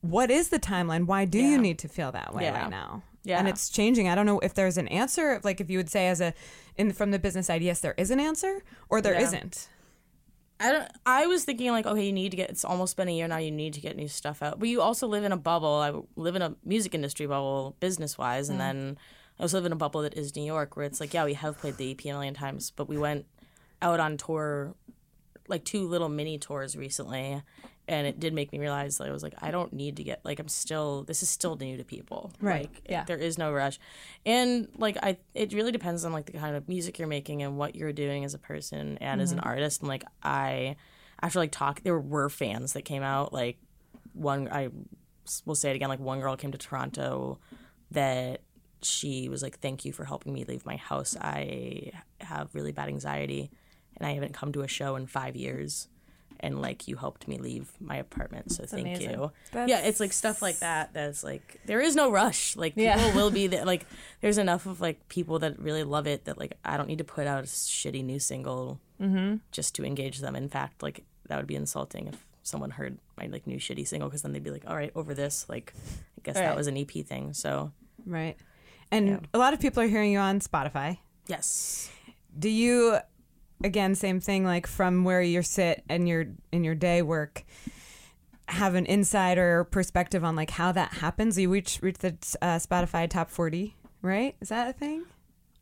what 0.00 0.30
is 0.30 0.48
the 0.48 0.58
timeline 0.58 1.06
why 1.06 1.24
do 1.24 1.38
Yeah. 1.38 1.50
you 1.50 1.58
need 1.58 1.78
to 1.80 1.88
feel 1.88 2.12
that 2.12 2.34
way 2.34 2.44
Yeah. 2.44 2.62
right 2.62 2.70
now 2.70 3.02
Yeah. 3.24 3.38
and 3.38 3.48
it's 3.48 3.68
changing 3.68 4.08
i 4.08 4.14
don't 4.14 4.26
know 4.26 4.38
if 4.40 4.54
there's 4.54 4.78
an 4.78 4.88
answer 4.88 5.40
like 5.42 5.60
if 5.60 5.68
you 5.70 5.78
would 5.78 5.90
say 5.90 6.08
as 6.08 6.20
a 6.20 6.34
in 6.76 6.92
from 6.92 7.10
the 7.10 7.18
business 7.18 7.46
side 7.46 7.62
yes 7.62 7.80
there 7.80 7.94
is 7.96 8.10
an 8.10 8.20
answer 8.20 8.62
or 8.88 9.00
there 9.00 9.14
Yeah. 9.14 9.30
not 9.30 9.68
I 10.60 10.72
don't. 10.72 10.90
I 11.06 11.26
was 11.26 11.44
thinking 11.44 11.70
like, 11.70 11.86
okay, 11.86 12.04
you 12.04 12.12
need 12.12 12.30
to 12.30 12.36
get. 12.36 12.50
It's 12.50 12.64
almost 12.64 12.96
been 12.96 13.08
a 13.08 13.12
year 13.12 13.28
now. 13.28 13.36
You 13.36 13.50
need 13.50 13.74
to 13.74 13.80
get 13.80 13.96
new 13.96 14.08
stuff 14.08 14.42
out. 14.42 14.58
But 14.58 14.68
you 14.68 14.80
also 14.80 15.06
live 15.06 15.22
in 15.22 15.30
a 15.30 15.36
bubble. 15.36 15.68
I 15.68 15.92
live 16.20 16.34
in 16.34 16.42
a 16.42 16.56
music 16.64 16.94
industry 16.94 17.26
bubble, 17.26 17.76
business 17.78 18.18
wise, 18.18 18.48
and 18.48 18.56
mm. 18.58 18.62
then 18.62 18.98
I 19.38 19.42
also 19.42 19.58
live 19.58 19.66
in 19.66 19.72
a 19.72 19.76
bubble 19.76 20.02
that 20.02 20.14
is 20.14 20.34
New 20.34 20.42
York, 20.44 20.76
where 20.76 20.84
it's 20.84 20.98
like, 20.98 21.14
yeah, 21.14 21.24
we 21.24 21.34
have 21.34 21.58
played 21.58 21.76
the 21.76 21.92
EP 21.92 22.04
a 22.06 22.08
million 22.08 22.34
times, 22.34 22.72
but 22.74 22.88
we 22.88 22.98
went 22.98 23.26
out 23.80 24.00
on 24.00 24.16
tour, 24.16 24.74
like 25.46 25.64
two 25.64 25.86
little 25.86 26.08
mini 26.08 26.38
tours 26.38 26.76
recently, 26.76 27.40
and 27.88 28.06
it 28.06 28.20
did 28.20 28.34
make 28.34 28.52
me 28.52 28.58
realize 28.58 28.98
that 28.98 29.08
I 29.08 29.10
was 29.10 29.22
like, 29.22 29.34
I 29.40 29.50
don't 29.50 29.72
need 29.72 29.96
to 29.96 30.04
get 30.04 30.20
like 30.24 30.38
I'm 30.38 30.48
still. 30.48 31.04
This 31.04 31.22
is 31.22 31.28
still 31.28 31.56
new 31.56 31.76
to 31.78 31.84
people, 31.84 32.32
Right. 32.40 32.70
Like, 32.72 32.82
Yeah. 32.88 33.04
there 33.04 33.16
is 33.16 33.38
no 33.38 33.50
rush, 33.52 33.80
and 34.26 34.68
like 34.76 34.98
I, 35.02 35.16
it 35.34 35.52
really 35.54 35.72
depends 35.72 36.04
on 36.04 36.12
like 36.12 36.26
the 36.26 36.32
kind 36.32 36.54
of 36.54 36.68
music 36.68 36.98
you're 36.98 37.08
making 37.08 37.42
and 37.42 37.56
what 37.56 37.74
you're 37.74 37.92
doing 37.92 38.24
as 38.24 38.34
a 38.34 38.38
person 38.38 38.98
and 39.00 39.20
as 39.20 39.32
an 39.32 39.38
mm-hmm. 39.38 39.48
artist. 39.48 39.80
And 39.80 39.88
like 39.88 40.04
I, 40.22 40.76
after 41.22 41.38
like 41.38 41.50
talk, 41.50 41.82
there 41.82 41.98
were 41.98 42.28
fans 42.28 42.74
that 42.74 42.82
came 42.82 43.02
out. 43.02 43.32
Like 43.32 43.58
one, 44.12 44.48
I 44.52 44.68
will 45.46 45.54
say 45.54 45.70
it 45.70 45.76
again. 45.76 45.88
Like 45.88 46.00
one 46.00 46.20
girl 46.20 46.36
came 46.36 46.52
to 46.52 46.58
Toronto 46.58 47.38
that 47.90 48.42
she 48.82 49.28
was 49.28 49.42
like, 49.42 49.58
"Thank 49.60 49.84
you 49.84 49.92
for 49.92 50.04
helping 50.04 50.32
me 50.34 50.44
leave 50.44 50.66
my 50.66 50.76
house. 50.76 51.16
I 51.18 51.92
have 52.20 52.54
really 52.54 52.72
bad 52.72 52.88
anxiety, 52.88 53.50
and 53.96 54.06
I 54.06 54.12
haven't 54.12 54.34
come 54.34 54.52
to 54.52 54.60
a 54.60 54.68
show 54.68 54.96
in 54.96 55.06
five 55.06 55.36
years." 55.36 55.88
And 56.40 56.60
like 56.62 56.86
you 56.88 56.96
helped 56.96 57.26
me 57.28 57.38
leave 57.38 57.70
my 57.80 57.96
apartment, 57.96 58.52
so 58.52 58.64
thank 58.64 58.86
amazing. 58.86 59.10
you. 59.10 59.32
That's- 59.52 59.68
yeah, 59.68 59.80
it's 59.88 60.00
like 60.00 60.12
stuff 60.12 60.40
like 60.42 60.58
that. 60.60 60.92
That's 60.92 61.22
like 61.24 61.60
there 61.66 61.80
is 61.80 61.94
no 61.96 62.10
rush. 62.10 62.56
Like 62.56 62.74
people 62.74 62.84
Yeah. 62.84 63.14
will 63.14 63.30
be 63.30 63.46
there. 63.52 63.64
Like 63.64 63.86
there's 64.20 64.38
enough 64.38 64.66
of 64.66 64.80
like 64.80 65.08
people 65.08 65.38
that 65.40 65.58
really 65.58 65.84
love 65.84 66.06
it 66.06 66.24
that 66.26 66.38
like 66.38 66.58
I 66.64 66.76
don't 66.76 66.86
need 66.88 66.98
to 66.98 67.04
put 67.04 67.26
out 67.26 67.44
a 67.44 67.46
shitty 67.46 68.04
new 68.04 68.18
single 68.18 68.80
mm-hmm. 69.00 69.36
just 69.52 69.74
to 69.76 69.84
engage 69.84 70.20
them. 70.20 70.36
In 70.36 70.48
fact, 70.48 70.82
like 70.82 71.04
that 71.28 71.36
would 71.36 71.46
be 71.46 71.56
insulting 71.56 72.06
if 72.08 72.24
someone 72.42 72.70
heard 72.70 72.96
my 73.18 73.26
like 73.26 73.46
new 73.46 73.58
shitty 73.58 73.86
single 73.86 74.08
because 74.08 74.22
then 74.22 74.32
they'd 74.32 74.42
be 74.44 74.50
like, 74.50 74.64
all 74.66 74.76
right, 74.76 74.92
over 74.94 75.14
this. 75.14 75.46
Like 75.48 75.74
I 75.76 76.20
guess 76.22 76.36
Right. 76.36 76.42
that 76.42 76.56
was 76.56 76.66
an 76.66 76.76
EP 76.76 76.90
thing. 77.04 77.32
So 77.34 77.72
Right. 78.06 78.36
And 78.90 79.28
a 79.34 79.38
lot 79.38 79.52
of 79.52 79.60
people 79.60 79.82
are 79.82 79.86
hearing 79.88 80.12
you 80.12 80.18
on 80.18 80.40
Spotify. 80.40 80.98
yes. 81.26 81.90
Do 82.38 82.48
you 82.48 82.98
again 83.64 83.94
same 83.94 84.20
thing 84.20 84.44
like 84.44 84.66
from 84.66 85.04
where 85.04 85.22
you 85.22 85.42
sit 85.42 85.82
and 85.88 86.08
your 86.08 86.26
in 86.52 86.64
your 86.64 86.74
day 86.74 87.02
work 87.02 87.44
have 88.48 88.74
an 88.74 88.86
insider 88.86 89.64
perspective 89.64 90.24
on 90.24 90.34
like 90.34 90.50
how 90.50 90.72
that 90.72 90.94
happens? 90.94 91.38
You 91.38 91.50
reach 91.50 91.80
reach 91.82 91.98
the 91.98 92.16
uh, 92.40 92.56
Spotify 92.56 93.08
top 93.08 93.30
40, 93.30 93.74
right? 94.00 94.34
Is 94.40 94.48
that 94.48 94.68
a 94.68 94.72
thing? 94.72 95.04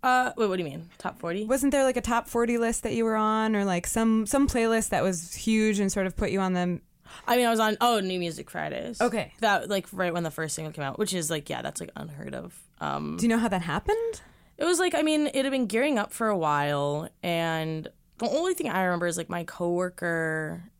Uh, 0.03 0.33
wait, 0.37 0.47
what 0.49 0.57
do 0.57 0.63
you 0.63 0.71
mean? 0.71 0.89
Top 0.99 1.19
forty? 1.19 1.45
Wasn't 1.45 1.73
there 1.73 1.83
like 1.83 1.97
a 1.97 2.01
top 2.01 2.29
40 2.29 2.59
list 2.59 2.85
that 2.85 2.93
you 2.93 3.05
were 3.05 3.17
on 3.17 3.57
or 3.57 3.65
like 3.65 3.87
some 3.89 4.25
some 4.27 4.47
playlist 4.47 4.91
that 4.91 5.03
was 5.03 5.35
huge 5.35 5.81
and 5.81 5.91
sort 5.91 6.07
of 6.07 6.15
put 6.17 6.31
you 6.31 6.39
on 6.41 6.53
the 6.53 6.81
I 7.27 7.37
mean, 7.37 7.47
I 7.47 7.51
was 7.51 7.61
on 7.61 7.77
oh 7.81 7.99
New 8.01 8.19
Music 8.21 8.51
Fridays. 8.51 9.01
Okay. 9.01 9.33
that 9.41 9.69
like 9.69 9.87
right 9.93 10.13
when 10.13 10.23
the 10.23 10.31
first 10.31 10.55
single 10.55 10.73
came 10.73 10.85
out, 10.85 10.99
which 10.99 11.13
is 11.13 11.29
like 11.31 11.51
yeah, 11.51 11.63
that's 11.63 11.81
like 11.81 11.91
unheard 11.97 12.35
of. 12.35 12.55
Um, 12.81 13.17
Do 13.17 13.25
you 13.25 13.29
know 13.29 13.39
how 13.39 13.49
that 13.49 13.63
happened? 13.63 14.21
It 14.59 14.65
was 14.65 14.79
like 14.79 14.95
I 14.95 15.03
mean, 15.03 15.29
it 15.29 15.45
had 15.45 15.51
been 15.51 15.67
gearing 15.67 15.99
up 15.99 16.13
for 16.13 16.29
a 16.29 16.37
while, 16.37 17.09
and 17.23 17.89
the 18.19 18.29
only 18.29 18.55
thing 18.55 18.69
I 18.69 18.85
remember 18.85 19.07
is 19.07 19.17
like 19.17 19.29
my 19.29 19.45
coworker 19.45 20.71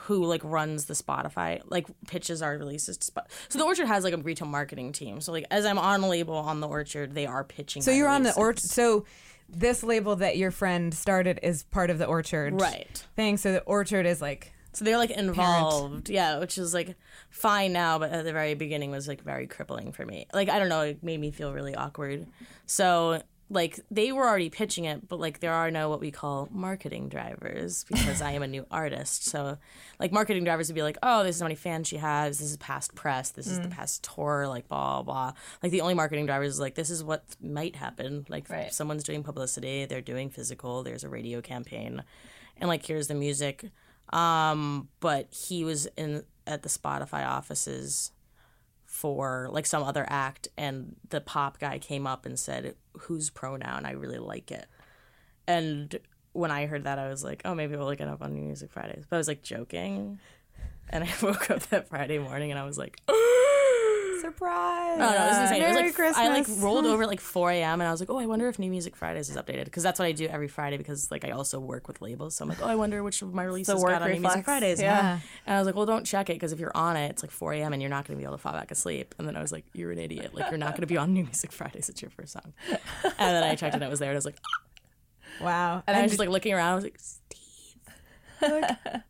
who 0.00 0.24
like 0.24 0.40
runs 0.42 0.86
the 0.86 0.94
Spotify 0.94 1.60
like 1.66 1.86
pitches 2.06 2.42
our 2.42 2.56
releases 2.56 2.96
to. 2.96 3.12
So 3.48 3.58
the 3.58 3.64
Orchard 3.64 3.86
has 3.86 4.04
like 4.04 4.14
a 4.14 4.18
retail 4.18 4.48
marketing 4.48 4.92
team. 4.92 5.20
So 5.20 5.32
like 5.32 5.44
as 5.50 5.64
I'm 5.66 5.78
on 5.78 6.02
a 6.02 6.08
label 6.08 6.34
on 6.34 6.60
the 6.60 6.68
Orchard, 6.68 7.14
they 7.14 7.26
are 7.26 7.44
pitching. 7.44 7.82
So 7.82 7.90
you're 7.90 8.08
on 8.08 8.22
the 8.22 8.34
orchard. 8.34 8.62
So 8.62 9.04
this 9.48 9.82
label 9.82 10.16
that 10.16 10.36
your 10.36 10.50
friend 10.50 10.94
started 10.94 11.40
is 11.42 11.64
part 11.64 11.90
of 11.90 11.98
the 11.98 12.06
orchard, 12.06 12.60
right? 12.60 13.04
Thing. 13.16 13.36
So 13.36 13.52
the 13.52 13.60
orchard 13.62 14.06
is 14.06 14.22
like 14.22 14.51
So 14.72 14.84
they're 14.84 14.98
like 14.98 15.10
involved, 15.10 16.08
yeah, 16.08 16.38
which 16.38 16.56
is 16.56 16.72
like 16.72 16.96
fine 17.30 17.72
now, 17.72 17.98
but 17.98 18.10
at 18.10 18.24
the 18.24 18.32
very 18.32 18.54
beginning 18.54 18.90
was 18.90 19.06
like 19.06 19.22
very 19.22 19.46
crippling 19.46 19.92
for 19.92 20.06
me. 20.06 20.26
Like 20.32 20.48
I 20.48 20.58
don't 20.58 20.68
know, 20.68 20.80
it 20.80 21.02
made 21.02 21.20
me 21.20 21.30
feel 21.30 21.52
really 21.52 21.74
awkward. 21.74 22.26
So 22.66 23.22
like 23.52 23.80
they 23.90 24.12
were 24.12 24.26
already 24.26 24.48
pitching 24.48 24.86
it, 24.86 25.08
but 25.08 25.20
like 25.20 25.40
there 25.40 25.52
are 25.52 25.70
no 25.70 25.90
what 25.90 26.00
we 26.00 26.10
call 26.10 26.48
marketing 26.50 27.10
drivers 27.10 27.84
because 27.88 28.22
I 28.22 28.32
am 28.32 28.42
a 28.42 28.46
new 28.46 28.66
artist. 28.70 29.26
So 29.26 29.58
like 30.00 30.10
marketing 30.10 30.44
drivers 30.44 30.68
would 30.68 30.74
be 30.74 30.82
like, 30.82 30.96
oh, 31.02 31.22
this 31.22 31.36
is 31.36 31.42
how 31.42 31.44
many 31.44 31.54
fans 31.54 31.86
she 31.86 31.98
has, 31.98 32.38
this 32.38 32.50
is 32.50 32.56
past 32.56 32.94
press, 32.94 33.30
this 33.30 33.46
is 33.46 33.60
the 33.60 33.68
mm. 33.68 33.72
past 33.72 34.02
tour, 34.02 34.48
like 34.48 34.68
blah 34.68 35.02
blah. 35.02 35.34
Like 35.62 35.70
the 35.70 35.82
only 35.82 35.94
marketing 35.94 36.24
drivers 36.24 36.54
is 36.54 36.60
like 36.60 36.74
this 36.74 36.88
is 36.88 37.04
what 37.04 37.24
might 37.42 37.76
happen. 37.76 38.24
Like 38.28 38.48
Right. 38.48 38.72
someone's 38.72 39.04
doing 39.04 39.22
publicity, 39.22 39.84
they're 39.84 40.00
doing 40.00 40.30
physical, 40.30 40.82
there's 40.82 41.04
a 41.04 41.08
radio 41.10 41.42
campaign, 41.42 42.02
and 42.56 42.68
like 42.68 42.86
here's 42.86 43.08
the 43.08 43.14
music. 43.14 43.70
Um, 44.12 44.88
but 45.00 45.32
he 45.32 45.64
was 45.64 45.86
in 45.96 46.24
at 46.46 46.62
the 46.62 46.68
Spotify 46.68 47.26
offices 47.26 48.12
for 48.84 49.48
like 49.50 49.66
some 49.66 49.82
other 49.82 50.04
act, 50.08 50.48
and 50.56 50.96
the 51.08 51.20
pop 51.20 51.58
guy 51.58 51.78
came 51.78 52.06
up 52.06 52.26
and 52.26 52.38
said, 52.38 52.74
"Whose 52.92 53.30
pronoun? 53.30 53.86
I 53.86 53.92
really 53.92 54.18
like 54.18 54.50
it." 54.50 54.66
And 55.46 55.98
when 56.32 56.50
I 56.50 56.66
heard 56.66 56.84
that, 56.84 56.98
I 56.98 57.08
was 57.08 57.24
like, 57.24 57.42
"Oh, 57.44 57.54
maybe 57.54 57.76
we'll 57.76 57.86
look 57.86 58.00
it 58.00 58.08
up 58.08 58.22
on 58.22 58.34
New 58.34 58.42
Music 58.42 58.70
Fridays." 58.70 59.04
But 59.08 59.16
I 59.16 59.18
was 59.18 59.28
like 59.28 59.42
joking, 59.42 60.18
and 60.90 61.04
I 61.04 61.10
woke 61.22 61.50
up 61.50 61.62
that 61.70 61.88
Friday 61.88 62.18
morning 62.18 62.50
and 62.50 62.60
I 62.60 62.64
was 62.64 62.78
like. 62.78 63.00
surprise. 64.22 64.94
Oh, 64.94 64.98
no, 64.98 65.10
no, 65.10 65.12
it 65.12 65.28
was 65.28 65.38
insane. 65.38 65.62
it 65.62 65.66
was 65.66 65.74
Merry 65.74 65.86
like 65.86 65.94
Christmas. 65.94 66.16
I 66.16 66.28
like 66.28 66.46
rolled 66.58 66.86
over 66.86 67.02
at 67.04 67.08
like 67.08 67.20
4 67.20 67.50
a.m. 67.50 67.80
and 67.80 67.88
I 67.88 67.90
was 67.90 68.00
like, 68.00 68.08
oh, 68.10 68.18
I 68.18 68.26
wonder 68.26 68.48
if 68.48 68.58
New 68.58 68.70
Music 68.70 68.96
Fridays 68.96 69.28
is 69.28 69.36
updated 69.36 69.64
because 69.66 69.82
that's 69.82 69.98
what 69.98 70.06
I 70.06 70.12
do 70.12 70.26
every 70.26 70.48
Friday 70.48 70.78
because 70.78 71.10
like 71.10 71.24
I 71.24 71.32
also 71.32 71.60
work 71.60 71.88
with 71.88 72.00
labels. 72.00 72.36
So 72.36 72.44
I'm 72.44 72.48
like, 72.48 72.62
oh, 72.62 72.66
I 72.68 72.74
wonder 72.74 73.02
which 73.02 73.20
of 73.20 73.34
my 73.34 73.44
releases 73.44 73.82
got 73.82 74.02
on 74.02 74.10
New 74.10 74.20
Music. 74.20 74.44
Fridays. 74.44 74.80
Yeah. 74.80 75.20
And 75.46 75.56
I 75.56 75.58
was 75.58 75.66
like, 75.66 75.74
well, 75.74 75.86
don't 75.86 76.04
check 76.04 76.30
it 76.30 76.34
because 76.34 76.52
if 76.52 76.58
you're 76.58 76.76
on 76.76 76.96
it, 76.96 77.10
it's 77.10 77.22
like 77.22 77.30
4 77.30 77.52
a.m. 77.54 77.72
and 77.72 77.82
you're 77.82 77.90
not 77.90 78.06
going 78.06 78.16
to 78.16 78.18
be 78.18 78.24
able 78.24 78.36
to 78.36 78.42
fall 78.42 78.52
back 78.52 78.70
asleep. 78.70 79.14
And 79.18 79.28
then 79.28 79.36
I 79.36 79.42
was 79.42 79.52
like, 79.52 79.64
you're 79.74 79.92
an 79.92 79.98
idiot. 79.98 80.34
Like 80.34 80.50
you're 80.50 80.58
not 80.58 80.70
going 80.70 80.82
to 80.82 80.86
be 80.86 80.96
on 80.96 81.12
New 81.12 81.24
Music 81.24 81.52
Fridays. 81.52 81.88
It's 81.88 82.00
your 82.00 82.10
first 82.10 82.32
song. 82.32 82.54
And 83.04 83.12
then 83.18 83.42
I 83.42 83.54
checked 83.54 83.74
and 83.74 83.82
it 83.82 83.90
was 83.90 83.98
there 83.98 84.10
and 84.10 84.16
I 84.16 84.18
was 84.18 84.24
like, 84.24 84.38
ah. 84.44 85.44
Wow. 85.44 85.82
and 85.86 85.96
I 85.96 86.02
was 86.02 86.12
just 86.12 86.20
like 86.20 86.28
looking 86.28 86.52
around. 86.52 86.72
I 86.72 86.74
was 86.74 86.84
like, 86.84 86.98
Steve. 86.98 87.40
like 88.42 89.02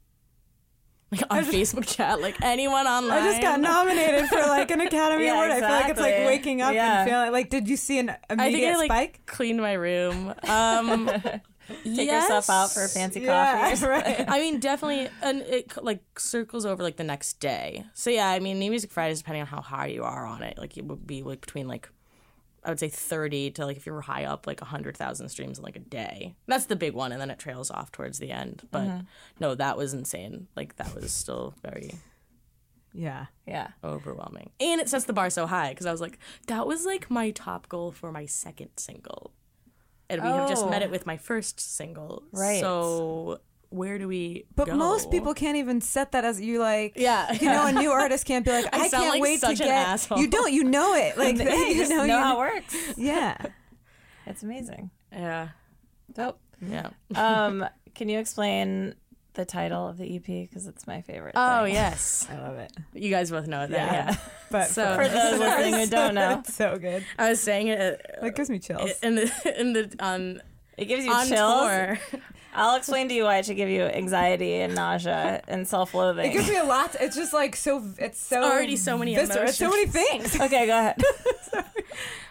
on 1.30 1.44
Facebook 1.44 1.86
chat, 1.86 2.20
like 2.20 2.36
anyone 2.42 2.86
online. 2.86 3.22
I 3.22 3.24
just 3.30 3.42
got 3.42 3.60
nominated 3.60 4.26
for 4.28 4.38
like 4.40 4.70
an 4.70 4.80
Academy 4.88 5.24
Yeah, 5.24 5.34
Award. 5.34 5.50
I 5.50 5.60
feel 5.60 5.68
like 5.68 5.88
it's 5.90 6.00
like 6.00 6.26
waking 6.26 6.62
up 6.62 6.74
Yeah. 6.74 7.00
and 7.02 7.10
feeling 7.10 7.32
like. 7.32 7.50
Did 7.50 7.68
you 7.68 7.76
see 7.76 7.98
an 7.98 8.10
I 8.10 8.14
think 8.36 8.40
immediate 8.40 8.72
I 8.72 8.76
like 8.76 8.86
spike? 8.90 9.26
cleaned 9.26 9.60
my 9.60 9.72
room. 9.74 10.34
Um, 10.48 11.10
Take 11.84 12.10
yourself 12.10 12.50
out 12.50 12.72
for 12.72 12.84
a 12.84 12.88
fancy 12.88 13.20
Yeah, 13.20 13.70
coffee. 13.70 13.86
right. 13.86 14.24
I 14.28 14.40
mean, 14.40 14.58
definitely, 14.58 15.08
and 15.22 15.42
it 15.42 15.72
like 15.82 16.00
circles 16.18 16.66
over 16.66 16.82
like 16.82 16.96
the 16.96 17.04
next 17.04 17.34
day. 17.40 17.84
So 17.94 18.10
yeah, 18.10 18.28
I 18.28 18.40
mean, 18.40 18.58
New 18.58 18.70
Music 18.70 18.90
Fridays, 18.90 19.18
depending 19.18 19.42
on 19.42 19.46
how 19.48 19.60
high 19.60 19.86
you 19.86 20.02
are 20.02 20.26
on 20.26 20.42
it, 20.42 20.58
like 20.58 20.76
it 20.76 20.84
would 20.84 21.06
be 21.06 21.22
like 21.22 21.40
between 21.40 21.68
like 21.68 21.88
I 22.64 22.68
would 22.70 22.78
say 22.78 22.88
thirty 22.88 23.50
to 23.52 23.66
like 23.66 23.76
if 23.76 23.86
you 23.86 23.92
were 23.92 24.02
high 24.02 24.24
up, 24.24 24.46
like 24.46 24.60
hundred 24.60 24.96
thousand 24.96 25.28
streams 25.30 25.58
in 25.58 25.64
like 25.64 25.76
a 25.76 25.80
day. 25.80 26.36
That's 26.46 26.66
the 26.66 26.76
big 26.76 26.94
one, 26.94 27.10
and 27.12 27.20
then 27.20 27.30
it 27.30 27.38
trails 27.38 27.70
off 27.70 27.90
towards 27.90 28.18
the 28.18 28.30
end. 28.30 28.62
But 28.70 28.82
mm-hmm. 28.82 29.00
no, 29.40 29.54
that 29.56 29.76
was 29.76 29.94
insane. 29.94 30.46
Like 30.56 30.76
that 30.76 30.94
was 30.94 31.12
still 31.12 31.54
very 31.62 31.94
Yeah. 32.92 33.26
Yeah. 33.46 33.68
overwhelming, 33.82 34.50
and 34.60 34.80
it 34.80 34.88
sets 34.88 35.06
the 35.06 35.12
bar 35.12 35.30
so 35.30 35.46
high 35.46 35.70
because 35.70 35.86
I 35.86 35.92
was 35.92 36.00
like, 36.00 36.18
that 36.46 36.66
was 36.66 36.84
like 36.86 37.10
my 37.10 37.30
top 37.30 37.68
goal 37.68 37.90
for 37.90 38.12
my 38.12 38.26
second 38.26 38.70
single, 38.76 39.32
and 40.08 40.22
we 40.22 40.28
have 40.28 40.48
just 40.48 40.64
Oh. 40.64 40.70
met 40.70 40.82
it 40.82 40.90
with 40.90 41.04
my 41.06 41.16
first 41.16 41.58
single. 41.58 42.22
Right. 42.32 42.60
So 42.60 43.40
where 43.72 43.98
do 43.98 44.06
we? 44.08 44.44
But 44.54 44.66
go? 44.66 44.74
most 44.76 45.10
people 45.10 45.34
can't 45.34 45.56
even 45.56 45.80
set 45.80 46.12
that 46.12 46.24
as 46.24 46.40
you 46.40 46.58
like. 46.60 46.92
Yeah. 46.96 47.32
You 47.32 47.46
know, 47.48 47.66
a 47.66 47.72
new 47.72 47.90
artist 48.02 48.24
can't 48.26 48.44
be 48.44 48.50
like, 48.52 48.66
I, 48.72 48.80
I 48.82 48.88
sound 48.88 49.02
can't 49.04 49.14
like 49.14 49.22
wait 49.22 49.40
such 49.40 49.58
to 49.58 49.64
an 49.64 49.68
get. 49.70 49.86
asshole. 49.88 50.18
You 50.18 50.28
don't. 50.28 50.52
You 50.52 50.64
know 50.64 50.94
it. 50.94 51.16
Like 51.22 51.36
Yeah, 51.38 51.44
you 51.54 51.64
you 51.66 51.74
just 51.76 51.90
know, 51.90 52.04
you 52.04 52.12
how 52.12 52.34
it 52.36 52.38
works. 52.38 52.76
Yeah. 52.96 53.36
It's 54.26 54.42
amazing. 54.42 54.90
Yeah. 55.10 55.48
Dope. 56.12 56.38
Yeah. 56.60 56.90
Um, 57.14 57.66
can 57.94 58.08
you 58.08 58.18
explain 58.18 58.94
the 59.34 59.44
title 59.46 59.88
of 59.88 59.96
the 59.96 60.14
EP 60.16 60.24
because 60.26 60.66
it's 60.66 60.86
my 60.86 61.00
favorite. 61.00 61.32
Oh 61.36 61.64
thing. 61.64 61.72
yes, 61.74 62.26
I 62.30 62.36
love 62.38 62.56
it. 62.58 62.70
you 62.92 63.08
guys 63.10 63.30
both 63.30 63.46
know 63.46 63.66
that. 63.66 63.70
Yeah. 63.70 63.92
Yeah. 64.10 64.16
But 64.50 64.68
So- 64.68 64.94
For 64.94 65.08
those 65.08 65.38
listening 65.38 65.72
who 65.74 65.86
don't 65.86 66.14
know, 66.14 66.40
it's 66.40 66.54
so 66.54 66.76
good. 66.78 67.02
I 67.18 67.30
was 67.30 67.40
saying 67.40 67.68
it 67.68 68.00
It 68.22 68.34
gives 68.36 68.50
me 68.50 68.58
chills. 68.58 68.90
uh, 68.90 68.94
in 69.02 69.14
the 69.14 69.60
in 69.60 69.72
the 69.72 69.96
on 70.00 70.42
it 70.76 70.84
gives 70.84 71.04
you 71.06 71.12
on 71.12 71.26
chills. 71.26 71.62
tour. 71.62 71.98
I'll 72.54 72.76
explain 72.76 73.08
to 73.08 73.14
you 73.14 73.24
why 73.24 73.38
it 73.38 73.46
should 73.46 73.56
give 73.56 73.68
you 73.70 73.82
anxiety 73.82 74.56
and 74.60 74.74
nausea 74.74 75.42
and 75.48 75.66
self-loathing. 75.66 76.30
It 76.30 76.34
gives 76.34 76.48
me 76.48 76.56
a 76.58 76.64
lot. 76.64 76.94
It's 77.00 77.16
just 77.16 77.32
like 77.32 77.56
so. 77.56 77.82
It's 77.98 78.20
so 78.20 78.42
already 78.42 78.76
so 78.76 78.98
many 78.98 79.14
visceral. 79.14 79.46
It's 79.48 79.56
so 79.58 79.70
many 79.70 79.86
things. 79.86 80.34
okay, 80.38 80.66
go 80.66 80.78
ahead. 80.78 81.00
Sorry 81.50 81.64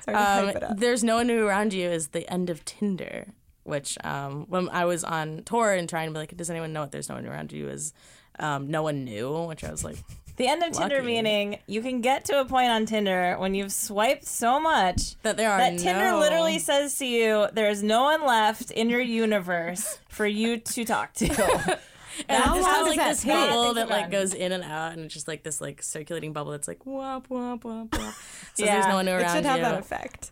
to 0.07 0.13
hype 0.15 0.55
it 0.55 0.63
Um, 0.63 0.71
up. 0.71 0.77
There's 0.77 1.03
no 1.03 1.15
one 1.15 1.29
around 1.31 1.73
you 1.73 1.89
is 1.89 2.09
the 2.09 2.27
end 2.31 2.49
of 2.49 2.63
Tinder, 2.65 3.27
which 3.63 3.97
um, 4.03 4.45
when 4.49 4.69
I 4.69 4.85
was 4.85 5.03
on 5.03 5.43
tour 5.45 5.73
and 5.73 5.87
trying 5.89 6.07
to 6.09 6.13
be 6.13 6.19
like, 6.19 6.35
does 6.37 6.49
anyone 6.49 6.73
know 6.73 6.81
what 6.81 6.91
there's 6.91 7.09
no 7.09 7.15
one 7.15 7.25
around 7.27 7.51
you 7.51 7.67
is, 7.69 7.93
um, 8.39 8.69
no 8.71 8.81
one 8.83 9.03
knew, 9.03 9.43
which 9.45 9.63
I 9.63 9.69
was 9.71 9.83
like, 9.83 9.97
The 10.37 10.47
end 10.47 10.63
of 10.63 10.71
Tinder 10.73 10.95
Lucky. 10.95 11.05
meaning 11.07 11.59
you 11.67 11.81
can 11.81 12.01
get 12.01 12.25
to 12.25 12.39
a 12.39 12.45
point 12.45 12.69
on 12.69 12.85
Tinder 12.85 13.35
when 13.37 13.53
you've 13.53 13.71
swiped 13.71 14.25
so 14.25 14.59
much 14.59 15.15
that 15.23 15.37
there 15.37 15.51
are 15.51 15.57
that 15.59 15.77
Tinder 15.79 16.11
no- 16.11 16.19
literally 16.19 16.57
says 16.59 16.97
to 16.99 17.05
you, 17.05 17.47
"There's 17.53 17.83
no 17.83 18.03
one 18.03 18.25
left 18.25 18.71
in 18.71 18.89
your 18.89 19.01
universe 19.01 19.99
for 20.09 20.25
you 20.25 20.57
to 20.57 20.85
talk 20.85 21.13
to." 21.15 21.79
And 22.27 22.43
How 22.43 22.55
it's 22.57 22.63
long 22.65 22.73
just 22.73 22.79
does 22.79 22.87
like 22.89 22.97
that 22.97 23.09
this 23.11 23.21
take? 23.23 23.31
bubble 23.31 23.73
that 23.75 23.89
like 23.89 24.11
goes 24.11 24.33
in 24.33 24.51
and 24.51 24.63
out, 24.65 24.91
and 24.91 25.05
it's 25.05 25.13
just 25.13 25.29
like 25.29 25.43
this 25.43 25.61
like 25.61 25.81
circulating 25.81 26.33
bubble 26.33 26.51
that's 26.51 26.67
like 26.67 26.79
womp 26.79 27.27
womp 27.29 27.61
womp 27.61 27.89
womp. 27.89 28.13
So 28.53 28.65
Yeah, 28.65 28.73
there's 28.75 28.87
no 28.87 28.95
one 28.95 29.05
new 29.05 29.11
It 29.13 29.21
around 29.21 29.35
should 29.37 29.45
have 29.45 29.57
you. 29.59 29.63
that 29.63 29.79
effect. 29.79 30.31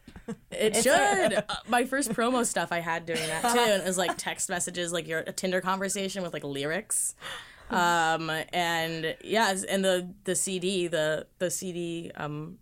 It 0.51 0.76
should. 0.76 1.34
Uh, 1.36 1.41
my 1.69 1.86
first 1.86 2.11
promo 2.11 2.45
stuff 2.45 2.74
I 2.74 2.80
had 2.82 3.05
doing 3.05 3.26
that 3.26 3.41
too, 3.53 3.59
and 3.59 3.82
it 3.82 3.88
was 3.88 3.97
like 3.97 4.11
text 4.17 4.49
messages, 4.49 4.91
like 4.91 5.07
your 5.07 5.19
a 5.21 5.32
Tinder 5.32 5.61
conversation 5.61 6.21
with 6.21 6.34
like 6.34 6.43
lyrics. 6.43 7.15
Um 7.70 8.30
and 8.53 9.15
yeah, 9.24 9.53
and 9.70 9.84
the 9.86 10.13
the 10.24 10.36
CD, 10.36 10.88
the 10.88 11.28
the 11.38 11.49
CD, 11.51 12.11
um, 12.15 12.57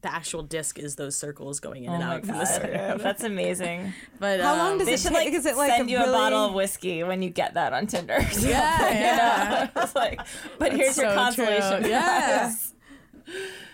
the 0.00 0.12
actual 0.12 0.42
disc 0.42 0.80
is 0.80 0.96
those 0.96 1.14
circles 1.16 1.60
going 1.60 1.84
in 1.84 1.92
and 1.92 2.02
out 2.02 2.24
from 2.26 2.38
the 2.38 2.44
center. 2.44 2.98
That's 3.00 3.22
amazing. 3.22 3.92
But 4.18 4.40
How 4.40 4.56
long 4.56 4.72
um, 4.72 4.78
does 4.78 4.88
They 4.88 4.94
it 4.94 5.00
should 5.00 5.12
take? 5.12 5.26
like 5.26 5.32
Is 5.34 5.46
it 5.46 5.56
like 5.56 5.70
send 5.70 5.88
a 5.88 5.92
you 5.92 5.98
really... 5.98 6.10
a 6.10 6.12
bottle 6.12 6.46
of 6.46 6.54
whiskey 6.54 7.04
when 7.04 7.22
you 7.22 7.30
get 7.30 7.54
that 7.54 7.72
on 7.72 7.86
Tinder. 7.86 8.14
or 8.14 8.20
Yeah, 8.40 8.90
yeah. 8.90 9.68
It's 9.76 9.94
like, 9.94 10.20
but 10.58 10.72
here's 10.72 10.96
your 10.96 11.10
so 11.10 11.14
consolation. 11.14 11.82
true. 11.82 11.90
Yeah. 11.90 12.40
prize. 12.48 12.74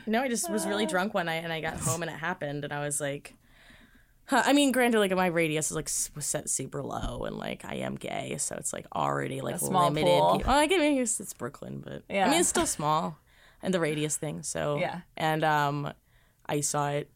No, 0.07 0.21
I 0.23 0.29
just 0.29 0.51
was 0.51 0.67
really 0.67 0.85
drunk 0.95 1.15
one 1.15 1.25
night 1.27 1.45
and 1.45 1.51
I 1.53 1.63
got 1.63 1.79
home 1.81 2.03
and 2.03 2.11
it 2.11 2.19
happened 2.19 2.65
and 2.65 2.75
I 2.75 2.81
was 2.85 3.01
like, 3.01 3.35
Huh, 4.29 4.43
I 4.45 4.53
mean, 4.53 4.73
granted, 4.73 4.99
like 4.99 5.11
my 5.15 5.27
radius 5.27 5.71
is 5.71 5.75
like 5.77 5.89
was 6.15 6.27
set 6.27 6.51
super 6.51 6.83
low, 6.83 7.25
and 7.25 7.37
like 7.39 7.65
I 7.65 7.77
am 7.77 7.95
gay, 7.97 8.37
so 8.39 8.57
it's 8.59 8.73
like 8.75 8.87
already 8.95 9.41
like 9.41 9.55
A 9.57 9.59
small 9.59 9.85
limited. 9.85 10.07
pool. 10.07 10.37
people- 10.37 10.53
Well, 10.53 10.61
I 10.61 10.67
guess 10.67 11.19
it's 11.19 11.33
Brooklyn, 11.33 11.83
but 11.85 12.03
Yeah. 12.11 12.27
I 12.27 12.31
mean, 12.31 12.41
it's 12.41 12.49
still 12.51 12.67
small, 12.67 13.17
and 13.63 13.73
the 13.73 13.81
radius 13.81 14.17
thing. 14.19 14.43
So 14.43 14.77
Yeah. 14.81 15.01
and 15.17 15.43
um, 15.45 15.93
I 16.47 16.61
saw 16.61 16.91
it. 16.91 17.11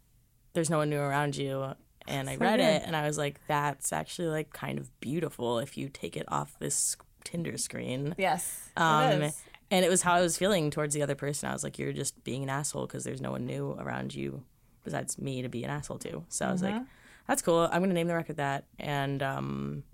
There's 0.54 0.70
no 0.70 0.78
one 0.78 0.88
new 0.90 1.00
around 1.00 1.36
you, 1.36 1.74
and 2.08 2.30
I 2.30 2.36
read 2.36 2.60
it, 2.60 2.82
and 2.86 2.96
I 2.96 3.06
was 3.06 3.18
like, 3.18 3.40
that's 3.46 3.92
actually 3.92 4.28
like 4.28 4.52
kind 4.54 4.78
of 4.78 4.88
beautiful 5.00 5.58
if 5.58 5.76
you 5.76 5.88
take 5.90 6.16
it 6.16 6.24
off 6.28 6.58
this 6.60 6.96
Tinder 7.24 7.56
screen. 7.58 8.14
Yes. 8.18 8.70
Um, 8.76 9.22
it 9.22 9.34
and 9.70 9.84
it 9.84 9.88
was 9.90 10.02
how 10.02 10.14
I 10.14 10.20
was 10.22 10.36
feeling 10.38 10.70
towards 10.70 10.94
the 10.94 11.02
other 11.02 11.14
person. 11.14 11.48
I 11.48 11.52
was 11.52 11.62
like, 11.62 11.78
you're 11.78 11.92
just 11.92 12.24
being 12.24 12.42
an 12.42 12.48
asshole 12.50 12.86
because 12.86 13.04
there's 13.04 13.20
no 13.20 13.30
one 13.32 13.46
new 13.46 13.72
around 13.78 14.14
you 14.14 14.42
besides 14.84 15.18
me 15.18 15.42
to 15.42 15.48
be 15.48 15.62
an 15.64 15.70
asshole 15.70 15.98
to. 15.98 16.24
So 16.28 16.46
I 16.46 16.52
was 16.52 16.62
Mm-hmm. 16.62 16.76
like, 16.78 16.86
that's 17.26 17.42
cool. 17.42 17.68
I'm 17.70 17.82
gonna 17.82 17.94
name 17.94 18.08
the 18.08 18.14
record 18.14 18.36
that, 18.36 18.64
and 18.78 19.22
um, 19.22 19.84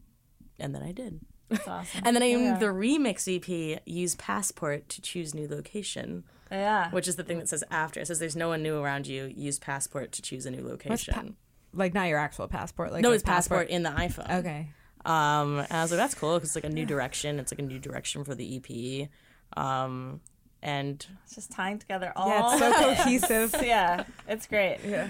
and 0.58 0.74
then 0.74 0.82
I 0.82 0.92
did. 0.92 1.20
That's 1.48 1.66
awesome. 1.66 2.02
And 2.04 2.14
then 2.14 2.22
I 2.22 2.32
named 2.32 2.60
the 2.60 2.66
remix 2.66 3.26
EP 3.26 3.80
"Use 3.86 4.14
Passport 4.16 4.88
to 4.90 5.00
Choose 5.00 5.34
New 5.34 5.48
Location," 5.48 6.24
yeah. 6.50 6.90
which 6.90 7.08
is 7.08 7.16
the 7.16 7.24
thing 7.24 7.38
that 7.38 7.48
says 7.48 7.64
after. 7.70 8.00
It 8.00 8.06
says 8.06 8.18
there's 8.18 8.36
no 8.36 8.48
one 8.48 8.62
new 8.62 8.76
around 8.76 9.06
you. 9.06 9.32
Use 9.34 9.58
Passport 9.58 10.12
to 10.12 10.22
choose 10.22 10.46
a 10.46 10.50
new 10.50 10.66
location. 10.66 11.36
Like 11.72 11.94
not 11.94 12.08
your 12.08 12.18
actual 12.18 12.48
passport. 12.48 12.92
Like 12.92 13.02
no, 13.02 13.12
it's 13.12 13.22
passport 13.22 13.68
in 13.68 13.82
the 13.82 13.90
iPhone. 13.90 14.38
Okay. 14.38 14.68
Um, 15.04 15.58
and 15.58 15.72
I 15.72 15.82
was 15.82 15.90
like, 15.90 15.98
that's 15.98 16.14
cool 16.14 16.34
because 16.34 16.50
it's 16.50 16.56
like 16.56 16.70
a 16.70 16.74
new 16.74 16.84
direction. 16.84 17.38
It's 17.38 17.52
like 17.52 17.60
a 17.60 17.62
new 17.62 17.78
direction 17.78 18.24
for 18.24 18.34
the 18.34 18.56
EP. 18.56 19.08
Um, 19.56 20.20
and 20.62 21.04
It's 21.24 21.34
just 21.34 21.52
tying 21.52 21.78
together 21.78 22.12
all. 22.16 22.28
Yeah, 22.28 22.52
it's 22.52 22.58
so 22.58 22.94
cohesive. 22.94 23.54
yeah, 23.62 24.04
it's 24.26 24.46
great. 24.46 24.78
Yeah. 24.84 25.08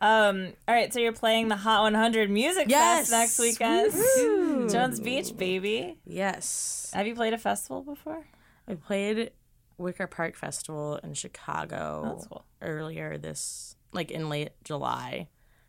Um, 0.00 0.52
all 0.66 0.74
right, 0.74 0.92
so 0.92 0.98
you're 1.00 1.12
playing 1.12 1.48
the 1.48 1.56
Hot 1.56 1.82
100 1.82 2.30
Music 2.30 2.66
Yes. 2.68 3.10
Fest 3.10 3.12
next 3.12 3.38
weekend. 3.38 4.70
Jones 4.70 4.98
Beach, 5.00 5.36
baby. 5.36 5.98
yes, 6.06 6.90
Have 6.94 7.06
you 7.06 7.14
played 7.14 7.34
a 7.34 7.38
festival 7.38 7.82
before? 7.82 8.24
I 8.66 8.74
played 8.74 9.32
Wicker 9.76 10.06
Park 10.06 10.36
Festival 10.36 10.98
in 11.02 11.14
Chicago 11.14 12.12
That's 12.14 12.26
cool. 12.28 12.44
earlier 12.62 13.18
this, 13.18 13.76
like 13.92 14.10
in 14.10 14.28
late 14.28 14.50
July. 14.64 15.28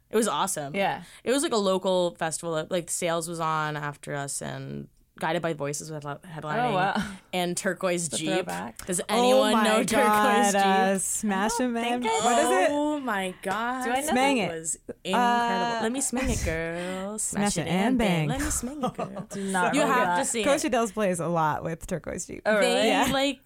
It 0.09 0.15
was 0.15 0.27
awesome. 0.27 0.75
Yeah. 0.75 1.03
It 1.23 1.32
was 1.32 1.41
like 1.43 1.53
a 1.53 1.57
local 1.57 2.15
festival. 2.15 2.67
Like 2.69 2.89
Sales 2.89 3.27
was 3.29 3.39
on 3.39 3.75
after 3.77 4.13
us, 4.15 4.41
and 4.41 4.88
Guided 5.20 5.41
by 5.41 5.53
Voices 5.53 5.91
was 5.91 6.03
headlining. 6.03 6.70
Oh, 6.72 6.74
wow. 6.74 7.03
And 7.34 7.55
Turquoise 7.55 8.09
The 8.09 8.18
Jeep. 8.18 8.30
throwback. 8.34 8.86
Does 8.88 9.01
anyone 9.07 9.53
oh 9.53 9.57
my 9.57 9.64
know 9.64 9.84
God, 9.84 9.88
Turquoise 9.88 10.53
Jeep? 10.53 10.66
Uh, 10.66 10.97
Smash 10.99 11.59
a 11.59 11.68
man. 11.68 12.01
What 12.01 12.39
is 12.39 12.49
it? 12.49 12.72
Oh 12.72 12.99
my 12.99 13.34
god! 13.43 13.84
Do 13.86 13.91
I 13.91 14.01
know 14.01 14.12
Smang 14.14 14.38
It 14.38 14.39
it. 14.39 14.51
was 14.51 14.78
incredible. 15.03 15.78
Uh, 15.78 15.80
Let 15.84 15.91
me 15.91 15.99
smang 16.01 16.30
it, 16.30 16.43
girl. 16.45 17.20
Smash, 17.20 17.57
it 17.57 17.68
and 17.68 17.97
bang. 17.97 18.30
Let 18.30 18.39
me 18.39 18.45
smang 18.47 18.84
it, 18.84 18.93
girl. 18.95 19.28
Do 19.30 19.43
not 19.43 19.76
you 19.76 19.82
remember 19.82 19.99
have 20.01 20.07
that. 20.18 20.24
to 20.24 20.26
see 20.26 20.43
Coach 20.43 20.64
it. 20.64 20.68
Adele's 20.68 20.91
plays 20.91 21.20
a 21.20 21.28
lot 21.28 21.64
with 21.64 21.86
Turquoise 21.86 22.26
Jeep. 22.26 22.41
Oh, 22.45 22.57
really? 22.57 22.74
They 22.74 22.88
Yeah. 22.88 23.07
like 23.12 23.39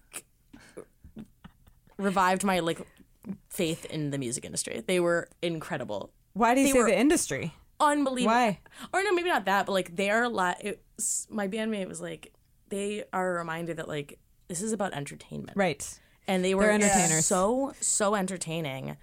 revived 1.98 2.44
my 2.44 2.60
like 2.60 2.80
faith 3.50 3.84
in 3.86 4.10
the 4.10 4.18
music 4.18 4.44
industry. 4.44 4.82
They 4.86 5.00
were 5.00 5.28
incredible, 5.42 6.10
Why 6.34 6.54
do 6.54 6.60
you 6.60 6.68
They 6.68 6.72
say 6.72 6.78
were- 6.78 6.86
the 6.86 6.98
industry? 6.98 7.54
Unbelievable. 7.80 8.34
Why? 8.34 8.60
Or 8.92 9.02
no, 9.02 9.12
maybe 9.12 9.28
not 9.28 9.44
that, 9.46 9.66
but 9.66 9.72
like 9.72 9.96
they 9.96 10.10
are 10.10 10.24
a 10.24 10.28
like 10.28 10.80
my 11.30 11.48
bandmate 11.48 11.88
was 11.88 12.00
like 12.00 12.32
they 12.68 13.04
are 13.12 13.34
a 13.36 13.38
reminder 13.38 13.74
that 13.74 13.88
like 13.88 14.18
this 14.48 14.62
is 14.62 14.72
about 14.72 14.92
entertainment, 14.94 15.56
Right. 15.56 15.98
and 16.28 16.44
they 16.44 16.54
were 16.54 16.70
entertainers. 16.70 17.26
so 17.26 17.72
so 17.80 18.14
entertaining 18.14 18.96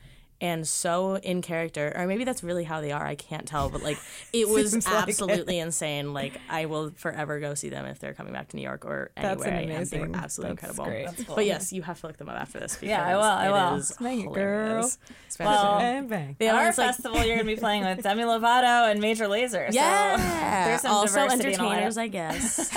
and 0.43 0.67
so 0.67 1.15
in 1.15 1.41
character 1.41 1.91
or 1.95 2.05
maybe 2.05 2.23
that's 2.25 2.43
really 2.43 2.63
how 2.65 2.81
they 2.81 2.91
are 2.91 3.05
i 3.07 3.15
can't 3.15 3.47
tell 3.47 3.69
but 3.69 3.81
like 3.81 3.97
it 4.33 4.47
was 4.47 4.71
Seems 4.71 4.85
like 4.85 5.07
it. 5.07 5.09
absolutely 5.09 5.57
insane 5.57 6.13
like 6.13 6.39
i 6.49 6.65
will 6.65 6.91
forever 6.95 7.39
go 7.39 7.53
see 7.55 7.69
them 7.69 7.85
if 7.85 7.97
they're 7.99 8.13
coming 8.13 8.33
back 8.33 8.49
to 8.49 8.57
new 8.57 8.61
york 8.61 8.83
or 8.85 9.09
anywhere 9.17 9.47
an 9.47 9.53
I 9.53 9.61
am. 9.61 9.67
they 9.69 9.75
amazing- 9.75 10.11
were 10.11 10.17
absolutely 10.17 10.55
that's 10.57 10.63
incredible 10.77 10.85
great. 10.85 11.05
That's 11.05 11.23
but 11.35 11.45
yes 11.45 11.71
you 11.71 11.81
have 11.83 11.99
to 12.01 12.07
look 12.07 12.17
them 12.17 12.27
up 12.29 12.35
after 12.39 12.59
this 12.59 12.77
Yeah, 12.81 13.01
I 13.03 13.15
will, 13.15 13.23
I 13.23 13.49
will. 13.49 13.75
it 13.75 13.79
is 13.79 13.91
Smang 13.97 14.25
it, 14.25 14.33
girl. 14.33 14.91
Well, 15.39 15.79
and 15.79 16.09
bang. 16.09 16.35
They 16.37 16.49
our 16.49 16.67
it's 16.69 16.77
like- 16.77 16.87
festival, 16.93 17.17
you're 17.19 17.37
going 17.37 17.47
to 17.47 17.55
be 17.55 17.59
playing 17.59 17.83
with 17.85 18.03
Demi 18.03 18.23
Lovato 18.23 18.91
and 18.91 18.99
Major 18.99 19.25
Lazer. 19.25 19.67
So 19.69 19.75
yeah 19.75 20.65
there's 20.67 20.81
some 20.81 20.91
also 20.91 21.15
diversity 21.27 21.53
in 21.53 21.59
the 21.59 21.65
entertainers 21.65 21.97
i 21.97 22.07
guess 22.07 22.75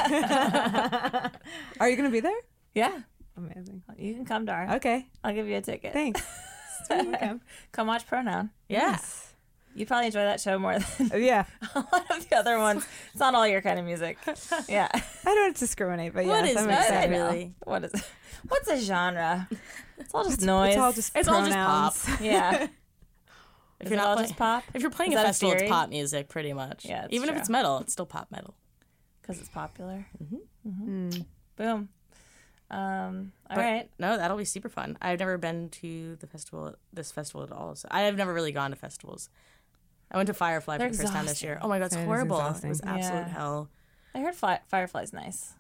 Are 1.80 1.88
you 1.90 1.96
gonna 1.96 2.10
be 2.10 2.20
there? 2.20 2.38
Yeah. 2.74 3.00
Amazing. 3.36 3.82
You 3.98 4.14
can 4.14 4.24
come, 4.24 4.44
Dar. 4.46 4.76
Okay. 4.76 5.06
I'll 5.22 5.34
give 5.34 5.46
you 5.46 5.56
a 5.56 5.60
ticket. 5.60 5.92
Thanks. 5.92 6.22
okay. 7.14 7.32
Come 7.72 7.86
watch 7.86 8.06
Pronoun. 8.06 8.50
yeah 8.68 8.98
You 9.74 9.84
probably 9.86 10.06
enjoy 10.06 10.20
that 10.24 10.40
show 10.40 10.58
more 10.58 10.78
than 10.98 11.12
Uh, 11.12 11.16
Yeah. 11.16 11.44
a 11.74 11.78
lot 11.92 12.10
of 12.10 12.28
the 12.28 12.36
other 12.36 12.58
ones. 12.58 12.86
It's 13.12 13.20
not 13.20 13.34
all 13.34 13.46
your 13.46 13.60
kind 13.62 13.78
of 13.78 13.84
music. 13.84 14.18
Yeah. 14.68 14.88
I 14.92 15.00
don't 15.34 15.56
discriminate, 15.56 16.14
but 16.14 16.24
What 16.26 16.44
yes, 16.44 16.50
is 16.52 16.56
I'm 16.62 16.68
that? 16.68 16.80
excited. 16.82 17.10
really? 17.10 17.54
What 17.64 17.84
is 17.84 17.92
what's 18.48 18.68
a 18.68 18.78
genre? 18.80 19.48
It's 19.98 20.14
all 20.14 20.24
just 20.24 20.42
noise. 20.42 20.74
It's 20.74 20.78
all 20.78 20.92
just 20.92 21.16
It's 21.16 21.28
all 21.28 21.44
just 21.44 21.52
pop. 21.56 21.94
yeah. 22.20 22.54
if 22.62 23.86
Is 23.86 23.90
you're 23.90 23.92
it 23.92 23.96
not 23.96 24.06
all 24.08 24.14
play- 24.16 24.24
just 24.24 24.36
pop? 24.36 24.62
if 24.74 24.80
you're 24.82 24.90
playing 24.90 25.12
Is 25.12 25.16
a 25.18 25.22
that 25.22 25.24
a 25.24 25.28
festival 25.28 25.54
it's 25.54 25.68
pop 25.68 25.88
music 25.90 26.28
pretty 26.28 26.52
much 26.52 26.84
Yeah, 26.86 27.04
it's 27.04 27.14
even 27.14 27.28
if 27.28 27.36
it's 27.36 27.48
metal 27.50 27.78
it's 27.80 27.92
still 27.92 28.06
pop 28.06 28.30
metal 28.30 28.54
Because 29.20 29.38
it's 29.40 29.48
popular. 29.50 30.06
Hmm. 30.64 31.10
Boom. 31.56 31.88
Um. 32.70 33.32
All 33.48 33.56
But 33.56 33.62
right. 33.62 33.90
No, 33.98 34.16
that'll 34.16 34.36
be 34.36 34.44
super 34.44 34.68
fun. 34.68 34.98
I've 35.00 35.18
never 35.20 35.38
been 35.38 35.68
to 35.70 36.16
the 36.16 36.26
festival, 36.26 36.74
this 36.92 37.12
festival 37.12 37.42
at 37.44 37.52
all. 37.52 37.74
So 37.76 37.86
I 37.90 38.02
have 38.02 38.16
never 38.16 38.32
really 38.34 38.52
gone 38.52 38.70
to 38.70 38.76
festivals. 38.76 39.28
I 40.10 40.16
went 40.16 40.26
to 40.28 40.34
Firefly 40.34 40.78
They're 40.78 40.88
for 40.88 40.96
the 40.96 41.02
first 41.02 41.12
time 41.12 41.26
this 41.26 41.42
year. 41.42 41.58
Oh 41.62 41.68
my 41.68 41.78
god, 41.78 41.86
it's 41.86 41.96
It 41.96 42.00
is 42.00 42.04
horrible. 42.06 42.38
It 42.40 42.64
was 42.68 42.80
absolute 42.84 42.98
Yeah. 43.20 43.28
hell. 43.28 43.68
I 44.14 44.20
heard 44.20 44.34
Fly- 44.34 44.60
Firefly's 44.68 45.12
nice. 45.12 45.52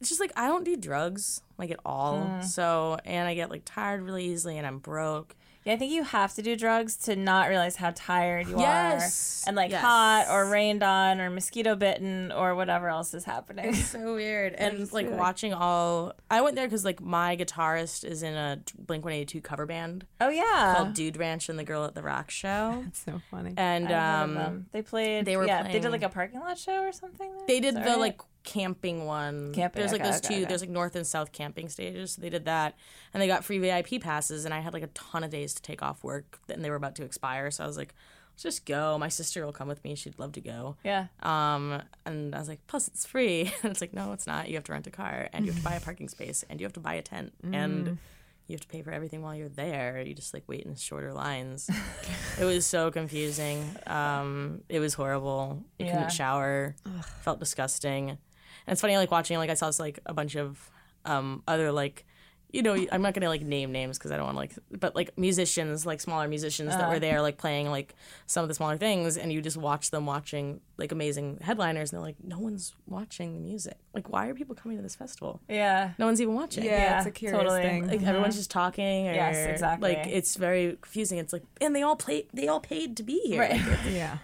It's 0.00 0.08
just 0.08 0.20
like 0.20 0.32
I 0.36 0.46
don't 0.48 0.64
do 0.64 0.76
drugs 0.76 1.42
like 1.58 1.70
at 1.70 1.80
all. 1.84 2.18
Mm. 2.20 2.44
So 2.44 2.98
and 3.04 3.26
I 3.28 3.34
get 3.34 3.50
like 3.50 3.62
tired 3.64 4.02
really 4.02 4.24
easily, 4.26 4.58
and 4.58 4.66
I'm 4.66 4.78
broke. 4.78 5.34
Yeah, 5.64 5.72
I 5.72 5.76
think 5.78 5.92
you 5.92 6.02
have 6.04 6.34
to 6.34 6.42
do 6.42 6.56
drugs 6.56 6.94
to 7.04 7.16
not 7.16 7.48
realize 7.48 7.76
how 7.76 7.90
tired 7.94 8.48
you 8.48 8.58
Yes. 8.58 9.44
are, 9.46 9.48
and 9.48 9.56
like 9.56 9.70
Yes. 9.70 9.80
hot 9.80 10.26
or 10.30 10.44
rained 10.46 10.82
on 10.82 11.20
or 11.22 11.30
mosquito 11.30 11.74
bitten 11.74 12.30
or 12.32 12.54
whatever 12.54 12.88
else 12.88 13.14
is 13.14 13.24
happening. 13.24 13.70
It's 13.70 13.86
So 13.88 14.14
weird. 14.14 14.54
And 14.58 14.92
like 14.92 15.10
watching 15.10 15.54
all, 15.54 16.12
I 16.30 16.42
went 16.42 16.56
there 16.56 16.66
because 16.66 16.84
like 16.84 17.00
my 17.00 17.34
guitarist 17.36 18.04
is 18.04 18.22
in 18.22 18.34
a 18.34 18.60
Blink 18.78 19.04
One 19.04 19.14
Eighty 19.14 19.24
Two 19.24 19.40
cover 19.40 19.64
band 19.64 20.06
oh 20.20 20.28
yeah, 20.28 20.74
called 20.76 20.92
Dude 20.94 21.16
Ranch 21.16 21.48
and 21.48 21.58
the 21.58 21.64
Girl 21.64 21.84
at 21.84 21.94
the 21.94 22.02
Rock 22.02 22.30
Show. 22.30 22.84
It's 22.88 23.02
so 23.02 23.20
funny. 23.30 23.54
And 23.56 23.90
um, 23.90 24.66
they 24.72 24.82
played. 24.82 25.24
they 25.24 25.36
were 25.38 25.46
yeah, 25.46 25.62
they 25.62 25.80
did 25.80 25.90
like 25.90 26.02
a 26.02 26.08
parking 26.10 26.40
lot 26.40 26.58
show 26.58 26.82
or 26.82 26.92
something. 26.92 27.32
there? 27.38 27.46
They 27.46 27.60
did 27.60 27.76
Is 27.78 27.84
the 27.84 27.96
like 27.96 28.20
camping 28.44 29.04
one. 29.06 29.52
Camping, 29.52 29.80
There's 29.80 29.92
like 29.92 30.00
okay, 30.02 30.10
those 30.10 30.18
okay, 30.20 30.28
two. 30.28 30.34
okay. 30.42 30.44
There's 30.44 30.60
like 30.60 30.70
north 30.70 30.94
and 30.96 31.06
south 31.06 31.32
camping 31.32 31.68
stages. 31.68 32.12
So 32.12 32.22
they 32.22 32.30
did 32.30 32.44
that, 32.44 32.76
and 33.12 33.20
they 33.22 33.26
got 33.26 33.44
free 33.44 33.58
VIP 33.58 34.00
passes. 34.00 34.44
And 34.44 34.54
I 34.54 34.60
had 34.60 34.72
like 34.72 34.82
a 34.82 34.88
ton 34.88 35.24
of 35.24 35.30
days 35.30 35.54
to 35.54 35.62
take 35.62 35.82
off 35.82 36.04
work, 36.04 36.38
and 36.48 36.64
they 36.64 36.70
were 36.70 36.76
about 36.76 36.94
to 36.96 37.04
expire. 37.04 37.50
So 37.50 37.64
I 37.64 37.66
was 37.66 37.76
like, 37.76 37.94
let's 38.34 38.42
just 38.42 38.66
go. 38.66 38.96
My 38.98 39.08
sister 39.08 39.44
will 39.44 39.52
come 39.52 39.68
with 39.68 39.82
me. 39.84 39.94
She'd 39.94 40.18
love 40.18 40.32
to 40.32 40.40
go. 40.40 40.76
yeah. 40.84 41.06
Um, 41.22 41.82
and 42.06 42.34
I 42.34 42.38
was 42.38 42.48
like, 42.48 42.60
plus 42.66 42.86
it's 42.88 43.04
free. 43.06 43.52
And 43.62 43.70
it's 43.72 43.80
like, 43.80 43.94
no, 43.94 44.12
it's 44.12 44.26
not. 44.26 44.48
You 44.48 44.54
have 44.54 44.64
to 44.64 44.72
rent 44.72 44.86
a 44.86 44.90
car, 44.90 45.28
and 45.32 45.44
you 45.46 45.52
have 45.52 45.60
to 45.60 45.64
buy 45.68 45.74
a 45.74 45.80
parking 45.88 46.08
space, 46.08 46.44
and 46.50 46.60
you 46.60 46.64
have 46.66 46.72
to 46.74 46.80
buy 46.80 46.94
a 46.94 47.02
tent, 47.02 47.32
Mm. 47.44 47.54
and 47.54 47.98
you 48.46 48.52
have 48.52 48.60
to 48.60 48.68
pay 48.68 48.82
for 48.82 48.90
everything 48.90 49.22
while 49.22 49.34
you're 49.34 49.48
there. 49.48 50.02
You 50.06 50.12
just 50.12 50.34
like 50.34 50.42
wait 50.46 50.66
in 50.66 50.74
shorter 50.76 51.14
lines. 51.14 51.70
it 52.38 52.44
was 52.44 52.66
so 52.66 52.90
confusing. 52.90 53.64
Um, 53.86 54.60
it 54.68 54.80
was 54.80 54.92
horrible. 54.92 55.62
You 55.78 55.86
Yeah. 55.86 55.92
couldn't 55.92 56.12
shower. 56.12 56.76
Felt 57.22 57.38
disgusting. 57.40 58.18
And 58.66 58.72
it's 58.72 58.80
funny, 58.80 58.96
like 58.96 59.10
watching, 59.10 59.36
like 59.38 59.50
I 59.50 59.54
saw 59.54 59.66
this, 59.66 59.78
like 59.80 60.00
a 60.06 60.14
bunch 60.14 60.36
of 60.36 60.70
um 61.04 61.42
other 61.46 61.72
like. 61.72 62.04
You 62.52 62.62
know, 62.62 62.76
I'm 62.92 63.02
not 63.02 63.14
gonna 63.14 63.28
like 63.28 63.42
name 63.42 63.72
names 63.72 63.98
because 63.98 64.12
I 64.12 64.16
don't 64.16 64.26
want 64.26 64.36
to 64.36 64.38
like, 64.38 64.80
but 64.80 64.94
like 64.94 65.18
musicians, 65.18 65.84
like 65.84 66.00
smaller 66.00 66.28
musicians 66.28 66.70
that 66.70 66.88
were 66.88 67.00
there, 67.00 67.20
like 67.20 67.36
playing 67.36 67.68
like 67.68 67.96
some 68.26 68.44
of 68.44 68.48
the 68.48 68.54
smaller 68.54 68.76
things, 68.76 69.16
and 69.16 69.32
you 69.32 69.42
just 69.42 69.56
watch 69.56 69.90
them 69.90 70.06
watching 70.06 70.60
like 70.78 70.92
amazing 70.92 71.38
headliners, 71.42 71.90
and 71.90 71.96
they're 71.98 72.06
like, 72.06 72.14
no 72.22 72.38
one's 72.38 72.72
watching 72.86 73.34
the 73.34 73.40
music. 73.40 73.76
Like, 73.92 74.08
why 74.08 74.28
are 74.28 74.34
people 74.34 74.54
coming 74.54 74.76
to 74.76 74.84
this 74.84 74.94
festival? 74.94 75.40
Yeah. 75.48 75.94
No 75.98 76.06
one's 76.06 76.20
even 76.20 76.36
watching. 76.36 76.62
yeah, 76.62 76.76
Yeah, 76.76 76.98
it's 76.98 77.06
a 77.08 77.10
curious 77.10 77.36
totally. 77.40 77.62
thing. 77.62 77.88
Like 77.88 78.04
everyone's 78.04 78.36
just 78.36 78.52
talking, 78.52 79.08
or 79.08 79.14
Yes, 79.14 79.48
exactly. 79.50 79.92
Like 79.96 80.06
it's 80.06 80.36
very 80.36 80.78
confusing. 80.80 81.18
It's 81.18 81.32
like, 81.32 81.42
and 81.60 81.74
they 81.74 81.82
all 81.82 81.96
play, 81.96 82.28
they 82.32 82.46
all 82.46 82.60
paid 82.60 82.96
to 82.98 83.02
be 83.02 83.18
here. 83.24 83.40
Right. 83.40 83.60
Like, 83.66 83.80
yeah. 83.90 84.18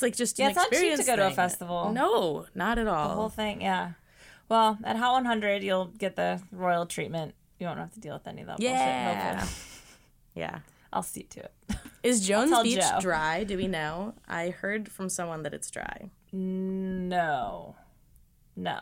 It's 0.00 0.02
like 0.02 0.16
just 0.16 0.38
Yeah, 0.38 0.46
an 0.46 0.50
it's 0.52 0.56
not 0.56 0.70
cheap 0.72 0.96
to 0.96 1.04
go 1.04 1.16
to 1.16 1.26
a 1.26 1.30
festival. 1.30 1.92
No, 1.92 2.46
not 2.54 2.78
at 2.78 2.88
all. 2.88 3.10
The 3.10 3.14
whole 3.14 3.28
thing. 3.28 3.60
Yeah. 3.60 3.92
Well, 4.48 4.78
at 4.82 4.96
Hot 4.96 5.12
100, 5.12 5.62
you'll 5.62 5.86
get 5.86 6.16
the 6.16 6.40
royal 6.50 6.86
treatment. 6.86 7.34
You 7.58 7.66
won't 7.66 7.78
have 7.78 7.92
to 7.92 8.00
deal 8.00 8.14
with 8.14 8.26
any 8.26 8.40
of 8.40 8.46
that 8.46 8.60
yeah, 8.60 9.12
bullshit. 9.12 9.40
Hopefully. 9.40 9.92
yeah. 10.34 10.58
I'll 10.92 11.02
see 11.02 11.22
to 11.24 11.40
it. 11.40 11.52
Is 12.02 12.26
Jones 12.26 12.58
Beach 12.62 12.80
Joe. 12.80 12.98
dry? 13.00 13.44
Do 13.44 13.56
we 13.58 13.68
know? 13.68 14.14
I 14.26 14.48
heard 14.48 14.90
from 14.90 15.08
someone 15.10 15.42
that 15.42 15.52
it's 15.52 15.70
dry. 15.70 16.10
No. 16.32 17.76
No. 18.56 18.80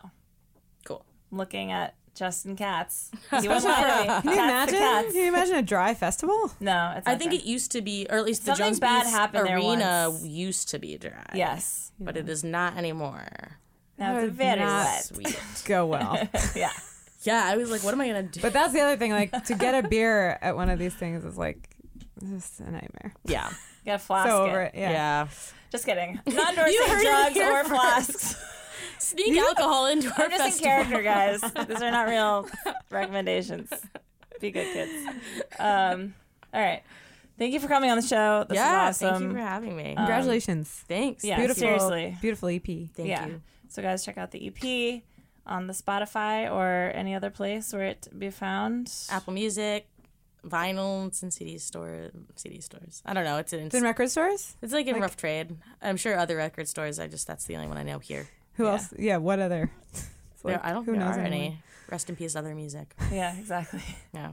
Cool. 0.86 1.04
looking 1.32 1.72
at 1.72 1.94
Justin 2.18 2.56
Katz. 2.56 3.10
He 3.30 3.46
wouldn't 3.48 3.64
lie 3.64 3.82
to 3.82 3.98
me. 4.00 4.06
Can 4.06 4.30
you 4.30 4.36
Katz 4.36 4.72
imagine? 4.72 5.12
Can 5.12 5.22
you 5.22 5.28
imagine 5.28 5.54
a 5.56 5.62
dry 5.62 5.94
festival? 5.94 6.50
No, 6.60 6.94
it's 6.96 7.06
I 7.06 7.14
think 7.14 7.30
dry. 7.30 7.38
it 7.40 7.44
used 7.44 7.70
to 7.72 7.80
be, 7.82 8.06
or 8.10 8.18
at 8.18 8.24
least 8.24 8.42
the 8.44 8.52
Something 8.56 8.66
Jones 8.66 8.80
bad 8.80 9.04
Beach 9.04 9.12
happened 9.12 9.46
there 9.46 9.56
arena 9.56 10.08
once. 10.10 10.24
used 10.26 10.68
to 10.70 10.78
be 10.78 10.98
dry. 10.98 11.24
Yes. 11.34 11.92
but 12.00 12.16
it 12.16 12.28
is 12.28 12.42
not 12.44 12.76
anymore. 12.76 13.58
Now 13.98 14.18
it's 14.18 14.32
very 14.34 14.60
not- 14.60 14.84
wet. 14.86 15.04
Sweet. 15.04 15.40
Go 15.66 15.86
well. 15.86 16.18
yeah. 16.56 16.70
yeah, 17.22 17.44
I 17.46 17.56
was 17.56 17.70
like, 17.70 17.82
what 17.84 17.94
am 17.94 18.00
I 18.00 18.08
gonna 18.08 18.22
do? 18.24 18.40
But 18.40 18.52
that's 18.52 18.72
the 18.72 18.80
other 18.80 18.96
thing. 18.96 19.12
Like 19.12 19.44
to 19.46 19.54
get 19.54 19.84
a 19.84 19.88
beer 19.94 20.38
at 20.42 20.56
one 20.56 20.70
of 20.70 20.78
these 20.78 20.94
things 20.94 21.24
is 21.24 21.36
like 21.36 21.68
just 22.28 22.60
a 22.60 22.70
nightmare. 22.70 23.14
yeah, 23.24 23.48
You 23.48 23.54
gotta 23.86 23.98
flask 24.00 24.28
so 24.28 24.44
over 24.46 24.62
it. 24.62 24.74
Yeah. 24.74 24.90
yeah. 24.90 25.28
Just 25.70 25.84
kidding. 25.84 26.20
Not 26.26 26.50
endorsing 26.50 26.72
You 26.74 26.86
heard 26.88 27.02
it 27.02 27.34
drugs 27.34 27.36
or 27.36 27.64
first. 27.64 27.70
flasks. 27.70 28.36
Sneak 28.98 29.36
alcohol 29.38 29.86
into 29.86 30.08
our 30.08 30.24
I'm 30.24 30.30
just 30.30 30.58
in 30.58 30.64
character, 30.64 31.02
guys. 31.02 31.40
These 31.68 31.82
are 31.82 31.90
not 31.90 32.08
real 32.08 32.48
recommendations. 32.90 33.70
Be 34.40 34.50
good 34.50 34.72
kids. 34.72 34.92
Um, 35.58 36.14
all 36.52 36.60
right. 36.60 36.82
Thank 37.38 37.52
you 37.52 37.60
for 37.60 37.68
coming 37.68 37.90
on 37.90 37.96
the 37.96 38.06
show. 38.06 38.44
This 38.48 38.56
yeah, 38.56 38.90
is 38.90 38.96
awesome. 38.96 39.10
thank 39.10 39.22
you 39.22 39.32
for 39.32 39.38
having 39.38 39.76
me. 39.76 39.94
Congratulations. 39.96 40.68
Thanks. 40.88 41.24
yeah, 41.24 41.36
beautiful. 41.36 41.60
seriously. 41.60 42.16
Beautiful 42.20 42.48
EP. 42.48 42.64
Thank 42.64 43.08
yeah. 43.08 43.26
you. 43.26 43.40
So, 43.68 43.80
guys, 43.80 44.04
check 44.04 44.18
out 44.18 44.32
the 44.32 44.46
EP 44.48 45.02
on 45.46 45.66
the 45.66 45.72
Spotify 45.72 46.50
or 46.50 46.90
any 46.94 47.14
other 47.14 47.30
place 47.30 47.72
where 47.72 47.84
it 47.84 48.08
be 48.16 48.30
found. 48.30 48.92
Apple 49.08 49.32
Music, 49.32 49.86
vinyl, 50.44 51.06
it's 51.06 51.22
in 51.22 51.30
CD 51.30 51.58
store, 51.58 52.10
CD 52.34 52.60
stores. 52.60 53.02
I 53.06 53.14
don't 53.14 53.24
know. 53.24 53.38
It's 53.38 53.52
in, 53.52 53.66
It's 53.66 53.74
in 53.74 53.84
record 53.84 54.10
stores. 54.10 54.56
it's 54.60 54.72
like 54.72 54.86
in 54.86 55.00
rough 55.00 55.16
trade. 55.16 55.56
I'm 55.80 55.96
sure 55.96 56.18
other 56.18 56.36
record 56.36 56.68
stores. 56.68 56.98
I 56.98 57.06
just 57.06 57.26
that's 57.26 57.44
the 57.44 57.56
only 57.56 57.68
one 57.68 57.76
I 57.76 57.82
know 57.82 57.98
here. 57.98 58.28
Who 58.58 58.64
Yeah. 58.64 58.70
else? 58.72 58.94
Yeah. 58.98 59.16
What 59.16 59.38
other? 59.40 59.70
It's 59.92 60.42
There, 60.44 60.60
I 60.64 60.72
don't 60.72 60.84
who 60.84 60.92
there 60.92 61.00
knows 61.00 61.16
are 61.16 61.20
anymore? 61.20 61.46
any. 61.46 61.62
Rest 61.90 62.08
in 62.10 62.14
peace, 62.16 62.36
other 62.36 62.54
music. 62.54 62.94
Yeah, 63.10 63.34
exactly. 63.36 63.80
Yeah. 64.14 64.32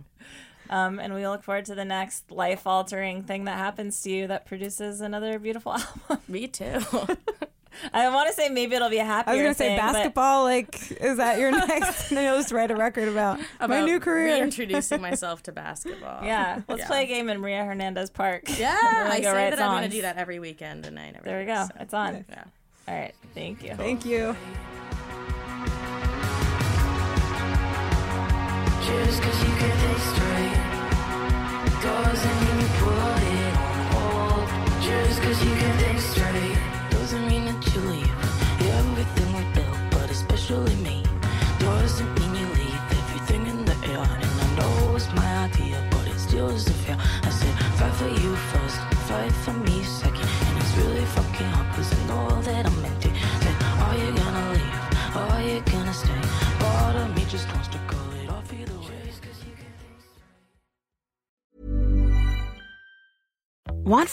Um, 0.69 0.99
and 0.99 1.13
we 1.15 1.27
look 1.27 1.43
forward 1.43 1.65
to 1.65 1.75
the 1.75 1.85
next 1.85 2.31
life 2.31 2.67
altering 2.67 3.23
thing 3.23 3.45
that 3.45 3.57
happens 3.57 4.01
to 4.01 4.09
you 4.11 4.27
that 4.27 4.45
produces 4.45 4.99
another 5.01 5.39
beautiful 5.39 5.73
album. 6.09 6.19
Me 6.27 6.47
too. 6.47 6.79
I 7.93 8.07
want 8.09 8.29
to 8.29 8.33
say 8.33 8.49
maybe 8.49 8.75
it'll 8.75 8.89
be 8.89 8.97
a 8.99 9.03
happier 9.05 9.33
I 9.33 9.35
was 9.35 9.43
gonna 9.43 9.53
say 9.55 9.67
thing, 9.69 9.77
but- 9.85 9.93
basketball. 9.93 10.43
Like, 10.43 10.91
is 10.91 11.17
that 11.17 11.39
your 11.39 11.51
next? 11.51 12.09
and 12.09 12.17
then 12.17 12.25
you'll 12.25 12.37
just 12.37 12.51
write 12.51 12.71
a 12.71 12.75
record 12.75 13.07
about, 13.09 13.39
my 13.59 13.81
new 13.83 13.99
career. 13.99 14.35
Reintroducing 14.35 15.01
myself 15.01 15.43
to 15.43 15.51
basketball. 15.51 16.23
Yeah, 16.23 16.61
let's 16.67 16.81
Yeah. 16.81 16.87
play 16.87 17.03
a 17.03 17.07
game 17.07 17.29
in 17.29 17.39
Maria 17.41 17.63
Hernandez 17.65 18.09
Park. 18.09 18.43
Yeah, 18.59 18.75
I 18.79 19.19
go 19.19 19.23
say 19.29 19.33
write 19.33 19.49
that 19.51 19.59
I'm 19.61 19.71
going 19.71 19.89
to 19.89 19.95
do 19.95 20.01
that 20.03 20.17
every 20.17 20.39
weekend, 20.39 20.85
and 20.85 20.97
I 20.99 21.11
never. 21.11 21.25
There 21.25 21.39
we 21.39 21.45
go. 21.45 21.65
so, 21.67 21.73
It's 21.79 21.93
on. 21.93 22.25
Yeah. 22.29 22.43
All 22.87 22.95
right. 22.95 23.13
Thank 23.33 23.63
you. 23.63 23.73
Thank 23.75 24.05
you. 24.05 24.35
Just 28.85 29.21
cause 29.21 29.43
you 29.43 29.53
can 29.57 29.77
think 29.81 29.97
straight 29.97 30.57
Doesn't 31.81 32.37
mean 32.41 32.59
you 32.61 32.67
put 32.77 33.23
it 33.23 33.55
on 33.57 33.77
hold 33.91 34.47
Just 34.83 35.21
cause 35.21 35.43
you 35.43 35.55
can 35.55 35.77
think 35.79 35.99
straight 35.99 36.64